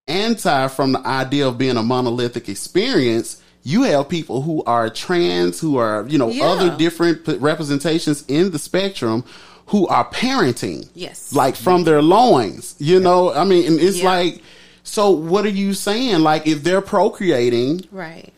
anti 0.08 0.68
from 0.70 0.94
the 0.94 1.06
idea 1.06 1.48
of 1.48 1.58
being 1.58 1.78
a 1.78 1.84
monolithic 1.84 2.50
experience. 2.50 3.42
You 3.64 3.84
have 3.84 4.08
people 4.08 4.42
who 4.42 4.64
are 4.64 4.90
trans, 4.90 5.60
who 5.60 5.78
are 5.78 6.06
you 6.08 6.18
know 6.18 6.30
Yeah. 6.30 6.46
other 6.46 6.78
different 6.78 7.26
p- 7.26 7.36
representations 7.38 8.24
in 8.28 8.52
the 8.52 8.60
spectrum, 8.60 9.24
who 9.68 9.88
are 9.88 10.06
parenting. 10.10 10.88
Yes. 10.96 11.34
like 11.34 11.56
from 11.56 11.84
their 11.84 12.02
loins. 12.02 12.76
You 12.80 13.00
know, 13.02 13.34
I 13.34 13.44
mean, 13.44 13.68
and 13.68 13.80
it's 13.80 13.98
Yeah. 14.00 14.06
like. 14.10 14.42
So 14.90 15.12
what 15.12 15.46
are 15.46 15.50
you 15.50 15.74
saying? 15.74 16.20
Like 16.22 16.48
if 16.48 16.64
they're 16.64 16.82
procreating, 16.82 17.86
Right. 17.92 18.34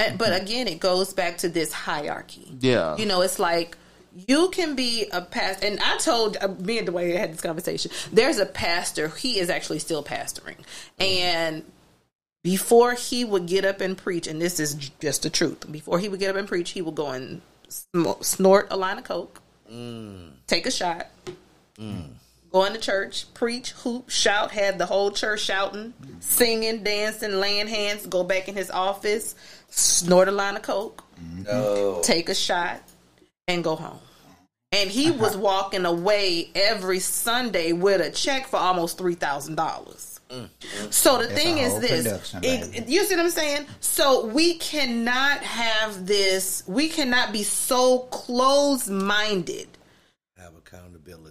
Eh, 0.00 0.16
but 0.16 0.40
again, 0.40 0.66
it 0.66 0.80
goes 0.80 1.12
back 1.12 1.38
to 1.38 1.48
this 1.48 1.72
hierarchy. 1.72 2.48
Yeah. 2.60 2.96
You 2.96 3.06
know, 3.06 3.20
it's 3.20 3.38
like 3.38 3.76
you 4.28 4.48
can 4.50 4.74
be 4.74 5.06
a 5.12 5.20
pastor. 5.20 5.66
And 5.66 5.80
I 5.80 5.96
told 5.98 6.36
uh, 6.40 6.48
me 6.48 6.78
and 6.78 6.88
Dwayne 6.88 7.16
had 7.16 7.32
this 7.32 7.40
conversation. 7.40 7.90
There's 8.12 8.38
a 8.38 8.46
pastor. 8.46 9.08
He 9.08 9.38
is 9.38 9.50
actually 9.50 9.78
still 9.80 10.02
pastoring. 10.02 10.56
And 10.98 11.64
before 12.42 12.94
he 12.94 13.24
would 13.24 13.46
get 13.46 13.64
up 13.64 13.80
and 13.80 13.96
preach, 13.96 14.26
and 14.26 14.40
this 14.40 14.60
is 14.60 14.74
just 15.00 15.22
the 15.22 15.30
truth, 15.30 15.70
before 15.70 15.98
he 15.98 16.08
would 16.08 16.20
get 16.20 16.30
up 16.30 16.36
and 16.36 16.46
preach, 16.46 16.70
he 16.70 16.82
would 16.82 16.94
go 16.94 17.10
and 17.10 17.40
sm- 17.68 18.20
snort 18.20 18.68
a 18.70 18.76
line 18.76 18.98
of 18.98 19.04
coke, 19.04 19.40
mm. 19.70 20.30
take 20.46 20.66
a 20.66 20.70
shot, 20.70 21.08
mm. 21.78 22.08
Go 22.54 22.64
into 22.64 22.78
church, 22.78 23.26
preach, 23.34 23.72
hoop, 23.72 24.08
shout, 24.08 24.52
had 24.52 24.78
the 24.78 24.86
whole 24.86 25.10
church 25.10 25.40
shouting, 25.40 25.92
singing, 26.20 26.84
dancing, 26.84 27.32
laying 27.40 27.66
hands, 27.66 28.06
go 28.06 28.22
back 28.22 28.48
in 28.48 28.54
his 28.54 28.70
office, 28.70 29.34
snort 29.70 30.28
a 30.28 30.30
line 30.30 30.54
of 30.54 30.62
coke, 30.62 31.02
take 32.04 32.28
a 32.28 32.34
shot, 32.34 32.80
and 33.48 33.64
go 33.64 33.74
home. 33.74 33.98
And 34.70 34.88
he 34.88 35.10
was 35.10 35.36
walking 35.36 35.84
away 35.84 36.48
every 36.54 37.00
Sunday 37.00 37.72
with 37.72 38.00
a 38.00 38.10
check 38.10 38.46
for 38.46 38.56
almost 38.56 38.98
three 38.98 39.14
thousand 39.16 39.56
dollars. 39.56 40.20
So 40.90 41.18
the 41.18 41.26
That's 41.28 41.40
thing 41.40 41.58
is 41.58 41.78
this. 41.80 42.34
it- 42.42 42.88
you 42.88 43.04
see 43.04 43.14
what 43.16 43.24
I'm 43.24 43.30
saying? 43.30 43.66
So 43.80 44.26
we 44.26 44.54
cannot 44.54 45.38
have 45.42 46.06
this, 46.06 46.62
we 46.68 46.88
cannot 46.88 47.32
be 47.32 47.42
so 47.42 48.00
close 48.10 48.88
minded. 48.88 49.68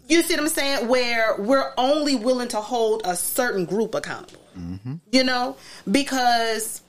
You 0.07 0.21
see 0.23 0.33
what 0.35 0.43
I'm 0.43 0.49
saying? 0.49 0.87
Where 0.87 1.35
we're 1.39 1.71
only 1.77 2.15
willing 2.15 2.49
to 2.49 2.57
hold 2.57 3.01
a 3.05 3.15
certain 3.15 3.65
group 3.65 3.95
accountable. 3.95 4.41
Mm-hmm. 4.57 4.95
You 5.11 5.23
know? 5.23 5.55
Because 5.89 6.81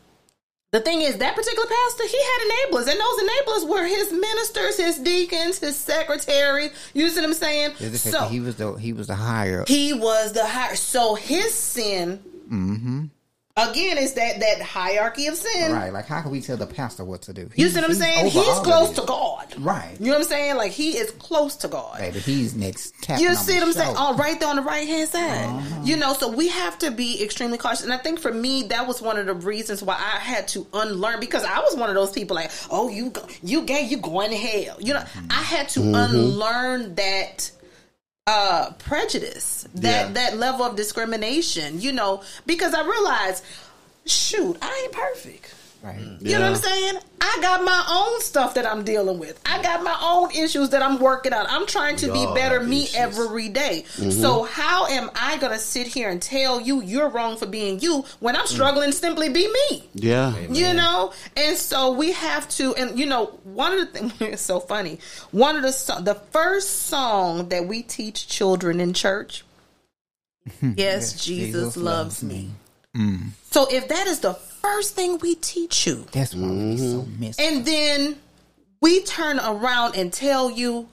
the 0.73 0.81
thing 0.81 1.03
is, 1.03 1.19
that 1.19 1.37
particular 1.37 1.69
pastor, 1.69 2.05
he 2.09 2.19
had 2.19 2.41
enablers, 2.51 2.89
and 2.91 2.99
those 3.01 3.21
enablers 3.31 3.69
were 3.69 3.85
his 3.87 4.13
ministers, 4.13 4.77
his 4.77 4.99
deacons, 4.99 5.61
his 5.61 5.77
secretary. 5.77 6.71
You 6.95 7.09
see 7.11 7.21
what 7.21 7.29
I'm 7.29 7.35
saying? 7.35 7.71
Is 7.79 8.07
it 8.07 8.11
'cause 8.11 8.21
So 8.21 8.27
he 8.29 8.41
was 8.41 8.57
the 8.57 8.73
he 8.75 8.93
was 8.93 9.07
the 9.07 9.15
higher. 9.15 9.65
he 9.69 9.93
was 9.93 10.33
the 10.33 10.45
higher. 10.45 10.75
So 10.75 11.15
his 11.15 11.55
sin, 11.55 12.19
mm-hmm. 12.51 13.05
Again, 13.57 13.99
it's 13.99 14.13
that 14.13 14.41
that 14.41 14.61
hierarchy 14.61 15.29
of 15.29 15.37
sin. 15.37 15.73
Right, 15.73 15.93
like 15.93 16.07
how 16.07 16.23
can 16.23 16.33
we 16.33 16.41
tell 16.41 16.57
the 16.57 16.67
pastor 16.67 17.05
what 17.05 17.23
to 17.23 17.33
do? 17.33 17.49
You 17.55 17.69
see 17.69 17.81
what 17.81 17.89
I'm 17.89 17.95
saying? 17.95 18.27
He's 18.27 18.59
close 18.61 18.91
to 18.97 19.03
God. 19.03 19.55
Right. 19.59 19.97
You 20.01 20.07
know 20.07 20.13
what 20.13 20.23
I'm 20.23 20.25
saying? 20.25 20.57
Like 20.57 20.73
he 20.73 20.97
is 20.97 21.13
close 21.13 21.55
to 21.57 21.69
God. 21.69 21.99
Baby, 21.99 22.19
he's 22.19 22.57
next. 22.57 22.95
You 23.09 23.35
see 23.35 23.55
what 23.55 23.63
I'm 23.65 23.73
saying? 23.73 23.95
shoulder. 23.95 24.15
Oh, 24.15 24.17
right 24.17 24.39
there 24.41 24.49
on 24.49 24.57
the 24.57 24.63
right 24.63 24.87
hand 24.89 25.09
side. 25.09 25.47
Uh-huh. 25.47 25.81
You 25.85 25.97
know, 25.97 26.15
so 26.15 26.29
we 26.29 26.49
have 26.49 26.79
to 26.81 26.91
be 26.91 27.23
extremely 27.23 27.59
cautious. 27.59 27.85
And 27.85 27.93
I 27.93 27.99
think 27.99 28.19
for 28.19 28.33
me, 28.33 28.65
that 28.65 28.89
was 28.89 29.01
one 29.01 29.19
of 29.19 29.27
the 29.27 29.35
reasons 29.35 29.83
why 29.83 29.95
I 29.95 30.19
had 30.19 30.49
to 30.49 30.67
unlearn 30.73 31.21
because 31.21 31.45
I 31.45 31.61
was 31.61 31.77
one 31.77 31.89
of 31.89 31.95
those 31.95 32.11
people 32.11 32.35
like, 32.35 32.51
oh, 32.71 32.89
you 32.89 33.11
go, 33.11 33.25
you 33.43 33.63
gay, 33.63 33.85
you 33.85 33.99
going 33.99 34.31
to 34.31 34.37
hell. 34.37 34.81
You 34.81 34.95
know, 34.95 35.05
I 35.31 35.43
had 35.43 35.69
to 35.71 35.81
mm-hmm. 35.81 35.95
unlearn 35.95 36.95
that 36.97 37.53
uh 38.27 38.71
prejudice 38.79 39.69
that 39.75 40.07
Yeah. 40.07 40.13
that 40.13 40.37
level 40.39 40.65
of 40.65 40.77
discrimination 40.77 41.81
you 41.81 41.93
know 41.93 42.23
because 42.47 42.73
i 42.73 42.83
realized 42.83 43.45
shoot 44.07 44.57
i 44.63 44.81
ain't 44.85 44.93
perfect 44.93 45.55
Right. 45.85 46.01
you 46.21 46.33
know 46.33 46.41
what 46.41 46.51
I'm 46.51 46.57
saying? 46.57 46.95
I 47.21 47.39
got 47.43 47.63
my 47.63 47.85
own 47.91 48.21
stuff 48.23 48.55
that 48.55 48.65
I'm 48.65 48.85
dealing 48.85 49.19
with. 49.19 49.39
I 49.45 49.61
got 49.63 49.83
my 49.85 49.95
own 50.01 50.31
issues 50.31 50.71
that 50.71 50.81
I'm 50.81 50.99
working 50.99 51.35
out. 51.35 51.45
I'm 51.51 51.67
trying 51.67 51.97
to 51.97 52.11
We 52.11 52.27
be 52.27 52.33
better 52.35 52.61
me 52.61 52.85
issues. 52.85 52.97
every 52.97 53.51
day. 53.51 53.85
So 53.85 54.45
how 54.45 54.87
am 54.87 55.11
I 55.15 55.37
going 55.37 55.53
to 55.53 55.59
sit 55.59 55.87
here 55.87 56.09
and 56.09 56.23
tell 56.23 56.59
you 56.59 56.81
you're 56.81 57.11
wrong 57.11 57.37
for 57.37 57.45
being 57.45 57.81
you 57.81 58.07
when 58.21 58.35
I'm 58.35 58.47
struggling 58.47 58.93
to 58.93 58.97
simply 58.97 59.29
be 59.29 59.47
me? 59.71 59.85
Yeah. 59.95 60.35
You 60.51 60.73
know, 60.73 61.13
and 61.37 61.55
so 61.57 61.93
we 61.93 62.13
have 62.13 62.49
to, 62.57 62.75
and 62.77 62.99
you 62.99 63.05
know, 63.05 63.27
one 63.45 63.73
of 63.75 63.81
the 63.81 63.87
things 63.87 64.13
it's 64.21 64.41
so 64.43 64.61
funny. 64.61 65.01
One 65.33 65.55
of 65.57 65.63
the 65.63 65.73
so- 65.73 66.01
the 66.01 66.15
first 66.15 66.85
song 66.87 67.51
that 67.51 67.67
we 67.67 67.83
teach 67.83 68.27
children 68.27 68.81
in 68.81 68.95
church, 68.95 69.45
yes, 70.63 71.23
Jesus, 71.23 71.77
loves 71.77 72.23
me. 72.23 72.53
Mm. 72.97 73.31
So 73.51 73.67
if 73.71 73.89
that 73.89 74.07
is 74.07 74.21
the 74.21 74.35
first 74.65 74.95
thing 74.95 75.19
we 75.19 75.35
teach 75.37 75.87
you, 75.87 76.07
That's 76.13 76.35
why 76.35 76.49
we 76.49 76.79
so 76.79 77.07
missed. 77.19 77.41
and 77.41 77.65
then 77.67 78.17
we 78.81 79.03
turn 79.03 79.39
around 79.39 79.97
and 79.97 80.13
tell 80.13 80.51
you, 80.51 80.89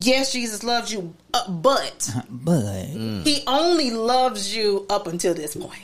yes, 0.00 0.32
Jesus 0.32 0.62
loves 0.64 0.92
you, 0.92 1.14
uh, 1.32 1.48
but 1.50 2.10
but 2.30 2.86
he 3.24 3.42
only 3.46 3.90
loves 3.90 4.54
you 4.54 4.86
up 4.90 5.06
until 5.06 5.34
this 5.34 5.54
point. 5.54 5.82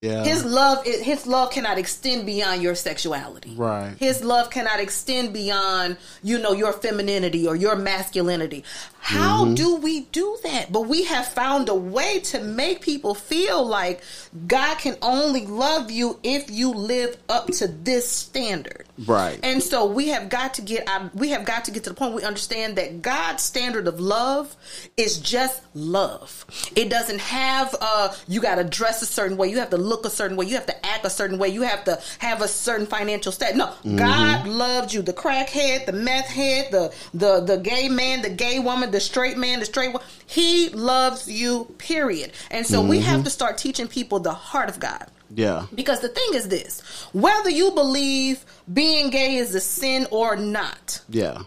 Yeah. 0.00 0.22
His 0.22 0.44
love, 0.44 0.86
is, 0.86 1.00
his 1.00 1.26
love 1.26 1.50
cannot 1.50 1.76
extend 1.76 2.24
beyond 2.24 2.62
your 2.62 2.76
sexuality. 2.76 3.54
Right. 3.56 3.96
His 3.98 4.22
love 4.22 4.48
cannot 4.48 4.78
extend 4.78 5.32
beyond, 5.32 5.96
you 6.22 6.38
know, 6.38 6.52
your 6.52 6.72
femininity 6.72 7.48
or 7.48 7.56
your 7.56 7.74
masculinity. 7.74 8.62
How 9.08 9.38
Mm-hmm. 9.38 9.54
do 9.54 9.76
we 9.76 10.00
do 10.12 10.36
that? 10.42 10.70
But 10.72 10.82
we 10.82 11.04
have 11.04 11.26
found 11.28 11.68
a 11.70 11.74
way 11.74 12.20
to 12.24 12.42
make 12.42 12.82
people 12.82 13.14
feel 13.14 13.64
like 13.64 14.02
God 14.46 14.76
can 14.78 14.96
only 15.00 15.46
love 15.46 15.90
you 15.90 16.18
if 16.22 16.50
you 16.50 16.72
live 16.72 17.16
up 17.28 17.46
to 17.58 17.68
this 17.68 18.06
standard. 18.08 18.84
Right. 19.06 19.38
And 19.42 19.62
so 19.62 19.86
we 19.86 20.08
have 20.08 20.28
got 20.28 20.54
to 20.54 20.62
get 20.62 20.86
we 21.14 21.30
have 21.30 21.44
got 21.46 21.64
to 21.66 21.70
get 21.70 21.84
to 21.84 21.90
the 21.90 21.94
point 21.94 22.14
we 22.14 22.22
understand 22.22 22.76
that 22.76 23.00
God's 23.00 23.42
standard 23.44 23.86
of 23.88 23.98
love 24.00 24.54
is 24.96 25.18
just 25.18 25.62
love. 25.74 26.44
It 26.76 26.90
doesn't 26.90 27.20
have 27.20 27.74
uh 27.80 28.12
you 28.26 28.40
got 28.42 28.56
to 28.56 28.64
dress 28.64 29.00
a 29.00 29.06
certain 29.06 29.36
way, 29.38 29.48
you 29.48 29.58
have 29.58 29.70
to 29.70 29.78
look 29.78 30.04
a 30.04 30.10
certain 30.10 30.36
way, 30.36 30.46
you 30.46 30.54
have 30.56 30.66
to 30.66 30.86
act 30.86 31.06
a 31.06 31.10
certain 31.10 31.38
way, 31.38 31.48
you 31.48 31.62
have 31.62 31.84
to 31.84 31.98
have 32.18 32.42
a 32.42 32.48
certain 32.48 32.86
financial 32.86 33.32
status. 33.32 33.56
No, 33.56 33.72
God 33.96 34.46
loved 34.46 34.92
you. 34.92 35.00
The 35.00 35.12
crackhead, 35.14 35.86
the 35.86 35.92
meth 35.92 36.26
head, 36.26 36.72
the 36.72 36.92
the 37.14 37.40
the 37.40 37.56
gay 37.56 37.88
man, 37.88 38.20
the 38.22 38.30
gay 38.30 38.58
woman, 38.58 38.90
the 38.90 38.97
straight 39.00 39.36
man, 39.38 39.58
the 39.60 39.64
straight 39.64 39.88
woman. 39.92 40.06
He 40.26 40.68
loves 40.70 41.30
you. 41.30 41.74
Period. 41.78 42.32
And 42.50 42.66
so 42.66 42.82
we 42.82 43.00
have 43.00 43.16
mm-hmm. 43.16 43.24
to 43.24 43.30
start 43.30 43.58
teaching 43.58 43.88
people 43.88 44.20
the 44.20 44.32
heart 44.32 44.68
of 44.68 44.78
God. 44.80 45.06
yeah. 45.34 45.66
Because 45.74 46.00
the 46.00 46.08
thing 46.08 46.30
is 46.34 46.48
this 46.48 46.80
whether 47.12 47.50
you 47.50 47.70
believe 47.72 48.44
being 48.72 49.10
gay 49.10 49.36
is 49.36 49.54
a 49.54 49.60
sin 49.60 50.06
or 50.10 50.36
not, 50.36 51.00
Yeah. 51.08 51.42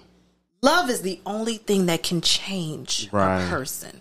love 0.61 0.89
is 0.89 1.01
the 1.01 1.19
only 1.25 1.57
thing 1.57 1.87
that 1.87 2.03
can 2.03 2.21
change 2.21 3.09
Right. 3.11 3.43
a 3.45 3.49
person. 3.49 4.00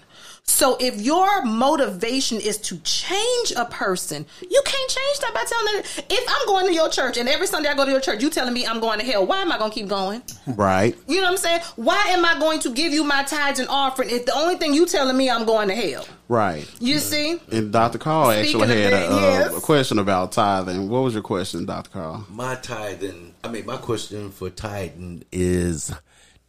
So 0.50 0.76
if 0.80 1.00
your 1.00 1.44
motivation 1.44 2.40
is 2.40 2.58
to 2.58 2.76
change 2.80 3.52
a 3.56 3.64
person, 3.66 4.26
you 4.42 4.62
can't 4.66 4.90
change 4.90 5.18
that 5.20 5.32
by 5.32 5.44
telling 5.44 5.74
them. 5.74 6.04
If 6.10 6.24
I'm 6.28 6.46
going 6.46 6.66
to 6.66 6.74
your 6.74 6.90
church 6.90 7.16
and 7.16 7.28
every 7.28 7.46
Sunday 7.46 7.68
I 7.68 7.74
go 7.74 7.84
to 7.84 7.90
your 7.90 8.00
church, 8.00 8.20
you 8.20 8.30
telling 8.30 8.52
me 8.52 8.66
I'm 8.66 8.80
going 8.80 8.98
to 8.98 9.04
hell, 9.04 9.24
why 9.24 9.42
am 9.42 9.52
I 9.52 9.58
going 9.58 9.70
to 9.70 9.74
keep 9.74 9.88
going? 9.88 10.22
Right. 10.48 10.96
You 11.06 11.18
know 11.20 11.28
what 11.28 11.30
I'm 11.30 11.36
saying? 11.36 11.60
Why 11.76 12.04
am 12.08 12.24
I 12.24 12.38
going 12.38 12.58
to 12.60 12.74
give 12.74 12.92
you 12.92 13.04
my 13.04 13.22
tithes 13.22 13.60
and 13.60 13.68
offering 13.68 14.10
if 14.10 14.26
the 14.26 14.34
only 14.34 14.56
thing 14.56 14.74
you 14.74 14.86
telling 14.86 15.16
me 15.16 15.30
I'm 15.30 15.46
going 15.46 15.68
to 15.68 15.74
hell? 15.74 16.04
Right. 16.28 16.68
You 16.80 16.98
see? 16.98 17.40
And 17.52 17.72
Dr. 17.72 17.98
Carl 17.98 18.32
Speaking 18.32 18.60
actually 18.60 18.82
had 18.82 18.92
that, 18.92 19.12
uh, 19.12 19.20
yes. 19.20 19.56
a 19.56 19.60
question 19.60 20.00
about 20.00 20.32
tithing. 20.32 20.88
What 20.88 21.04
was 21.04 21.14
your 21.14 21.22
question, 21.22 21.64
Dr. 21.64 21.90
Carl? 21.90 22.26
My 22.28 22.56
tithing, 22.56 23.34
I 23.44 23.48
mean, 23.48 23.66
my 23.66 23.76
question 23.76 24.32
for 24.32 24.50
tithing 24.50 25.24
is 25.30 25.92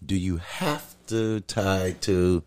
do 0.04 0.16
you 0.16 0.38
have 0.38 0.96
to 1.08 1.42
tithe 1.42 2.02
to 2.02 2.44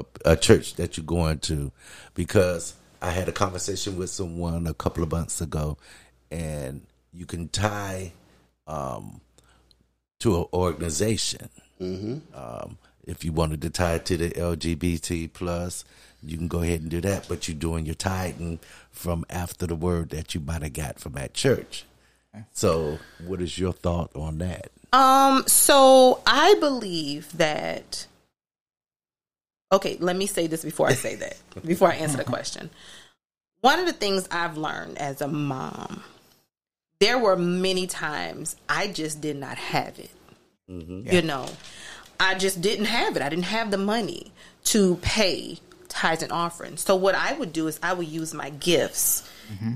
a, 0.00 0.32
a 0.32 0.36
church 0.36 0.74
that 0.74 0.96
you're 0.96 1.06
going 1.06 1.38
to? 1.40 1.72
Because 2.14 2.74
I 3.02 3.10
had 3.10 3.28
a 3.28 3.32
conversation 3.32 3.96
with 3.96 4.10
someone 4.10 4.66
a 4.66 4.74
couple 4.74 5.02
of 5.02 5.10
months 5.10 5.40
ago, 5.40 5.78
and 6.30 6.82
you 7.12 7.26
can 7.26 7.48
tie 7.48 8.12
um, 8.66 9.20
to 10.20 10.36
an 10.38 10.46
organization. 10.52 11.48
Um, 12.34 12.78
if 13.06 13.24
you 13.24 13.32
wanted 13.32 13.62
to 13.62 13.70
tie 13.70 13.94
it 13.94 14.04
to 14.06 14.16
the 14.16 14.30
LGBT 14.30 15.32
plus, 15.32 15.84
you 16.22 16.36
can 16.36 16.48
go 16.48 16.60
ahead 16.62 16.82
and 16.82 16.90
do 16.90 17.00
that. 17.00 17.26
But 17.28 17.48
you're 17.48 17.56
doing 17.56 17.86
your 17.86 17.94
tithing 17.94 18.60
from 18.90 19.24
after 19.30 19.66
the 19.66 19.74
word 19.74 20.10
that 20.10 20.34
you 20.34 20.40
might 20.40 20.62
have 20.62 20.74
got 20.74 20.98
from 20.98 21.12
that 21.12 21.34
church. 21.34 21.84
So, 22.52 22.98
what 23.26 23.40
is 23.40 23.58
your 23.58 23.72
thought 23.72 24.14
on 24.14 24.38
that? 24.38 24.70
Um, 24.92 25.44
so 25.46 26.22
I 26.26 26.54
believe 26.60 27.36
that. 27.36 28.06
Okay, 29.72 29.96
let 30.00 30.16
me 30.16 30.26
say 30.26 30.46
this 30.46 30.64
before 30.64 30.88
I 30.88 30.94
say 30.94 31.14
that. 31.16 31.36
before 31.64 31.88
I 31.88 31.94
answer 31.94 32.16
the 32.16 32.24
question, 32.24 32.70
one 33.60 33.78
of 33.78 33.86
the 33.86 33.92
things 33.92 34.26
I've 34.30 34.56
learned 34.56 34.98
as 34.98 35.20
a 35.20 35.28
mom, 35.28 36.02
there 36.98 37.18
were 37.18 37.36
many 37.36 37.86
times 37.86 38.56
I 38.68 38.88
just 38.88 39.20
did 39.20 39.36
not 39.36 39.56
have 39.58 39.98
it. 39.98 40.10
Mm-hmm. 40.68 41.12
You 41.12 41.22
know, 41.22 41.48
I 42.18 42.34
just 42.34 42.60
didn't 42.60 42.86
have 42.86 43.16
it. 43.16 43.22
I 43.22 43.28
didn't 43.28 43.44
have 43.44 43.70
the 43.70 43.78
money 43.78 44.32
to 44.64 44.96
pay 44.96 45.58
tithes 45.88 46.22
and 46.22 46.32
offerings. 46.32 46.80
So 46.80 46.96
what 46.96 47.14
I 47.14 47.32
would 47.32 47.52
do 47.52 47.66
is 47.66 47.78
I 47.82 47.92
would 47.92 48.08
use 48.08 48.34
my 48.34 48.50
gifts 48.50 49.29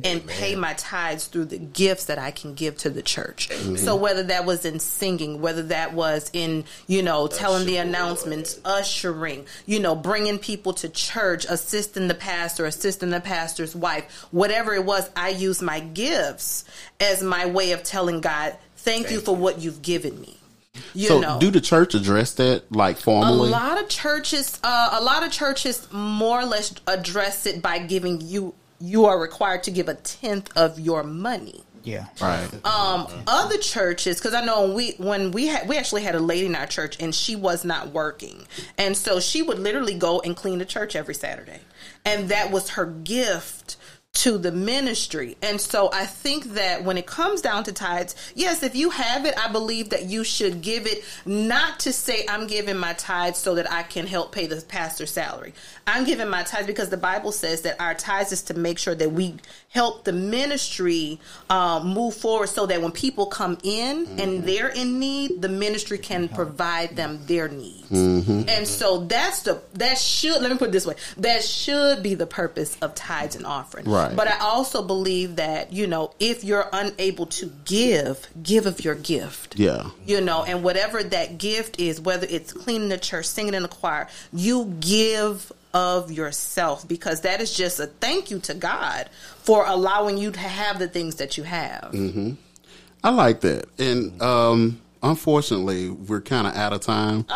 and 0.05 0.27
pay 0.27 0.55
my 0.55 0.73
tithes 0.75 1.27
through 1.27 1.47
the 1.47 1.59
gifts 1.59 2.07
that 2.07 2.19
I 2.19 2.31
can 2.31 2.55
give 2.55 2.77
to 2.79 2.91
the 2.91 3.03
church. 3.03 3.51
So 3.77 3.97
whether 3.97 4.23
that 4.25 4.45
was 4.45 4.65
in 4.65 4.81
singing, 4.81 5.41
whether 5.41 5.63
that 5.65 5.93
was 5.93 6.31
in, 6.33 6.65
you 6.87 7.03
know, 7.03 7.27
telling 7.27 7.67
the 7.67 7.77
announcements, 7.77 8.61
ushering, 8.65 9.47
you 9.67 9.81
know, 9.81 9.95
bringing 9.95 10.39
people 10.39 10.73
to 10.75 10.89
church, 10.89 11.45
assisting 11.49 12.09
the 12.09 12.15
pastor, 12.15 12.67
assisting 12.67 13.11
the 13.11 13.21
pastor's 13.21 13.75
wife, 13.75 14.27
whatever 14.31 14.75
it 14.75 14.85
was, 14.85 15.11
I 15.17 15.31
use 15.31 15.61
my 15.61 15.81
gifts 15.81 16.65
as 17.01 17.23
my 17.23 17.47
way 17.47 17.73
of 17.73 17.83
telling 17.83 18.21
God, 18.21 18.57
thank, 18.77 19.11
you 19.11 19.21
for 19.21 19.35
what 19.35 19.61
you've 19.61 19.83
given 19.83 20.21
me. 20.21 20.39
You 20.93 21.09
so, 21.09 21.21
know, 21.21 21.39
do 21.41 21.51
the 21.51 21.61
church 21.61 21.95
address 21.95 22.35
that 22.35 22.71
like 22.71 22.99
formally? 22.99 23.49
a 23.49 23.53
lot 23.53 23.81
of 23.81 23.89
churches, 23.89 24.59
uh, 24.63 24.91
a 24.93 25.03
lot 25.03 25.25
of 25.25 25.31
churches 25.31 25.87
more 25.93 26.41
or 26.41 26.45
less 26.45 26.75
address 26.87 27.47
it 27.47 27.63
by 27.63 27.79
giving 27.79 28.21
you. 28.21 28.55
You 28.81 29.07
are 29.07 29.19
required 29.19 29.63
to 29.65 29.71
give 29.71 29.89
a 29.89 29.95
tenth 29.95 30.51
of 30.57 30.79
your 30.79 31.03
money. 31.03 31.63
yeah, 31.83 32.07
Right. 32.21 32.49
Um, 32.65 33.07
other 33.27 33.59
churches, 33.59 34.19
because 34.19 34.35
I 34.35 34.45
know 34.45 34.63
when 34.63 34.75
we 34.75 34.93
when 34.99 35.31
we 35.33 35.47
had 35.49 35.69
we 35.69 35.77
actually 35.77 36.03
had 36.03 36.15
a 36.15 36.21
lady 36.21 36.47
in 36.47 36.55
our 36.55 36.67
church 36.67 36.97
and 37.01 37.15
she 37.15 37.37
was 37.37 37.65
not 37.65 37.89
working, 37.89 38.47
and 38.79 38.97
so 38.97 39.21
she 39.21 39.43
would 39.43 39.59
literally 39.59 39.95
go 39.95 40.21
and 40.21 40.35
clean 40.37 40.59
the 40.59 40.65
church 40.65 40.97
every 40.97 41.15
Saturday, 41.15 41.61
and 42.05 42.29
that 42.31 42.51
was 42.51 42.71
her 42.71 42.87
gift 42.87 43.77
to 44.15 44.39
the 44.39 44.53
ministry. 44.53 45.37
And 45.43 45.61
so 45.61 45.91
I 45.93 46.07
think 46.07 46.55
that 46.55 46.85
when 46.85 46.97
it 46.97 47.05
comes 47.07 47.43
down 47.43 47.65
to 47.65 47.73
tithes, 47.73 48.15
yes, 48.35 48.63
if 48.63 48.77
you 48.77 48.91
have 48.91 49.27
it, 49.27 49.35
I 49.37 49.51
believe 49.51 49.91
that 49.91 50.05
you 50.05 50.23
should 50.23 50.63
give 50.63 50.87
it 50.87 51.05
not 51.27 51.81
to 51.81 51.93
say 51.93 52.25
I'm 52.29 52.47
giving 52.47 52.77
my 52.77 52.93
tithes 52.95 53.39
so 53.39 53.57
that 53.57 53.71
I 53.71 53.83
can 53.83 54.07
help 54.07 54.33
pay 54.33 54.47
the 54.47 54.63
pastor's 54.63 55.11
salary. 55.11 55.53
I'm 55.87 56.05
giving 56.05 56.29
my 56.29 56.45
tithes 56.45 56.67
because 56.67 56.91
the 56.91 56.97
Bible 56.97 57.33
says 57.33 57.63
that 57.63 57.81
our 57.81 57.95
tithes 57.95 58.33
is 58.33 58.43
to 58.45 58.55
make 58.55 58.79
sure 58.79 58.95
that 58.95 59.11
we 59.11 59.35
help 59.69 60.05
the 60.05 60.13
ministry 60.13 61.21
um, 61.51 61.89
move 61.89 62.15
forward 62.15 62.49
so 62.49 62.67
that 62.67 62.81
when 62.81 62.93
people 62.93 63.27
come 63.27 63.59
in 63.65 64.07
and 64.21 64.45
they're 64.45 64.69
in 64.69 65.01
need, 65.01 65.43
the 65.43 65.49
ministry 65.49 65.99
can 65.99 66.29
provide 66.29 66.95
them 66.95 67.19
their 67.27 67.49
needs. 67.49 67.91
And 67.91 68.67
so 68.67 69.05
that's 69.05 69.43
the 69.43 69.61
that 69.75 69.99
should 69.99 70.41
let 70.41 70.51
me 70.51 70.57
put 70.57 70.69
it 70.69 70.73
this 70.73 70.87
way. 70.87 70.95
That 71.17 71.43
should 71.43 72.03
be 72.03 72.15
the 72.15 72.27
purpose 72.27 72.77
of 72.81 72.95
tithes 72.95 73.35
and 73.35 73.45
offering. 73.45 73.89
Right. 73.89 74.04
But 74.15 74.29
I 74.29 74.39
also 74.39 74.83
believe 74.83 75.37
that, 75.37 75.73
you 75.73 75.87
know, 75.87 76.13
if 76.21 76.45
you're 76.45 76.69
unable 76.73 77.27
to 77.27 77.53
give, 77.65 78.29
give 78.43 78.67
of 78.67 78.85
your 78.85 78.95
gift. 78.95 79.59
Yeah. 79.59 79.91
You 80.07 80.21
know, 80.21 80.45
and 80.45 80.63
whatever 80.63 81.03
that 81.03 81.39
gift 81.39 81.81
is, 81.81 82.01
whether 82.01 82.27
it's 82.29 82.53
cleaning 82.53 82.89
the 82.89 82.99
church, 82.99 83.27
singing 83.27 83.55
in 83.55 83.63
the 83.63 83.69
choir, 83.69 84.09
you 84.33 84.75
give 84.81 85.53
of 85.73 86.13
yourself 86.13 86.87
because 86.87 87.23
that 87.23 87.41
is 87.41 87.55
just 87.55 87.81
a 87.81 87.87
thank 87.87 88.31
you 88.31 88.39
to 88.39 88.55
God 88.55 89.11
for 89.43 89.67
allowing 89.67 90.17
you 90.19 90.31
to 90.31 90.39
have 90.39 90.79
the 90.79 90.87
things 90.87 91.17
that 91.17 91.37
you 91.37 91.43
have. 91.43 91.91
Mm-hmm. 91.93 92.33
I 93.03 93.11
like 93.11 93.41
that. 93.41 93.67
And 93.79 94.23
um 94.23 94.81
unfortunately, 95.05 95.91
we're 95.91 96.21
kind 96.21 96.47
of 96.47 96.57
out 96.57 96.73
of 96.73 96.81
time. 96.81 97.27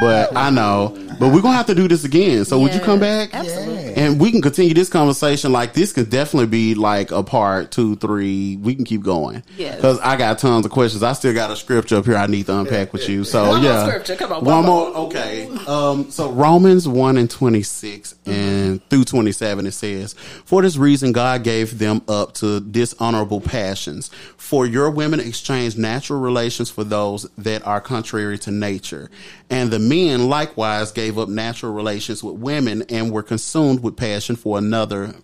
But 0.00 0.36
I 0.36 0.50
know. 0.50 0.96
But 1.18 1.28
we're 1.28 1.42
going 1.42 1.52
to 1.52 1.56
have 1.56 1.66
to 1.66 1.74
do 1.74 1.88
this 1.88 2.04
again. 2.04 2.44
So 2.44 2.58
would 2.60 2.74
you 2.74 2.80
come 2.80 3.00
back? 3.00 3.34
Absolutely. 3.34 3.94
And 3.94 4.20
we 4.20 4.30
can 4.30 4.42
continue 4.42 4.74
this 4.74 4.88
conversation. 4.88 5.52
Like 5.52 5.72
this 5.72 5.92
could 5.92 6.10
definitely 6.10 6.46
be 6.46 6.74
like 6.74 7.10
a 7.10 7.22
part 7.22 7.70
two, 7.70 7.96
three. 7.96 8.56
We 8.56 8.74
can 8.74 8.84
keep 8.84 9.02
going. 9.02 9.42
Yes. 9.56 9.76
Because 9.76 9.98
I 10.00 10.16
got 10.16 10.38
tons 10.38 10.66
of 10.66 10.72
questions. 10.72 11.02
I 11.02 11.12
still 11.12 11.34
got 11.34 11.50
a 11.50 11.56
scripture 11.56 11.96
up 11.96 12.04
here 12.04 12.16
I 12.16 12.26
need 12.26 12.46
to 12.46 12.58
unpack 12.58 12.92
with 12.92 13.08
you. 13.08 13.24
So 13.24 13.48
One 13.48 13.62
more 13.62 13.70
yeah. 13.70 13.86
scripture. 13.86 14.16
Come 14.16 14.32
on, 14.32 14.44
One 14.44 14.56
one 14.58 14.66
more. 14.66 14.96
Okay. 15.06 15.48
Um. 15.66 16.10
So 16.10 16.30
Romans 16.30 16.86
one 16.88 17.16
and 17.16 17.30
twenty 17.30 17.62
six 17.62 18.14
and 18.26 18.86
through 18.88 19.04
twenty 19.04 19.32
seven 19.32 19.66
it 19.66 19.72
says, 19.72 20.14
for 20.44 20.62
this 20.62 20.76
reason 20.76 21.12
God 21.12 21.42
gave 21.44 21.78
them 21.78 22.02
up 22.08 22.34
to 22.34 22.60
dishonorable 22.60 23.40
passions. 23.40 24.10
For 24.36 24.66
your 24.66 24.90
women 24.90 25.20
exchange 25.20 25.76
natural 25.76 26.20
relations 26.20 26.70
for 26.70 26.84
those 26.84 27.17
that 27.38 27.66
are 27.66 27.80
contrary 27.80 28.38
to 28.38 28.50
nature, 28.50 29.10
and 29.50 29.70
the 29.70 29.78
men 29.78 30.28
likewise 30.28 30.92
gave 30.92 31.18
up 31.18 31.28
natural 31.28 31.72
relations 31.72 32.22
with 32.22 32.36
women 32.36 32.84
and 32.88 33.10
were 33.10 33.22
consumed 33.22 33.82
with 33.82 33.96
passion 33.96 34.36
for 34.36 34.58
another. 34.58 35.14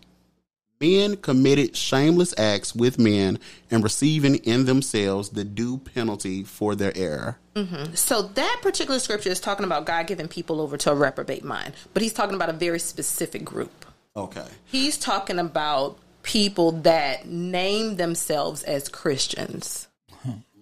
Men 0.80 1.16
committed 1.16 1.76
shameless 1.76 2.34
acts 2.36 2.74
with 2.74 2.98
men 2.98 3.38
and 3.70 3.82
receiving 3.82 4.34
in 4.36 4.66
themselves 4.66 5.30
the 5.30 5.44
due 5.44 5.78
penalty 5.78 6.42
for 6.42 6.74
their 6.74 6.92
error. 6.96 7.38
Mm-hmm. 7.54 7.94
So 7.94 8.22
that 8.22 8.58
particular 8.60 8.98
scripture 8.98 9.30
is 9.30 9.40
talking 9.40 9.64
about 9.64 9.86
God 9.86 10.06
giving 10.06 10.28
people 10.28 10.60
over 10.60 10.76
to 10.76 10.90
a 10.90 10.94
reprobate 10.94 11.44
mind, 11.44 11.74
but 11.94 12.02
he's 12.02 12.12
talking 12.12 12.34
about 12.34 12.50
a 12.50 12.54
very 12.54 12.80
specific 12.80 13.44
group. 13.44 13.86
Okay. 14.16 14.44
He's 14.66 14.98
talking 14.98 15.38
about 15.38 15.96
people 16.22 16.72
that 16.72 17.26
name 17.26 17.96
themselves 17.96 18.62
as 18.64 18.88
Christians. 18.88 19.88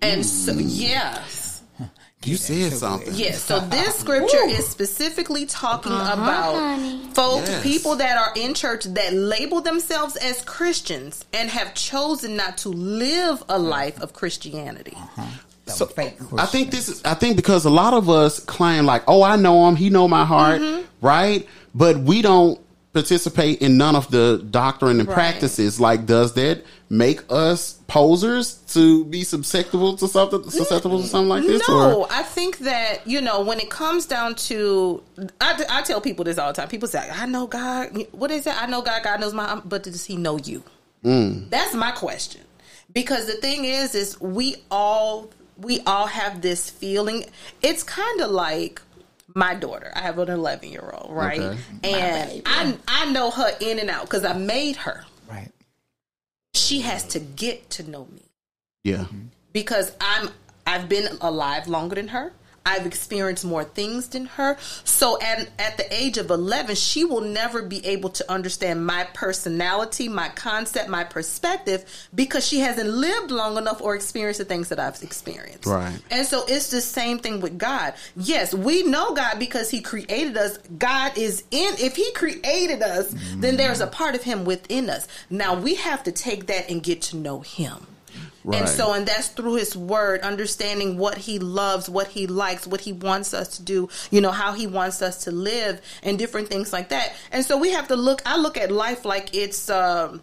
And 0.02 0.24
so, 0.26 0.52
yes. 0.52 1.62
You 2.24 2.36
said 2.36 2.72
something. 2.72 3.14
Yes. 3.14 3.42
So 3.42 3.58
this 3.60 3.94
scripture 3.98 4.44
is 4.46 4.68
specifically 4.68 5.44
talking 5.46 5.90
about 5.92 6.54
honey. 6.54 7.00
folks, 7.14 7.48
Yes. 7.48 7.62
people 7.64 7.96
that 7.96 8.16
are 8.16 8.32
in 8.36 8.54
church 8.54 8.84
that 8.84 9.12
label 9.12 9.60
themselves 9.60 10.14
as 10.16 10.40
Christians 10.44 11.24
and 11.32 11.50
have 11.50 11.74
chosen 11.74 12.36
not 12.36 12.58
to 12.58 12.68
live 12.68 13.42
a 13.48 13.58
life 13.58 14.00
of 14.00 14.12
Christianity. 14.12 14.96
So, 15.66 15.88
I 16.36 16.46
think 16.46 16.70
this 16.70 16.88
is. 16.88 17.02
I 17.04 17.14
think 17.14 17.36
because 17.36 17.64
a 17.64 17.70
lot 17.70 17.94
of 17.94 18.10
us 18.10 18.40
claim 18.40 18.84
like, 18.84 19.04
"Oh, 19.08 19.22
I 19.22 19.36
know 19.36 19.66
him. 19.68 19.76
He 19.76 19.90
know 19.90 20.06
my 20.08 20.24
heart," 20.24 20.60
Mm-hmm. 20.60 21.06
right? 21.06 21.48
But 21.74 21.98
we 21.98 22.20
don't 22.20 22.60
participate 22.92 23.62
in 23.62 23.76
none 23.78 23.96
of 23.96 24.10
the 24.10 24.44
doctrine 24.50 25.00
and 25.00 25.08
Right. 25.08 25.14
practices. 25.14 25.80
Like, 25.80 26.04
does 26.06 26.34
that 26.34 26.64
make 26.90 27.20
us 27.30 27.76
posers 27.86 28.54
to 28.74 29.04
be 29.06 29.24
susceptible 29.24 29.96
to 29.96 30.06
something, 30.08 30.50
susceptible 30.50 31.00
to 31.00 31.06
something 31.08 31.28
like 31.28 31.44
this? 31.44 31.66
No, 31.68 32.00
Or 32.00 32.06
I 32.10 32.22
think 32.22 32.58
that 32.58 33.06
you 33.06 33.20
know 33.20 33.40
when 33.40 33.60
it 33.60 33.70
comes 33.70 34.04
down 34.06 34.34
to, 34.34 35.02
I, 35.40 35.64
I 35.70 35.82
tell 35.82 36.00
people 36.00 36.24
this 36.24 36.38
all 36.38 36.52
the 36.52 36.60
time. 36.60 36.68
People 36.68 36.88
say, 36.88 37.08
"I 37.10 37.26
know 37.26 37.46
God." 37.46 37.96
What 38.12 38.30
is 38.30 38.46
it? 38.46 38.60
I 38.62 38.66
know 38.66 38.82
God. 38.82 39.02
God 39.02 39.20
knows 39.20 39.32
my. 39.34 39.60
But 39.64 39.84
does 39.84 40.04
He 40.04 40.16
know 40.16 40.36
you? 40.38 40.62
Mm. 41.04 41.48
That's 41.50 41.74
my 41.74 41.90
question. 41.92 42.42
Because 42.92 43.26
the 43.26 43.34
thing 43.34 43.64
is, 43.64 43.94
is 43.94 44.20
we 44.20 44.56
all 44.70 45.30
we 45.56 45.80
all 45.86 46.06
have 46.06 46.42
this 46.42 46.68
feeling. 46.68 47.24
It's 47.62 47.82
kind 47.82 48.20
of 48.20 48.30
like 48.30 48.82
my 49.34 49.54
daughter. 49.54 49.92
I 49.94 50.00
have 50.00 50.18
an 50.18 50.28
eleven 50.28 50.70
year 50.70 50.92
old, 50.92 51.14
right? 51.14 51.40
Okay. 51.40 51.58
And 51.84 52.42
I 52.46 52.76
I 52.86 53.12
know 53.12 53.30
her 53.30 53.50
in 53.60 53.78
and 53.78 53.90
out 53.90 54.04
because 54.04 54.24
I 54.24 54.32
made 54.32 54.76
her. 54.76 55.04
Right. 55.28 55.50
She 56.54 56.80
has 56.82 57.04
to 57.08 57.20
get 57.20 57.70
to 57.70 57.90
know 57.90 58.06
me 58.12 58.22
yeah, 58.84 58.98
mm-hmm. 58.98 59.26
because 59.52 59.92
I'm 60.00 60.30
I've 60.66 60.88
been 60.88 61.08
alive 61.20 61.68
longer 61.68 61.94
than 61.96 62.08
her. 62.08 62.32
I've 62.64 62.86
experienced 62.86 63.44
more 63.44 63.64
things 63.64 64.08
than 64.08 64.26
her. 64.26 64.56
So 64.84 65.20
at 65.20 65.48
at 65.58 65.76
the 65.76 65.92
age 65.92 66.18
of 66.18 66.30
11, 66.30 66.76
she 66.76 67.04
will 67.04 67.20
never 67.20 67.62
be 67.62 67.84
able 67.86 68.10
to 68.10 68.30
understand 68.30 68.86
my 68.86 69.04
personality, 69.14 70.08
my 70.08 70.28
concept, 70.30 70.88
my 70.88 71.04
perspective 71.04 71.84
because 72.14 72.46
she 72.46 72.60
hasn't 72.60 72.88
lived 72.88 73.30
long 73.30 73.56
enough 73.56 73.80
or 73.80 73.94
experienced 73.94 74.38
the 74.38 74.44
things 74.44 74.68
that 74.68 74.78
I've 74.78 75.02
experienced. 75.02 75.66
Right. 75.66 75.98
And 76.10 76.26
so 76.26 76.44
it's 76.46 76.70
the 76.70 76.80
same 76.80 77.18
thing 77.18 77.40
with 77.40 77.58
God. 77.58 77.94
Yes, 78.16 78.54
we 78.54 78.82
know 78.84 79.14
God 79.14 79.38
because 79.38 79.70
he 79.70 79.80
created 79.80 80.36
us. 80.36 80.58
God 80.78 81.16
is 81.16 81.44
in 81.50 81.74
if 81.78 81.96
he 81.96 82.12
created 82.12 82.82
us, 82.82 83.14
then 83.36 83.56
there's 83.56 83.80
a 83.80 83.86
part 83.86 84.14
of 84.14 84.22
him 84.22 84.44
within 84.44 84.90
us. 84.90 85.08
Now 85.30 85.54
we 85.54 85.74
have 85.76 86.02
to 86.04 86.12
take 86.12 86.46
that 86.46 86.70
and 86.70 86.82
get 86.82 87.02
to 87.02 87.16
know 87.16 87.40
him. 87.40 87.86
Right. 88.44 88.60
And 88.60 88.68
so, 88.68 88.92
and 88.92 89.06
that's 89.06 89.28
through 89.28 89.54
his 89.54 89.76
word, 89.76 90.22
understanding 90.22 90.98
what 90.98 91.16
he 91.16 91.38
loves, 91.38 91.88
what 91.88 92.08
he 92.08 92.26
likes, 92.26 92.66
what 92.66 92.80
he 92.80 92.92
wants 92.92 93.34
us 93.34 93.56
to 93.56 93.62
do, 93.62 93.88
you 94.10 94.20
know, 94.20 94.32
how 94.32 94.52
he 94.52 94.66
wants 94.66 95.00
us 95.00 95.24
to 95.24 95.30
live 95.30 95.80
and 96.02 96.18
different 96.18 96.48
things 96.48 96.72
like 96.72 96.88
that. 96.88 97.14
And 97.30 97.44
so 97.44 97.56
we 97.56 97.70
have 97.70 97.88
to 97.88 97.96
look, 97.96 98.22
I 98.26 98.36
look 98.36 98.56
at 98.56 98.72
life 98.72 99.04
like 99.04 99.34
it's, 99.34 99.70
um, 99.70 100.22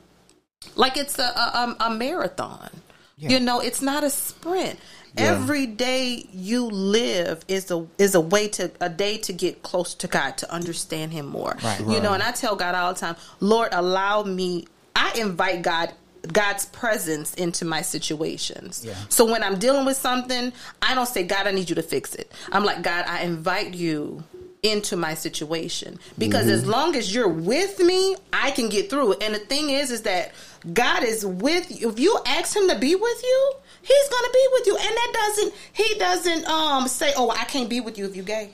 like 0.76 0.98
it's 0.98 1.18
a, 1.18 1.24
a, 1.24 1.76
a 1.80 1.90
marathon. 1.90 2.70
You 3.18 3.40
know, 3.42 3.60
it's 3.60 3.82
not 3.82 4.06
a 4.06 4.10
sprint. 4.10 4.80
Every 5.18 5.66
day 5.66 6.26
you 6.32 6.68
live 6.68 7.44
is 7.48 7.70
a 7.72 7.86
is 7.98 8.16
a 8.16 8.22
way 8.22 8.48
to 8.50 8.72
a 8.80 8.90
day 8.90 9.18
to 9.18 9.34
get 9.34 9.62
close 9.62 9.94
to 9.96 10.08
God 10.08 10.38
to 10.38 10.54
understand 10.54 11.12
Him 11.12 11.26
more. 11.26 11.58
Right. 11.62 11.80
You 11.82 12.00
know, 12.00 12.14
and 12.14 12.24
I 12.24 12.32
tell 12.32 12.56
God 12.56 12.76
all 12.76 12.94
the 12.94 13.00
time, 13.00 13.16
Lord, 13.40 13.70
allow 13.74 14.24
me. 14.24 14.68
I 14.96 15.14
invite 15.20 15.64
God 15.64 15.92
God's 16.32 16.66
presence 16.68 17.34
into 17.36 17.66
my 17.66 17.82
situations. 17.82 18.84
Yeah. 18.86 18.96
So 19.10 19.30
when 19.30 19.44
I'm 19.44 19.58
dealing 19.58 19.86
with 19.86 19.98
something, 19.98 20.54
I 20.82 20.96
don't 20.96 21.08
say, 21.08 21.24
God, 21.24 21.48
I 21.48 21.52
need 21.52 21.70
you 21.70 21.76
to 21.76 21.84
fix 21.84 22.16
it. 22.16 22.32
I'm 22.52 22.64
like, 22.64 22.82
God, 22.82 23.06
I 23.08 23.22
invite 23.24 23.74
you 23.74 24.24
into 24.62 24.98
my 24.98 25.14
situation 25.14 25.98
because 26.18 26.48
as 26.48 26.68
long 26.68 26.96
as 26.96 27.14
you're 27.14 27.30
with 27.30 27.80
me, 27.80 28.16
I 28.34 28.52
can 28.52 28.70
get 28.70 28.90
through 28.90 29.14
it. 29.14 29.24
And 29.24 29.34
the 29.34 29.40
thing 29.40 29.70
is, 29.70 29.90
is 29.92 30.02
that 30.04 30.34
God 30.74 31.04
is 31.04 31.26
with 31.26 31.80
you. 31.80 31.90
If 31.90 32.00
you 32.00 32.18
ask 32.26 32.56
Him 32.56 32.68
to 32.68 32.78
be 32.78 32.96
with 32.96 33.24
you, 33.24 33.54
He's 33.82 34.10
gonna 34.10 34.34
be 34.34 34.48
with 34.52 34.68
you. 34.68 34.76
And 34.76 34.90
that 34.90 35.12
doesn't 35.14 35.54
He 35.74 35.96
doesn't 35.98 36.46
um 36.48 36.88
say, 36.88 37.14
oh, 37.16 37.30
I 37.32 37.46
can't 37.46 37.70
be 37.70 37.80
with 37.80 37.98
you 37.98 38.06
if 38.06 38.16
you're 38.16 38.26
gay. 38.26 38.52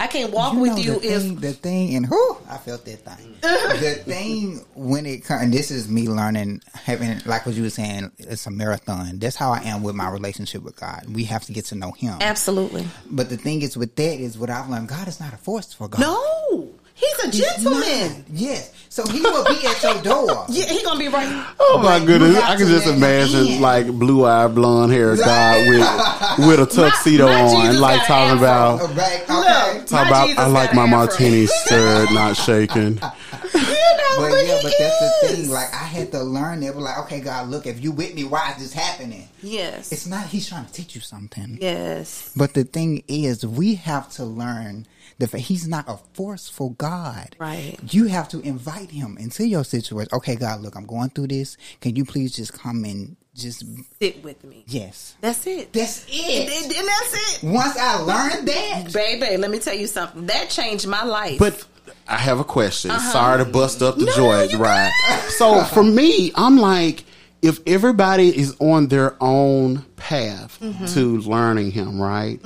I 0.00 0.06
can't 0.06 0.32
walk 0.32 0.54
You 0.54 0.60
with 0.60 0.78
you 0.78 1.00
the 1.00 1.14
if 1.14 1.22
thing, 1.22 1.36
the 1.36 1.52
thing, 1.52 1.94
and 1.96 2.06
who 2.06 2.36
I 2.48 2.56
felt 2.58 2.84
that 2.84 2.98
thing. 2.98 3.34
the 3.42 4.02
thing 4.04 4.64
when 4.74 5.06
it 5.06 5.24
comes, 5.24 5.42
and 5.42 5.52
this 5.52 5.70
is 5.70 5.88
me 5.88 6.08
learning, 6.08 6.62
having 6.72 7.20
like 7.26 7.46
what 7.46 7.54
you 7.54 7.62
were 7.62 7.70
saying, 7.70 8.10
it's 8.18 8.46
a 8.46 8.50
marathon. 8.50 9.18
That's 9.18 9.36
how 9.36 9.52
I 9.52 9.62
am 9.62 9.82
with 9.82 9.94
my 9.94 10.08
relationship 10.08 10.62
with 10.62 10.76
God. 10.76 11.04
We 11.12 11.24
have 11.24 11.44
to 11.46 11.52
get 11.52 11.66
to 11.66 11.74
know 11.74 11.92
Him. 11.92 12.16
absolutely 12.20 12.86
But 13.10 13.28
the 13.28 13.36
thing 13.36 13.62
is, 13.62 13.76
with 13.76 13.96
that, 13.96 14.20
is 14.20 14.38
what 14.38 14.50
I've 14.50 14.68
learned. 14.68 14.88
God 14.88 15.08
is 15.08 15.20
not 15.20 15.32
a 15.32 15.36
force 15.38 15.72
for 15.72 15.88
God. 15.88 16.00
no. 16.00 16.70
He's 16.94 17.18
a 17.24 17.30
gentleman. 17.30 17.80
not. 17.80 18.12
Yes, 18.32 18.72
so 18.98 19.12
He 19.12 19.20
will 19.20 19.44
be 19.44 19.64
at 19.66 19.82
your 19.82 20.02
door. 20.02 20.46
Yeah, 20.48 20.64
he 20.66 20.82
gonna 20.82 20.98
be 20.98 21.08
right. 21.08 21.46
Oh 21.60 21.78
my 21.82 21.98
But 22.00 22.06
goodness! 22.06 22.36
I 22.36 22.56
can 22.56 22.66
just 22.66 22.86
imagine 22.86 23.60
like 23.60 23.86
blue 23.86 24.24
eyed, 24.26 24.54
blonde 24.54 24.92
hair 24.92 25.16
guy 25.16 25.68
with 25.68 26.46
with 26.48 26.60
a 26.60 26.66
tuxedo 26.74 27.26
my 27.26 27.40
on, 27.42 27.66
Jesus 27.66 27.80
like 27.80 28.06
talking 28.06 28.42
afro. 28.44 28.86
about 28.86 28.96
Right, 28.96 29.22
okay. 29.22 29.78
Look, 29.78 29.86
talk 29.86 30.02
my 30.04 30.08
about 30.08 30.26
Jesus 30.28 30.40
I 30.42 30.46
like 30.48 30.74
my 30.74 30.82
afro. 30.84 30.96
martini 30.96 31.46
stirred, 31.64 32.08
not 32.12 32.36
shaken. 32.36 32.94
But, 32.96 34.30
but, 34.30 34.32
yeah, 34.46 34.56
he 34.56 34.62
but 34.62 34.72
that's 34.78 35.20
the 35.22 35.28
thing. 35.28 35.50
Like 35.50 35.72
I 35.72 35.84
had 35.84 36.10
to 36.12 36.22
learn 36.22 36.60
that. 36.60 36.74
But 36.74 36.82
like, 36.82 36.98
okay, 37.00 37.20
God, 37.20 37.48
look, 37.48 37.66
if 37.66 37.82
you 37.82 37.92
with 37.92 38.14
me, 38.14 38.24
why 38.24 38.52
is 38.52 38.58
this 38.62 38.72
happening? 38.72 39.28
yes, 39.42 39.92
It's 39.92 40.06
not. 40.06 40.26
He's 40.26 40.48
trying 40.48 40.66
to 40.66 40.72
teach 40.72 40.94
you 40.94 41.00
something. 41.00 41.58
yes, 41.60 42.32
But 42.36 42.54
the 42.54 42.64
thing 42.64 43.04
is, 43.06 43.46
we 43.46 43.76
have 43.76 44.10
to 44.12 44.24
learn 44.24 44.86
that 45.18 45.32
he's 45.34 45.66
not 45.66 45.84
a 45.88 45.96
forceful 46.14 46.70
God. 46.70 47.34
Right. 47.38 47.76
You 47.90 48.04
have 48.06 48.28
to 48.30 48.40
invite 48.40 48.90
him 48.90 49.16
into 49.18 49.46
your 49.46 49.64
situation. 49.64 50.10
Okay, 50.12 50.36
God, 50.36 50.60
look, 50.60 50.76
I'm 50.76 50.86
going 50.86 51.10
through 51.10 51.28
this. 51.28 51.56
Can 51.80 51.96
you 51.96 52.04
please 52.04 52.34
just 52.36 52.52
come 52.52 52.84
and 52.84 53.16
just 53.34 53.64
sit 54.00 54.22
with 54.24 54.42
me. 54.44 54.64
yes. 54.66 55.16
That's 55.20 55.46
it. 55.46 55.72
That's 55.72 56.04
it. 56.08 56.48
and- 56.50 56.72
and 56.76 56.88
that's 56.88 57.42
it. 57.42 57.46
Once 57.46 57.76
I 57.76 57.98
learned 57.98 58.48
that, 58.48 58.92
Baby, 58.92 59.36
let 59.36 59.50
me 59.50 59.58
tell 59.60 59.74
you 59.74 59.86
something. 59.86 60.26
That 60.26 60.50
changed 60.50 60.86
my 60.88 61.04
life. 61.04 61.38
But 61.38 61.64
I 62.08 62.16
have 62.16 62.40
a 62.40 62.44
question. 62.44 62.90
Sorry 62.98 63.38
to 63.44 63.48
bust 63.50 63.80
up 63.82 63.96
the 63.96 64.06
Uh-huh. 64.08 64.20
No, 64.20 64.38
joint, 64.38 64.52
you 64.52 64.58
right? 64.58 64.92
so 65.38 65.62
for 65.64 65.84
me, 65.84 66.32
I'm 66.34 66.56
like, 66.58 67.04
if 67.42 67.60
everybody 67.66 68.36
is 68.36 68.56
on 68.60 68.88
their 68.88 69.16
own 69.20 69.82
path 69.96 70.58
Mm-hmm. 70.60 70.86
to 70.86 71.18
learning 71.18 71.70
him, 71.70 72.00
right? 72.00 72.40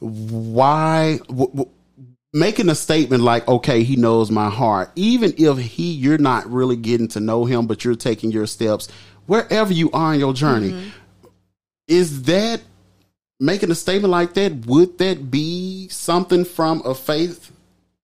Why? 0.00 1.18
W- 1.28 1.48
w- 1.48 1.70
making 2.36 2.68
a 2.68 2.74
statement 2.74 3.22
like, 3.22 3.48
okay, 3.48 3.82
he 3.82 3.96
knows 3.96 4.30
my 4.30 4.50
heart, 4.50 4.90
even 4.94 5.32
if 5.38 5.56
he, 5.56 5.90
you're 5.92 6.18
not 6.18 6.48
really 6.50 6.76
getting 6.76 7.08
to 7.08 7.20
know 7.20 7.46
him, 7.46 7.66
but 7.66 7.82
you're 7.82 7.94
taking 7.96 8.30
your 8.30 8.46
steps 8.46 8.88
wherever 9.24 9.72
you 9.72 9.90
are 9.92 10.12
in 10.12 10.20
your 10.20 10.34
journey. 10.34 10.72
Mm-hmm. 10.72 10.88
Is 11.88 12.22
that 12.24 12.60
making 13.40 13.70
a 13.70 13.74
statement 13.74 14.10
like 14.10 14.34
that? 14.34 14.66
Would 14.66 14.98
that 14.98 15.30
be 15.30 15.88
something 15.88 16.44
from 16.44 16.82
a 16.84 16.94
faith 16.94 17.52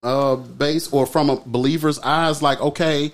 uh 0.01 0.35
base 0.35 0.91
or 0.91 1.05
from 1.05 1.29
a 1.29 1.35
believer's 1.35 1.99
eyes? 1.99 2.41
Like, 2.41 2.59
okay, 2.59 3.11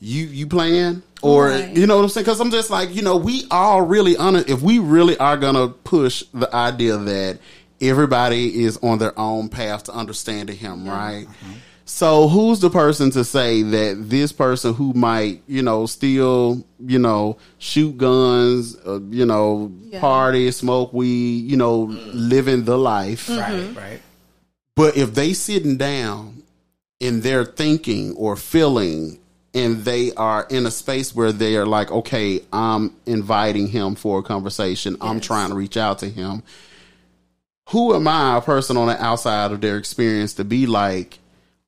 you 0.00 0.24
you 0.24 0.46
playing 0.46 1.02
or 1.22 1.48
Right. 1.48 1.76
you 1.76 1.86
know 1.86 1.96
what 1.96 2.02
I'm 2.02 2.08
saying? 2.08 2.24
Because 2.24 2.40
I'm 2.40 2.50
just 2.50 2.70
like, 2.70 2.94
you 2.94 3.02
know, 3.02 3.16
we 3.16 3.44
all 3.50 3.82
really 3.82 4.16
honor 4.16 4.42
if 4.48 4.60
we 4.60 4.78
really 4.78 5.16
are 5.18 5.36
gonna 5.36 5.68
push 5.68 6.24
the 6.34 6.52
idea 6.54 6.96
that 6.96 7.38
everybody 7.80 8.64
is 8.64 8.76
on 8.78 8.98
their 8.98 9.18
own 9.18 9.48
path 9.48 9.84
to 9.84 9.92
understanding 9.92 10.56
him, 10.56 10.88
right? 10.88 11.26
Mm-hmm. 11.26 11.52
So 11.84 12.28
who's 12.28 12.60
the 12.60 12.68
person 12.68 13.10
to 13.12 13.24
say 13.24 13.62
that 13.62 14.10
this 14.10 14.30
person 14.30 14.74
who 14.74 14.92
might, 14.92 15.42
you 15.46 15.62
know, 15.62 15.86
steal, 15.86 16.62
you 16.84 16.98
know, 16.98 17.38
shoot 17.58 17.96
guns, 17.96 18.76
uh, 18.86 19.00
you 19.08 19.24
know, 19.24 19.72
Yeah. 19.84 20.00
party, 20.00 20.50
smoke 20.50 20.92
weed, 20.92 21.50
you 21.50 21.56
know, 21.56 21.86
mm. 21.86 22.10
living 22.12 22.64
the 22.64 22.76
life, 22.76 23.28
mm-hmm. 23.28 23.38
right, 23.40 23.76
right. 23.76 24.00
but 24.76 24.98
if 24.98 25.14
they 25.14 25.32
sitting 25.32 25.78
down 25.78 26.42
and 27.00 27.22
they're 27.22 27.46
thinking 27.46 28.14
or 28.16 28.36
feeling 28.36 29.18
and 29.54 29.82
they 29.86 30.12
are 30.12 30.46
in 30.50 30.66
a 30.66 30.70
space 30.70 31.14
where 31.14 31.32
they 31.32 31.56
are 31.56 31.66
like, 31.66 31.90
okay, 31.90 32.42
I'm 32.52 32.94
inviting 33.06 33.66
him 33.66 33.94
for 33.94 34.18
a 34.18 34.22
conversation. 34.22 34.98
I'm 35.00 35.20
trying 35.20 35.48
to 35.48 35.54
reach 35.54 35.78
out 35.78 36.00
to 36.00 36.08
him. 36.10 36.42
Who 37.68 37.94
am 37.94 38.08
I, 38.08 38.38
a 38.38 38.40
person 38.40 38.76
on 38.76 38.88
the 38.88 39.02
outside 39.02 39.52
of 39.52 39.60
their 39.60 39.76
experience, 39.76 40.34
to 40.34 40.44
be 40.44 40.66
like, 40.66 41.18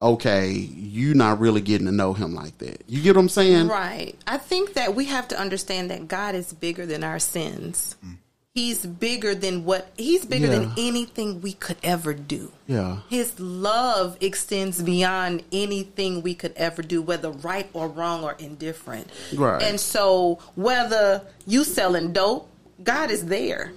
okay, 0.00 0.50
you're 0.50 1.14
not 1.14 1.40
really 1.40 1.60
getting 1.60 1.86
to 1.86 1.92
know 1.92 2.14
him 2.14 2.34
like 2.34 2.56
that? 2.58 2.82
You 2.88 3.02
get 3.02 3.16
what 3.16 3.22
I'm 3.22 3.28
saying? 3.28 3.68
Right. 3.68 4.14
I 4.26 4.38
think 4.38 4.74
that 4.74 4.94
we 4.94 5.06
have 5.06 5.28
to 5.28 5.38
understand 5.38 5.90
that 5.90 6.08
God 6.08 6.34
is 6.34 6.52
bigger 6.52 6.86
than 6.86 7.04
our 7.04 7.18
sins. 7.18 7.96
Mm. 8.04 8.16
He's 8.54 8.84
bigger 8.84 9.32
than 9.34 9.64
what 9.64 9.92
he's 9.96 10.24
bigger 10.24 10.48
than 10.48 10.72
anything 10.76 11.40
we 11.40 11.52
could 11.52 11.76
ever 11.84 12.12
do. 12.12 12.50
Yeah. 12.66 12.98
His 13.08 13.38
love 13.38 14.16
extends 14.20 14.82
beyond 14.82 15.44
anything 15.52 16.20
we 16.22 16.34
could 16.34 16.54
ever 16.56 16.82
do, 16.82 17.00
whether 17.00 17.30
right 17.30 17.70
or 17.74 17.86
wrong 17.86 18.24
or 18.24 18.34
indifferent. 18.40 19.08
Right. 19.32 19.62
And 19.62 19.78
so 19.78 20.40
whether 20.56 21.22
you 21.46 21.62
selling 21.62 22.12
dope, 22.12 22.50
God 22.82 23.12
is 23.12 23.26
there. 23.26 23.72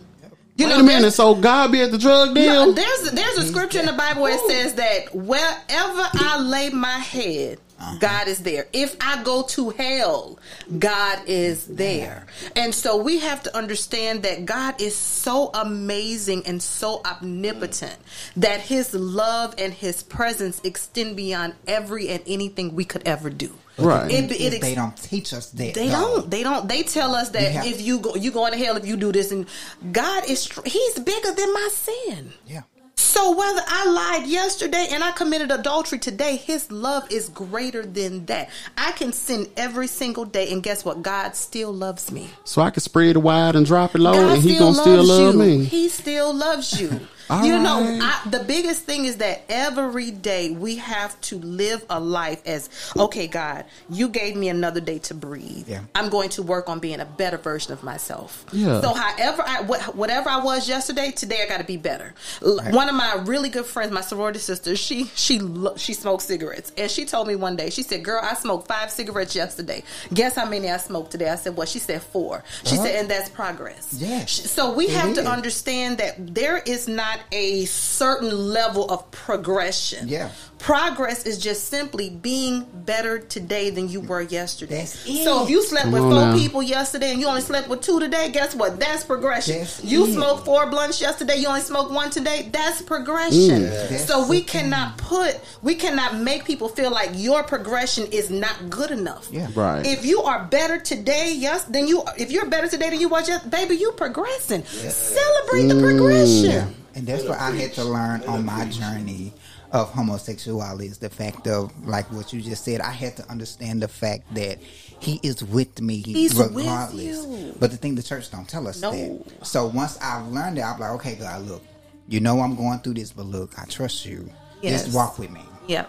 You 0.56 0.68
Wait 0.68 0.74
a 0.80 0.84
minute. 0.84 1.00
there's- 1.02 1.16
So 1.16 1.34
God 1.36 1.72
be 1.72 1.82
at 1.82 1.92
the 1.92 1.98
drug 1.98 2.36
deal? 2.36 2.68
no, 2.68 2.72
there's 2.74 3.12
there's 3.12 3.38
a 3.40 3.48
scripture 3.48 3.80
in 3.80 3.86
the 3.88 3.94
Bible 3.94 4.22
where 4.24 4.36
it 4.36 4.42
says 4.50 4.76
that 4.76 5.14
wherever 5.16 6.10
I 6.14 6.40
lay 6.40 6.70
my 6.70 7.00
head, 7.00 7.58
uh-huh. 7.80 7.98
God 8.00 8.28
is 8.28 8.40
there. 8.40 8.68
If 8.72 8.96
I 9.02 9.24
go 9.24 9.42
to 9.44 9.72
hell, 9.72 10.38
God 10.78 11.20
is 11.26 11.66
there. 11.66 12.28
And 12.56 12.74
so 12.74 12.98
we 12.98 13.18
have 13.20 13.42
to 13.44 13.58
understand 13.58 14.24
that 14.24 14.46
God 14.46 14.80
is 14.80 14.96
so 14.96 15.50
amazing 15.56 16.44
and 16.46 16.62
so 16.62 17.02
omnipotent 17.04 17.96
that 18.38 18.62
his 18.62 18.94
love 18.94 19.56
and 19.58 19.74
his 19.74 20.04
presence 20.04 20.62
extend 20.64 21.16
beyond 21.18 21.56
every 21.68 22.10
and 22.10 22.22
anything 22.28 22.76
we 22.76 22.86
could 22.86 23.02
ever 23.08 23.30
do. 23.32 23.52
Right. 23.78 24.12
It, 24.12 24.32
it 24.32 24.42
If 24.42 24.54
ex- 24.56 24.62
they 24.62 24.76
don't 24.76 24.96
teach 24.96 25.34
us 25.34 25.50
that. 25.52 25.74
they 25.74 25.88
though. 25.88 25.92
don't. 26.22 26.30
They 26.32 26.44
don't. 26.44 26.68
They 26.70 26.84
tell 26.84 27.16
us 27.16 27.30
that 27.30 27.52
have- 27.52 27.66
if 27.66 27.82
you 27.82 28.00
go, 28.00 28.16
you 28.16 28.32
going 28.32 28.52
to 28.52 28.58
hell 28.58 28.78
if 28.78 28.86
you 28.86 28.96
do 28.98 29.12
this, 29.12 29.32
and 29.32 29.48
God 29.92 30.24
is 30.30 30.48
He's 30.66 31.00
bigger 31.00 31.32
than 31.32 31.54
my 31.54 31.70
sin. 31.72 32.34
Yeah. 32.46 32.62
So 32.96 33.36
whether 33.38 33.62
I 33.68 33.86
lied 34.20 34.28
yesterday 34.28 34.88
and 34.92 35.04
I 35.04 35.12
committed 35.12 35.52
adultery 35.52 36.00
today, 36.00 36.36
His 36.36 36.72
love 36.72 37.12
is 37.12 37.30
greater 37.30 37.86
than 37.86 38.26
that. 38.26 38.50
I 38.78 38.92
can 38.94 39.12
sin 39.14 39.48
every 39.58 39.88
single 39.88 40.26
day, 40.26 40.52
and 40.52 40.64
guess 40.64 40.84
what? 40.86 41.02
God 41.04 41.36
still 41.36 41.72
loves 41.72 42.12
me. 42.12 42.30
So 42.44 42.62
I 42.62 42.70
can 42.72 42.82
spread 42.82 43.10
it 43.16 43.18
wide 43.20 43.56
and 43.56 43.66
drop 43.66 43.94
it 43.96 44.00
low, 44.00 44.14
God 44.14 44.36
and 44.38 44.44
he 44.44 44.58
gonna 44.58 44.74
still 44.76 45.04
love 45.04 45.36
you. 45.36 45.40
me. 45.40 45.64
He 45.66 45.90
still 45.90 46.34
loves 46.34 46.80
you. 46.80 47.00
All 47.34 47.46
you 47.46 47.58
know. 47.60 48.00
I, 48.02 48.22
the 48.30 48.44
biggest 48.44 48.84
thing 48.84 49.06
is 49.06 49.18
that 49.18 49.44
every 49.50 50.12
day 50.12 50.52
we 50.52 50.78
have 50.78 51.20
to 51.22 51.38
live 51.40 51.86
a 51.90 52.00
life 52.00 52.42
as 52.46 52.70
okay, 52.98 53.28
God, 53.28 53.66
you 53.90 54.10
gave 54.10 54.36
me 54.36 54.50
another 54.50 54.80
day 54.82 55.00
to 55.00 55.14
breathe. 55.14 55.68
Yeah. 55.68 55.82
I'm 55.96 56.10
going 56.10 56.30
to 56.32 56.44
work 56.44 56.70
on 56.70 56.80
being 56.80 57.00
a 57.00 57.06
better 57.06 57.38
version 57.38 57.74
of 57.74 57.84
myself. 57.84 58.46
Yeah. 58.52 58.82
So, 58.82 58.94
however, 58.94 59.44
I 59.46 59.62
what, 59.62 59.96
whatever 59.96 60.30
I 60.30 60.40
was 60.44 60.68
yesterday, 60.70 61.12
today 61.12 61.42
I 61.44 61.48
got 61.48 61.58
to 61.60 61.64
be 61.64 61.78
better. 61.78 62.14
L 62.42 62.60
One 62.72 62.90
of 62.90 62.96
my 62.96 63.16
really 63.26 63.50
good 63.50 63.66
friends, 63.66 63.92
my 63.92 64.02
sorority 64.02 64.40
sister, 64.40 64.76
she 64.76 65.06
she 65.16 65.40
lo- 65.40 65.76
she 65.78 65.94
smokes 65.94 66.26
cigarettes, 66.26 66.72
and 66.78 66.90
she 66.90 67.06
told 67.06 67.28
me 67.28 67.36
one 67.36 67.56
day, 67.56 67.70
she 67.70 67.84
said, 67.84 68.04
"Girl, 68.04 68.22
I 68.24 68.34
smoked 68.36 68.68
five 68.68 68.92
cigarettes 68.92 69.36
yesterday. 69.36 69.84
Guess 70.14 70.36
how 70.36 70.46
many 70.48 70.70
I 70.70 70.78
smoked 70.78 71.12
today?" 71.12 71.30
I 71.30 71.36
said, 71.36 71.56
"What?" 71.56 71.70
She 71.70 71.80
said, 71.80 72.02
4 72.02 72.44
She 72.66 72.76
Uh-huh. 72.76 72.86
said, 72.86 72.96
"And 72.98 73.10
that's 73.10 73.30
progress." 73.30 73.96
Yes. 73.98 74.32
So 74.52 74.74
we 74.74 74.88
have 74.90 75.10
is. 75.10 75.18
to 75.18 75.26
understand 75.30 75.98
that 75.98 76.36
there 76.36 76.58
is 76.58 76.88
not 76.88 77.20
a 77.32 77.66
certain 77.66 78.30
level 78.54 78.90
of 78.90 79.10
progression. 79.12 80.08
Yeah. 80.08 80.30
Progress 80.60 81.26
is 81.26 81.40
just 81.40 81.68
simply 81.68 82.10
being 82.10 82.66
better 82.86 83.20
today 83.20 83.70
than 83.70 83.90
you 83.90 84.00
were 84.00 84.22
yesterday. 84.22 84.78
That's 84.78 84.94
So 85.24 85.42
it. 85.42 85.44
if 85.44 85.50
you 85.50 85.62
slept 85.62 85.84
Come 85.86 85.92
with 85.92 86.02
four 86.04 86.12
now. 86.14 86.38
people 86.38 86.64
yesterday 86.64 87.12
and 87.12 87.20
you 87.20 87.28
only 87.28 87.42
slept 87.42 87.68
with 87.68 87.82
two 87.82 88.00
today, 88.00 88.30
guess 88.32 88.56
what? 88.56 88.80
That's 88.80 89.04
progression. 89.04 89.60
That's 89.60 89.84
you 89.84 90.06
it. 90.06 90.14
smoked 90.14 90.46
four 90.46 90.70
blunts 90.70 91.02
yesterday, 91.02 91.36
you 91.36 91.48
only 91.50 91.60
smoked 91.60 91.92
one 91.92 92.12
today. 92.12 92.48
That's 92.50 92.82
progression. 92.82 93.64
Mm. 93.64 93.90
That's 93.90 94.06
So 94.08 94.26
we 94.26 94.38
the 94.40 94.44
thing. 94.44 94.62
cannot 94.62 94.98
put, 94.98 95.38
we 95.64 95.76
cannot 95.76 96.16
make 96.16 96.46
people 96.46 96.70
feel 96.70 96.92
like 96.92 97.10
your 97.14 97.44
progression 97.44 98.08
is 98.14 98.30
not 98.30 98.70
good 98.70 98.92
enough. 98.92 99.28
Yeah. 99.34 99.50
Right. 99.54 99.86
If 99.86 100.06
you 100.06 100.22
are 100.22 100.46
better 100.46 100.80
today, 100.80 101.34
yes, 101.36 101.66
then 101.66 101.88
you. 101.88 102.04
If 102.18 102.32
you're 102.32 102.46
better 102.46 102.70
today 102.70 102.90
than 102.90 103.02
you 103.02 103.10
was 103.10 103.28
yesterday, 103.28 103.64
baby, 103.66 103.76
you 103.76 103.92
progressing. 103.92 104.64
Celebrate 104.64 105.68
the 105.68 105.74
mm. 105.74 105.82
progression. 105.82 106.44
Yeah. 106.52 106.68
And 106.96 107.08
that's 107.08 107.24
what 107.24 107.40
I 107.40 107.52
had 107.52 107.74
to 107.74 107.84
learn 107.84 108.24
on 108.24 108.46
my 108.46 108.66
journey 108.66 109.34
of 109.72 109.90
homosexuality 109.92 110.86
is 110.86 111.00
the 111.00 111.10
fact 111.10 111.48
of 111.48 111.72
like 111.88 112.12
what 112.12 112.32
you 112.32 112.42
just 112.42 112.64
said. 112.64 112.82
I 112.82 112.92
had 112.92 113.18
to 113.18 113.30
understand 113.32 113.82
the 113.82 113.88
fact 113.88 114.34
that 114.36 114.60
he 115.00 115.20
is 115.24 115.44
with 115.44 115.82
me 115.82 115.98
He's 116.02 116.36
with 116.36 116.52
regardless. 116.54 117.04
you. 117.26 117.56
But 117.60 117.72
the 117.72 117.78
thing 117.78 117.96
the 117.96 118.04
church 118.04 118.30
don't 118.32 118.48
tell 118.48 118.68
us 118.68 118.80
No. 118.82 118.92
that. 118.92 119.46
So 119.46 119.66
once 119.68 119.98
I've 120.02 120.28
learned 120.28 120.58
that, 120.58 120.66
I'm 120.76 120.80
like, 120.80 120.92
okay, 120.92 121.16
God, 121.16 121.48
look, 121.48 121.64
you 122.08 122.20
know 122.20 122.40
I'm 122.42 122.56
going 122.56 122.80
through 122.80 122.94
this, 122.96 123.12
but 123.12 123.26
look, 123.26 123.58
I 123.60 123.66
trust 123.66 124.06
you. 124.06 124.30
Yes. 124.62 124.84
Just 124.84 124.96
walk 124.96 125.18
with 125.18 125.32
me. 125.32 125.42
Yeah. 125.68 125.86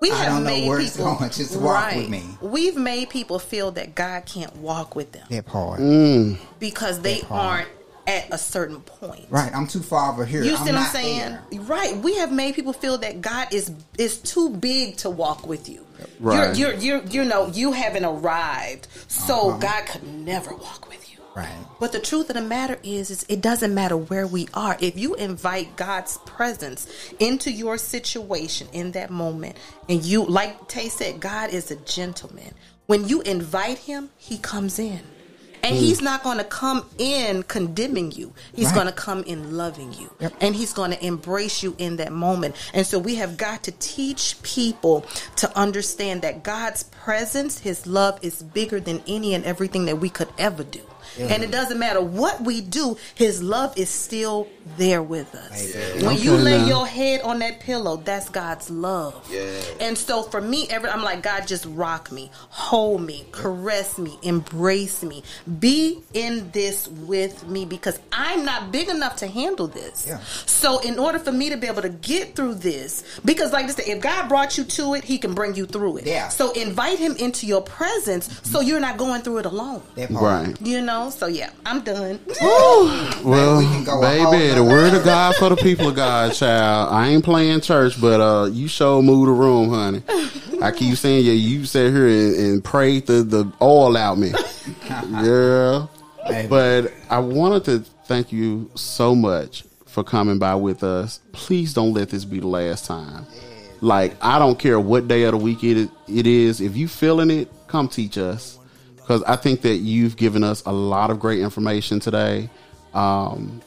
We 0.00 0.10
I 0.12 0.14
have 0.16 0.26
don't 0.34 0.44
know 0.44 0.50
made 0.50 0.68
where 0.68 0.78
it's 0.80 0.96
people 0.96 1.14
going, 1.16 1.30
just 1.32 1.56
walk 1.60 1.94
with 1.96 2.08
me. 2.08 2.22
We've 2.40 2.76
made 2.76 3.10
people 3.10 3.38
feel 3.38 3.72
that 3.72 3.94
God 3.94 4.24
can't 4.26 4.54
walk 4.56 4.94
with 4.94 5.10
them 5.12 5.26
That 5.30 5.46
part. 5.46 5.80
Mm. 5.80 6.38
because 6.60 7.00
they 7.00 7.20
part. 7.22 7.40
aren't 7.44 7.68
at 8.06 8.32
a 8.32 8.38
certain 8.38 8.80
point. 8.80 9.26
Right. 9.30 9.54
I'm 9.54 9.66
too 9.66 9.80
far 9.80 10.12
over 10.12 10.24
here. 10.24 10.42
You 10.44 10.56
see 10.56 10.64
what 10.64 10.74
I'm 10.76 10.90
saying? 10.90 11.38
there. 11.50 11.60
Right. 11.62 11.96
We 11.96 12.16
have 12.16 12.32
made 12.32 12.54
people 12.54 12.72
feel 12.72 12.98
that 12.98 13.20
God 13.20 13.52
is 13.52 13.70
is 13.98 14.18
too 14.18 14.50
big 14.50 14.96
to 14.98 15.10
walk 15.10 15.46
with 15.46 15.68
you. 15.68 15.84
Right. 16.20 16.56
You're, 16.56 16.72
you're, 16.74 17.00
you're, 17.00 17.04
you 17.06 17.24
know, 17.24 17.46
you 17.48 17.72
haven't 17.72 18.04
arrived, 18.04 18.86
so 19.08 19.50
Uh-huh. 19.50 19.58
God 19.58 19.86
could 19.86 20.04
never 20.04 20.54
walk 20.54 20.88
with 20.88 21.10
you. 21.10 21.18
Right. 21.34 21.48
But 21.80 21.92
the 21.92 22.00
truth 22.00 22.30
of 22.30 22.36
the 22.36 22.42
matter 22.42 22.78
is, 22.82 23.10
is 23.10 23.26
it 23.28 23.40
doesn't 23.42 23.74
matter 23.74 23.96
where 23.96 24.26
we 24.26 24.48
are. 24.54 24.76
If 24.80 24.98
you 24.98 25.14
invite 25.16 25.76
God's 25.76 26.16
presence 26.24 26.86
into 27.18 27.50
your 27.50 27.76
situation 27.76 28.68
in 28.72 28.92
that 28.92 29.10
moment, 29.10 29.56
and 29.88 30.02
you, 30.02 30.24
like 30.24 30.68
Tay 30.68 30.88
said, 30.88 31.20
God 31.20 31.50
is 31.50 31.70
a 31.70 31.76
gentleman. 31.76 32.52
When 32.86 33.06
you 33.08 33.20
invite 33.22 33.78
Him, 33.78 34.10
He 34.16 34.38
comes 34.38 34.78
in. 34.78 35.00
And 35.66 35.76
mm. 35.76 35.80
he's 35.80 36.00
not 36.00 36.22
going 36.22 36.38
to 36.38 36.44
come 36.44 36.86
in 36.98 37.42
condemning 37.42 38.12
you. 38.12 38.32
He's 38.54 38.66
Right. 38.66 38.74
going 38.74 38.86
to 38.86 38.92
come 38.92 39.24
in 39.24 39.56
loving 39.56 39.92
you. 39.92 40.10
Yep. 40.20 40.34
And 40.40 40.54
he's 40.54 40.72
going 40.72 40.92
to 40.92 41.04
embrace 41.04 41.62
you 41.62 41.74
in 41.78 41.96
that 41.96 42.12
moment. 42.12 42.54
And 42.72 42.86
so 42.86 42.98
we 43.00 43.16
have 43.16 43.36
got 43.36 43.64
to 43.64 43.72
teach 43.72 44.40
people 44.42 45.04
to 45.36 45.56
understand 45.58 46.22
that 46.22 46.44
God's 46.44 46.84
presence, 46.84 47.58
his 47.58 47.86
love 47.86 48.18
is 48.22 48.42
bigger 48.42 48.78
than 48.78 49.02
any 49.08 49.34
and 49.34 49.44
everything 49.44 49.86
that 49.86 49.96
we 49.96 50.08
could 50.08 50.28
ever 50.38 50.62
do. 50.62 50.82
And 51.18 51.42
it 51.42 51.50
doesn't 51.50 51.78
matter 51.78 52.00
what 52.00 52.40
we 52.42 52.60
do, 52.60 52.96
his 53.14 53.42
love 53.42 53.76
is 53.76 53.88
still 53.88 54.48
there 54.76 55.02
with 55.02 55.34
us. 55.34 55.74
When 56.02 56.18
you 56.18 56.32
lay 56.32 56.58
now. 56.58 56.66
your 56.66 56.86
head 56.86 57.22
on 57.22 57.38
that 57.38 57.60
pillow, 57.60 57.96
that's 57.96 58.28
God's 58.28 58.70
love. 58.70 59.28
Yeah. 59.30 59.48
And 59.80 59.96
so 59.96 60.22
for 60.22 60.40
me, 60.40 60.66
every 60.68 60.90
I'm 60.90 61.02
like, 61.02 61.22
God, 61.22 61.46
just 61.46 61.64
rock 61.66 62.10
me, 62.10 62.30
hold 62.34 63.02
me, 63.02 63.26
caress 63.32 63.98
me, 63.98 64.18
embrace 64.22 65.02
me, 65.02 65.22
be 65.60 66.02
in 66.14 66.50
this 66.50 66.88
with 66.88 67.46
me 67.48 67.64
because 67.64 67.98
I'm 68.12 68.44
not 68.44 68.72
big 68.72 68.88
enough 68.88 69.16
to 69.16 69.26
handle 69.26 69.68
this. 69.68 70.06
Yeah. 70.06 70.18
So 70.46 70.80
in 70.80 70.98
order 70.98 71.18
for 71.18 71.32
me 71.32 71.50
to 71.50 71.56
be 71.56 71.66
able 71.66 71.82
to 71.82 71.88
get 71.88 72.34
through 72.34 72.54
this, 72.54 73.20
because 73.24 73.52
like 73.52 73.66
this, 73.66 73.78
if 73.86 74.00
God 74.00 74.28
brought 74.28 74.58
you 74.58 74.64
to 74.64 74.94
it, 74.94 75.04
He 75.04 75.18
can 75.18 75.34
bring 75.34 75.54
you 75.54 75.66
through 75.66 75.98
it. 75.98 76.06
Yeah. 76.06 76.28
So 76.28 76.52
invite 76.52 76.98
Him 76.98 77.16
into 77.16 77.46
your 77.46 77.62
presence, 77.62 78.40
so 78.42 78.60
you're 78.60 78.80
not 78.80 78.96
going 78.96 79.22
through 79.22 79.38
it 79.38 79.46
alone. 79.46 79.82
Right. 80.10 80.60
You 80.60 80.82
know. 80.82 81.05
So 81.10 81.26
yeah, 81.26 81.50
I'm 81.64 81.82
done. 81.82 82.18
Well, 83.24 83.58
we 83.58 83.64
can 83.64 83.84
go 83.84 84.02
a 84.02 84.06
whole 84.06 84.32
baby, 84.32 84.48
the 84.48 84.56
nother- 84.56 84.68
word 84.70 84.94
of 84.94 85.04
God 85.04 85.34
for 85.36 85.48
the 85.48 85.56
people 85.62 85.88
of 85.88 85.96
God, 85.96 86.32
child. 86.34 86.92
I 86.92 87.08
ain't 87.08 87.24
playing 87.24 87.60
church, 87.60 88.00
but 88.00 88.20
uh, 88.20 88.46
you 88.46 88.68
show 88.68 89.00
move 89.02 89.26
the 89.26 89.32
room, 89.32 89.68
honey. 89.70 90.02
I 90.62 90.70
keep 90.72 90.96
saying 90.96 91.24
yeah, 91.24 91.32
You 91.32 91.64
sat 91.66 91.92
here 91.92 92.06
and, 92.08 92.34
and 92.36 92.64
prayed 92.64 93.06
the 93.06 93.22
the 93.22 93.52
oil 93.60 93.96
out 93.96 94.18
me, 94.18 94.32
girl. 95.22 95.90
Baby. 96.28 96.48
But 96.48 96.92
I 97.10 97.18
wanted 97.20 97.64
to 97.66 97.78
thank 98.06 98.32
you 98.32 98.70
so 98.74 99.14
much 99.14 99.64
for 99.86 100.02
coming 100.02 100.38
by 100.38 100.54
with 100.54 100.82
us. 100.82 101.20
Please 101.32 101.72
don't 101.72 101.92
let 101.92 102.10
this 102.10 102.24
be 102.24 102.40
the 102.40 102.48
last 102.48 102.86
time. 102.86 103.26
Like 103.80 104.16
I 104.22 104.38
don't 104.38 104.58
care 104.58 104.80
what 104.80 105.06
day 105.08 105.24
of 105.24 105.32
the 105.32 105.36
week 105.38 105.62
it 105.62 105.88
it 106.08 106.26
is. 106.26 106.60
If 106.60 106.76
you 106.76 106.88
feeling 106.88 107.30
it, 107.30 107.50
come 107.68 107.88
teach 107.88 108.16
us 108.18 108.55
because 109.06 109.22
I 109.22 109.36
think 109.36 109.60
that 109.62 109.76
you've 109.76 110.16
given 110.16 110.42
us 110.42 110.64
a 110.66 110.72
lot 110.72 111.10
of 111.10 111.20
great 111.20 111.38
information 111.38 112.00
today. 112.00 112.50
Um, 112.92 113.62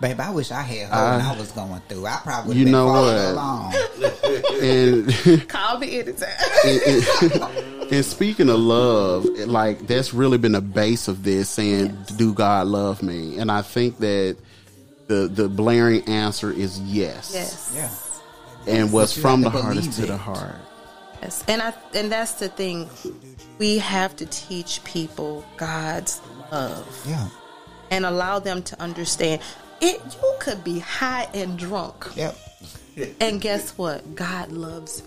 Babe, 0.00 0.20
I 0.20 0.30
wish 0.30 0.50
I 0.50 0.60
had 0.60 0.88
her 0.88 1.16
when 1.16 1.24
I 1.24 1.38
was 1.38 1.50
going 1.52 1.80
through. 1.88 2.04
I 2.04 2.20
probably 2.22 2.56
You 2.58 2.66
know 2.66 2.92
have 2.92 3.16
been 3.16 3.36
what? 3.36 5.08
along. 5.08 5.08
and 5.40 5.48
Call 5.48 5.78
me 5.78 6.00
anytime. 6.00 7.88
and 7.90 8.04
speaking 8.04 8.50
of 8.50 8.58
love, 8.58 9.24
like 9.46 9.86
that's 9.86 10.12
really 10.12 10.36
been 10.36 10.52
the 10.52 10.60
base 10.60 11.08
of 11.08 11.22
this, 11.22 11.48
saying, 11.48 11.96
"Do 12.16 12.34
God 12.34 12.66
love 12.66 13.02
me?" 13.02 13.38
And 13.38 13.50
I 13.50 13.62
think 13.62 13.98
that 14.00 14.36
the 15.06 15.28
the 15.32 15.48
blaring 15.48 16.02
answer 16.08 16.50
is 16.50 16.78
yes. 16.80 17.30
yes. 17.32 17.72
Yeah. 18.66 18.74
And 18.74 18.92
what's 18.92 19.16
from 19.16 19.40
the 19.42 19.50
heart 19.50 19.76
is 19.76 19.96
to 19.96 20.02
it. 20.04 20.06
the 20.08 20.16
heart. 20.16 20.56
Yes, 21.24 21.42
and 21.48 21.62
I 21.62 21.72
and 21.94 22.12
that's 22.12 22.32
the 22.34 22.48
thing. 22.48 22.88
We 23.58 23.78
have 23.78 24.14
to 24.16 24.26
teach 24.26 24.84
people 24.84 25.42
God's 25.56 26.20
love 26.52 26.86
Yeah. 27.08 27.28
and 27.90 28.04
allow 28.04 28.40
them 28.40 28.62
to 28.64 28.80
understand. 28.80 29.40
It 29.80 30.02
you 30.22 30.34
could 30.38 30.62
be 30.62 30.80
high 30.80 31.26
and 31.32 31.58
drunk, 31.58 32.06
Yep. 32.14 32.36
and 33.20 33.40
guess 33.40 33.70
what? 33.78 34.14
God 34.14 34.52
loves 34.52 35.02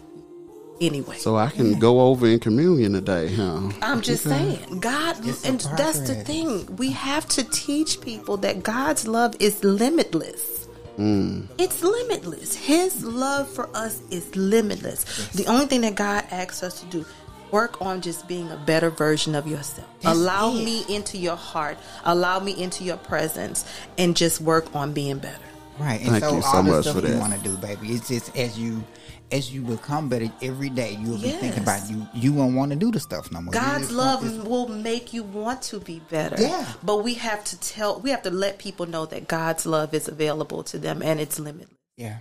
anyway. 0.81 1.17
So 1.19 1.35
I 1.37 1.49
can 1.49 1.77
go 1.77 2.01
over 2.01 2.25
in 2.25 2.39
communion 2.39 2.93
today, 2.93 3.33
huh? 3.35 3.69
I'm 3.83 4.01
just 4.01 4.23
saying, 4.23 4.79
God, 4.79 5.17
It's 5.23 5.45
and 5.45 5.59
that's 5.77 5.99
the 5.99 6.15
thing. 6.15 6.65
We 6.77 6.91
have 6.93 7.27
to 7.29 7.43
teach 7.43 8.01
people 8.01 8.37
that 8.37 8.63
God's 8.63 9.07
love 9.07 9.35
is 9.39 9.63
limitless. 9.63 10.56
Mm. 10.97 11.47
It's 11.57 11.83
limitless. 11.83 12.55
His 12.55 13.03
love 13.03 13.47
for 13.49 13.69
us 13.75 14.01
is 14.09 14.35
limitless. 14.35 15.03
The 15.29 15.45
only 15.45 15.67
thing 15.67 15.81
that 15.81 15.95
God 15.95 16.25
asks 16.31 16.63
us 16.63 16.79
to 16.81 16.85
do, 16.87 17.05
work 17.51 17.81
on 17.81 18.01
just 18.01 18.27
being 18.27 18.49
a 18.51 18.57
better 18.57 18.89
version 18.89 19.35
of 19.35 19.47
yourself. 19.47 19.87
That's 20.01 20.17
allow 20.17 20.51
it. 20.53 20.65
me 20.65 20.83
into 20.89 21.17
your 21.17 21.35
heart. 21.35 21.77
Allow 22.03 22.39
me 22.39 22.51
into 22.61 22.83
your 22.83 22.97
presence, 22.97 23.65
and 23.97 24.15
just 24.15 24.41
work 24.41 24.75
on 24.75 24.93
being 24.93 25.19
better. 25.19 25.37
Right. 25.79 26.01
And 26.01 26.09
Thank 26.09 26.23
so 26.23 26.35
you 26.35 26.41
so 26.41 26.57
the 26.57 26.63
much 26.63 26.81
stuff 26.83 27.01
for 27.01 27.07
you 27.07 27.19
want 27.19 27.33
to 27.33 27.39
do, 27.39 27.55
baby. 27.57 27.89
It's 27.89 28.07
just 28.07 28.35
as 28.35 28.57
you 28.57 28.83
as 29.31 29.53
you 29.53 29.61
become 29.61 30.09
better 30.09 30.29
every 30.41 30.69
day, 30.69 30.97
you'll 30.99 31.17
be 31.21 31.31
thinking 31.31 31.63
about 31.63 31.89
you. 31.89 32.07
You 32.13 32.33
won't 32.33 32.55
want 32.55 32.71
to 32.71 32.77
do 32.77 32.91
the 32.91 32.99
stuff 32.99 33.31
no 33.31 33.41
more. 33.41 33.53
God's 33.53 33.87
just 33.87 33.95
want 33.95 34.23
love 34.23 34.47
will 34.47 34.67
make 34.69 35.13
you 35.13 35.23
want 35.23 35.61
to 35.63 35.79
be 35.79 35.99
better. 36.09 36.35
Yeah. 36.39 36.65
But 36.83 37.03
we 37.03 37.15
have 37.15 37.43
to 37.45 37.59
tell, 37.59 37.99
we 37.99 38.09
have 38.11 38.23
to 38.23 38.31
let 38.31 38.57
people 38.57 38.85
know 38.85 39.05
that 39.07 39.27
God's 39.27 39.65
love 39.65 39.93
is 39.93 40.07
available 40.07 40.63
to 40.63 40.77
them 40.77 41.01
and 41.01 41.19
it's 41.19 41.39
limitless. 41.39 41.75
Yeah. 41.97 42.19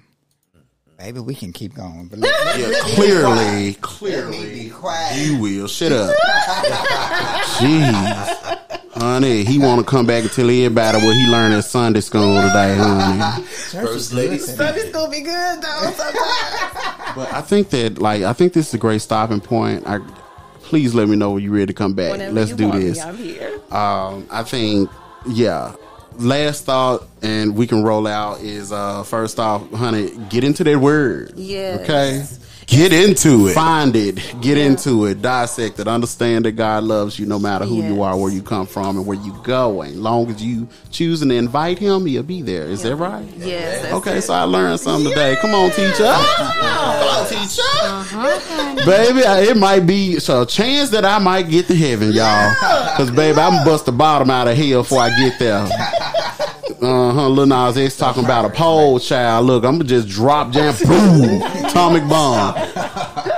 Baby, 0.98 1.20
we 1.20 1.34
can 1.34 1.52
keep 1.52 1.74
going. 1.74 2.08
But 2.08 2.20
let, 2.20 2.44
let, 2.46 2.58
Yeah, 2.58 2.66
let 2.68 2.82
clearly, 2.82 3.22
quiet. 3.22 3.44
Let 3.44 3.54
me 3.54 3.74
clearly, 3.74 4.64
be 4.64 4.70
quiet. 4.70 5.26
you 5.26 5.38
will. 5.38 5.68
Shut 5.68 5.92
up. 5.92 6.16
Jeez. 7.58 8.55
Honey, 9.06 9.44
he 9.44 9.56
want 9.60 9.78
to 9.78 9.86
come 9.88 10.04
back 10.04 10.24
and 10.24 10.32
tell 10.32 10.50
everybody 10.50 10.98
what 10.98 11.14
he 11.14 11.30
learned 11.30 11.54
at 11.54 11.64
Sunday 11.64 12.00
school 12.00 12.42
today, 12.42 12.74
honey. 12.76 13.44
First 13.44 14.12
lady. 14.12 14.34
It's 14.34 14.52
gonna 14.56 15.08
be 15.08 15.20
good 15.20 15.62
though. 15.62 15.92
But 17.14 17.32
I 17.32 17.40
think 17.40 17.70
that, 17.70 17.98
like, 17.98 18.24
I 18.24 18.32
think 18.32 18.52
this 18.52 18.66
is 18.68 18.74
a 18.74 18.78
great 18.78 19.00
stopping 19.00 19.40
point. 19.40 19.86
I 19.86 20.00
please 20.58 20.92
let 20.92 21.08
me 21.08 21.14
know 21.14 21.30
when 21.30 21.44
you're 21.44 21.52
ready 21.52 21.66
to 21.66 21.72
come 21.72 21.94
back. 21.94 22.10
Whenever 22.10 22.32
Let's 22.34 22.50
you 22.50 22.56
do 22.56 22.68
want 22.68 22.78
me, 22.80 22.84
this. 22.84 23.00
I'm 23.00 23.16
here. 23.16 23.60
Um, 23.70 24.26
I 24.28 24.42
think, 24.42 24.90
yeah. 25.28 25.76
Last 26.18 26.64
thought, 26.64 27.06
and 27.22 27.54
we 27.54 27.68
can 27.68 27.84
roll 27.84 28.08
out 28.08 28.40
is 28.40 28.72
uh 28.72 29.04
first 29.04 29.38
off, 29.38 29.70
honey, 29.70 30.10
get 30.30 30.42
into 30.42 30.64
that 30.64 30.78
word. 30.78 31.32
Yeah. 31.36 31.78
Okay. 31.82 32.24
Get 32.66 32.92
into 32.92 33.46
it. 33.46 33.54
Find 33.54 33.94
it, 33.94 34.16
get 34.42 34.58
into 34.58 35.06
it, 35.06 35.22
dissect 35.22 35.78
it, 35.78 35.86
understand 35.86 36.44
that 36.46 36.52
God 36.52 36.82
loves 36.82 37.16
you 37.16 37.24
no 37.24 37.38
matter 37.38 37.64
who 37.64 37.80
you 37.82 38.02
are, 38.02 38.16
where 38.18 38.30
you 38.30 38.42
come 38.42 38.66
from, 38.66 38.96
and 38.96 39.06
where 39.06 39.16
you 39.16 39.32
going. 39.44 40.02
Long 40.02 40.28
as 40.30 40.42
you 40.42 40.66
choosing 40.90 41.28
to 41.28 41.36
invite 41.36 41.78
Him, 41.78 42.06
He'll 42.06 42.24
be 42.24 42.42
there. 42.42 42.64
Is 42.64 42.82
that 42.82 42.96
right? 42.96 43.24
Yes. 43.36 43.92
Okay, 43.92 44.20
so 44.20 44.34
I 44.34 44.42
learned 44.42 44.80
something 44.80 45.08
today. 45.08 45.36
Come 45.40 45.54
on, 45.54 45.70
teacher. 45.70 46.12
Come 46.12 46.66
on, 46.66 47.26
teacher. 47.28 47.62
Uh-huh. 47.82 48.74
Baby, 48.84 49.20
it 49.20 49.56
might 49.56 49.86
be 49.86 50.18
so 50.18 50.42
a 50.42 50.46
chance 50.46 50.90
that 50.90 51.04
I 51.04 51.18
might 51.18 51.48
get 51.48 51.68
to 51.68 51.74
heaven, 51.76 52.12
y'all. 52.12 52.52
Cause 52.96 53.10
baby, 53.12 53.38
I'm 53.38 53.52
gonna 53.52 53.64
bust 53.64 53.86
the 53.86 53.92
bottom 53.92 54.28
out 54.28 54.48
of 54.48 54.56
hell 54.56 54.82
before 54.82 55.02
I 55.02 55.10
get 55.16 55.38
there. 55.38 55.68
Uh 56.80 57.12
huh. 57.12 57.28
Lil 57.28 57.46
Nas 57.46 57.76
X 57.78 57.96
talking 57.96 58.24
about 58.24 58.44
a 58.44 58.50
pole 58.50 58.98
child. 59.00 59.46
Look, 59.46 59.64
I'm 59.64 59.74
gonna 59.78 59.84
just 59.84 60.08
drop 60.08 60.52
jam, 60.52 60.74
boom, 60.86 61.42
atomic 61.64 62.08
bomb. 62.08 62.54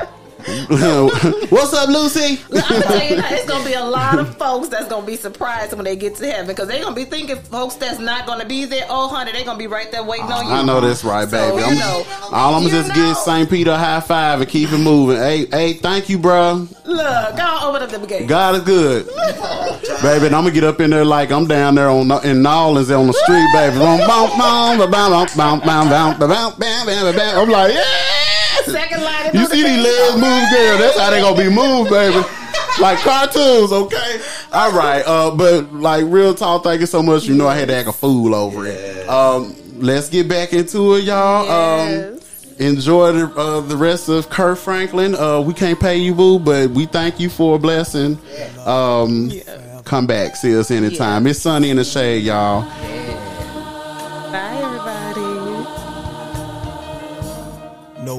What's 0.67 1.73
up, 1.73 1.89
Lucy? 1.89 2.41
I'm 2.53 2.83
telling 2.83 3.09
you, 3.11 3.17
it's 3.19 3.47
gonna 3.47 3.65
be 3.65 3.75
a 3.75 3.85
lot 3.85 4.19
of 4.19 4.37
folks 4.37 4.69
that's 4.69 4.89
gonna 4.89 5.07
be 5.07 5.17
surprised 5.17 5.73
when 5.75 5.85
they 5.85 5.97
get 5.97 6.17
to 6.17 6.27
heaven 6.27 6.47
because 6.49 6.69
they're 6.69 6.83
gonna 6.83 6.97
be 6.97 7.05
thinking 7.05 7.37
folks 7.37 7.77
that's 7.77 7.99
not 7.99 8.27
gonna 8.27 8.45
be 8.45 8.65
there. 8.65 8.87
Oh, 8.89 9.09
honey, 9.09 9.33
they're 9.33 9.45
gonna 9.45 9.59
be 9.59 9.67
right 9.67 9.91
there 9.93 10.03
waiting 10.03 10.27
on 10.27 10.47
you. 10.47 10.53
I 10.53 10.65
know 10.65 10.81
that's 10.81 11.05
right, 11.05 11.31
baby. 11.31 11.59
So, 11.59 11.65
I'm, 11.65 11.75
you 11.75 11.79
know, 11.79 12.05
all 12.33 12.55
I'm 12.55 12.63
gonna 12.63 12.75
just 12.75 12.89
know. 12.89 12.95
give 12.95 13.17
St. 13.17 13.49
Peter 13.49 13.71
a 13.71 13.77
high 13.77 14.01
five 14.01 14.41
and 14.41 14.49
keep 14.51 14.73
it 14.73 14.79
moving. 14.79 15.17
Hey, 15.17 15.47
hey, 15.47 15.75
thank 15.75 16.09
you, 16.09 16.19
bro. 16.19 16.67
Look, 16.85 17.37
go 17.37 17.59
open 17.63 17.83
up 17.83 17.91
the 17.91 18.07
gate. 18.07 18.27
God 18.27 18.57
is 18.57 18.63
good, 18.63 19.07
baby. 20.03 20.27
And 20.27 20.35
I'm 20.35 20.43
gonna 20.43 20.51
get 20.51 20.65
up 20.65 20.81
in 20.81 20.91
there 20.91 21.05
like 21.05 21.31
I'm 21.31 21.47
down 21.47 21.77
there 21.77 21.89
on 21.89 22.11
in 22.25 22.43
New 22.43 22.49
Orleans 22.49 22.91
on 22.91 23.07
the 23.07 23.13
street, 23.13 23.47
baby. 23.53 23.77
I'm 27.39 27.49
like, 27.49 27.75
yeah. 27.75 28.48
Second 28.65 29.03
line. 29.03 29.31
You 29.35 29.47
see 29.47 29.63
these 29.63 29.85
legs 29.85 30.15
move, 30.15 30.23
girl? 30.23 30.79
That's 30.79 30.99
how 30.99 31.11
they 31.11 31.21
gonna 31.21 31.37
be 31.37 31.49
moved, 31.55 31.91
baby. 31.91 32.25
Like 32.81 32.99
cartoons, 33.01 33.73
okay? 33.73 34.21
All 34.53 34.73
right, 34.73 35.03
uh, 35.05 35.35
but 35.35 35.73
like 35.73 36.05
real 36.07 36.35
talk, 36.35 36.63
thank 36.65 36.81
you 36.81 36.87
so 36.87 37.03
much. 37.03 37.25
You 37.25 37.35
know 37.35 37.49
I 37.49 37.57
had 37.57 37.69
to 37.69 37.75
act 37.75 37.89
a 37.89 37.93
fool 37.93 38.35
over 38.35 38.67
it. 38.67 39.09
Um, 39.09 39.55
let's 39.79 40.09
get 40.09 40.29
back 40.29 40.53
into 40.53 40.95
it, 40.95 41.05
y'all. 41.05 41.51
Um, 41.51 42.21
enjoy 42.59 43.13
the 43.13 43.35
uh, 43.35 43.61
the 43.63 43.77
rest 43.77 44.09
of 44.09 44.31
Kirk 44.31 44.59
Franklin. 44.59 45.15
Uh, 45.15 45.41
we 45.41 45.55
can't 45.55 45.79
pay 45.81 45.97
you, 45.97 46.15
boo, 46.15 46.39
but 46.39 46.71
we 46.71 46.87
thank 46.87 47.19
you 47.19 47.29
for 47.31 47.57
a 47.57 47.59
blessing. 47.59 48.19
Um, 48.65 49.33
come 49.85 50.07
back, 50.07 50.37
see 50.37 50.57
us 50.57 50.71
anytime. 50.71 51.27
It's 51.27 51.41
sunny 51.41 51.71
in 51.71 51.79
the 51.79 51.85
shade, 51.85 52.23
y'all. 52.25 52.63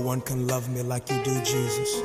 One 0.09 0.21
can 0.21 0.47
love 0.47 0.67
me 0.69 0.81
like 0.81 1.07
you 1.11 1.23
do, 1.23 1.39
Jesus. 1.43 2.01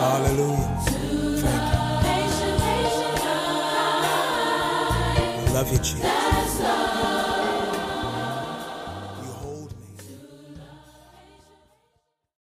Hallelujah. 0.00 0.70
Thank 1.42 1.64
you. 5.38 5.54
Love 5.54 5.70
you, 5.70 5.78
Jesus. 5.80 6.37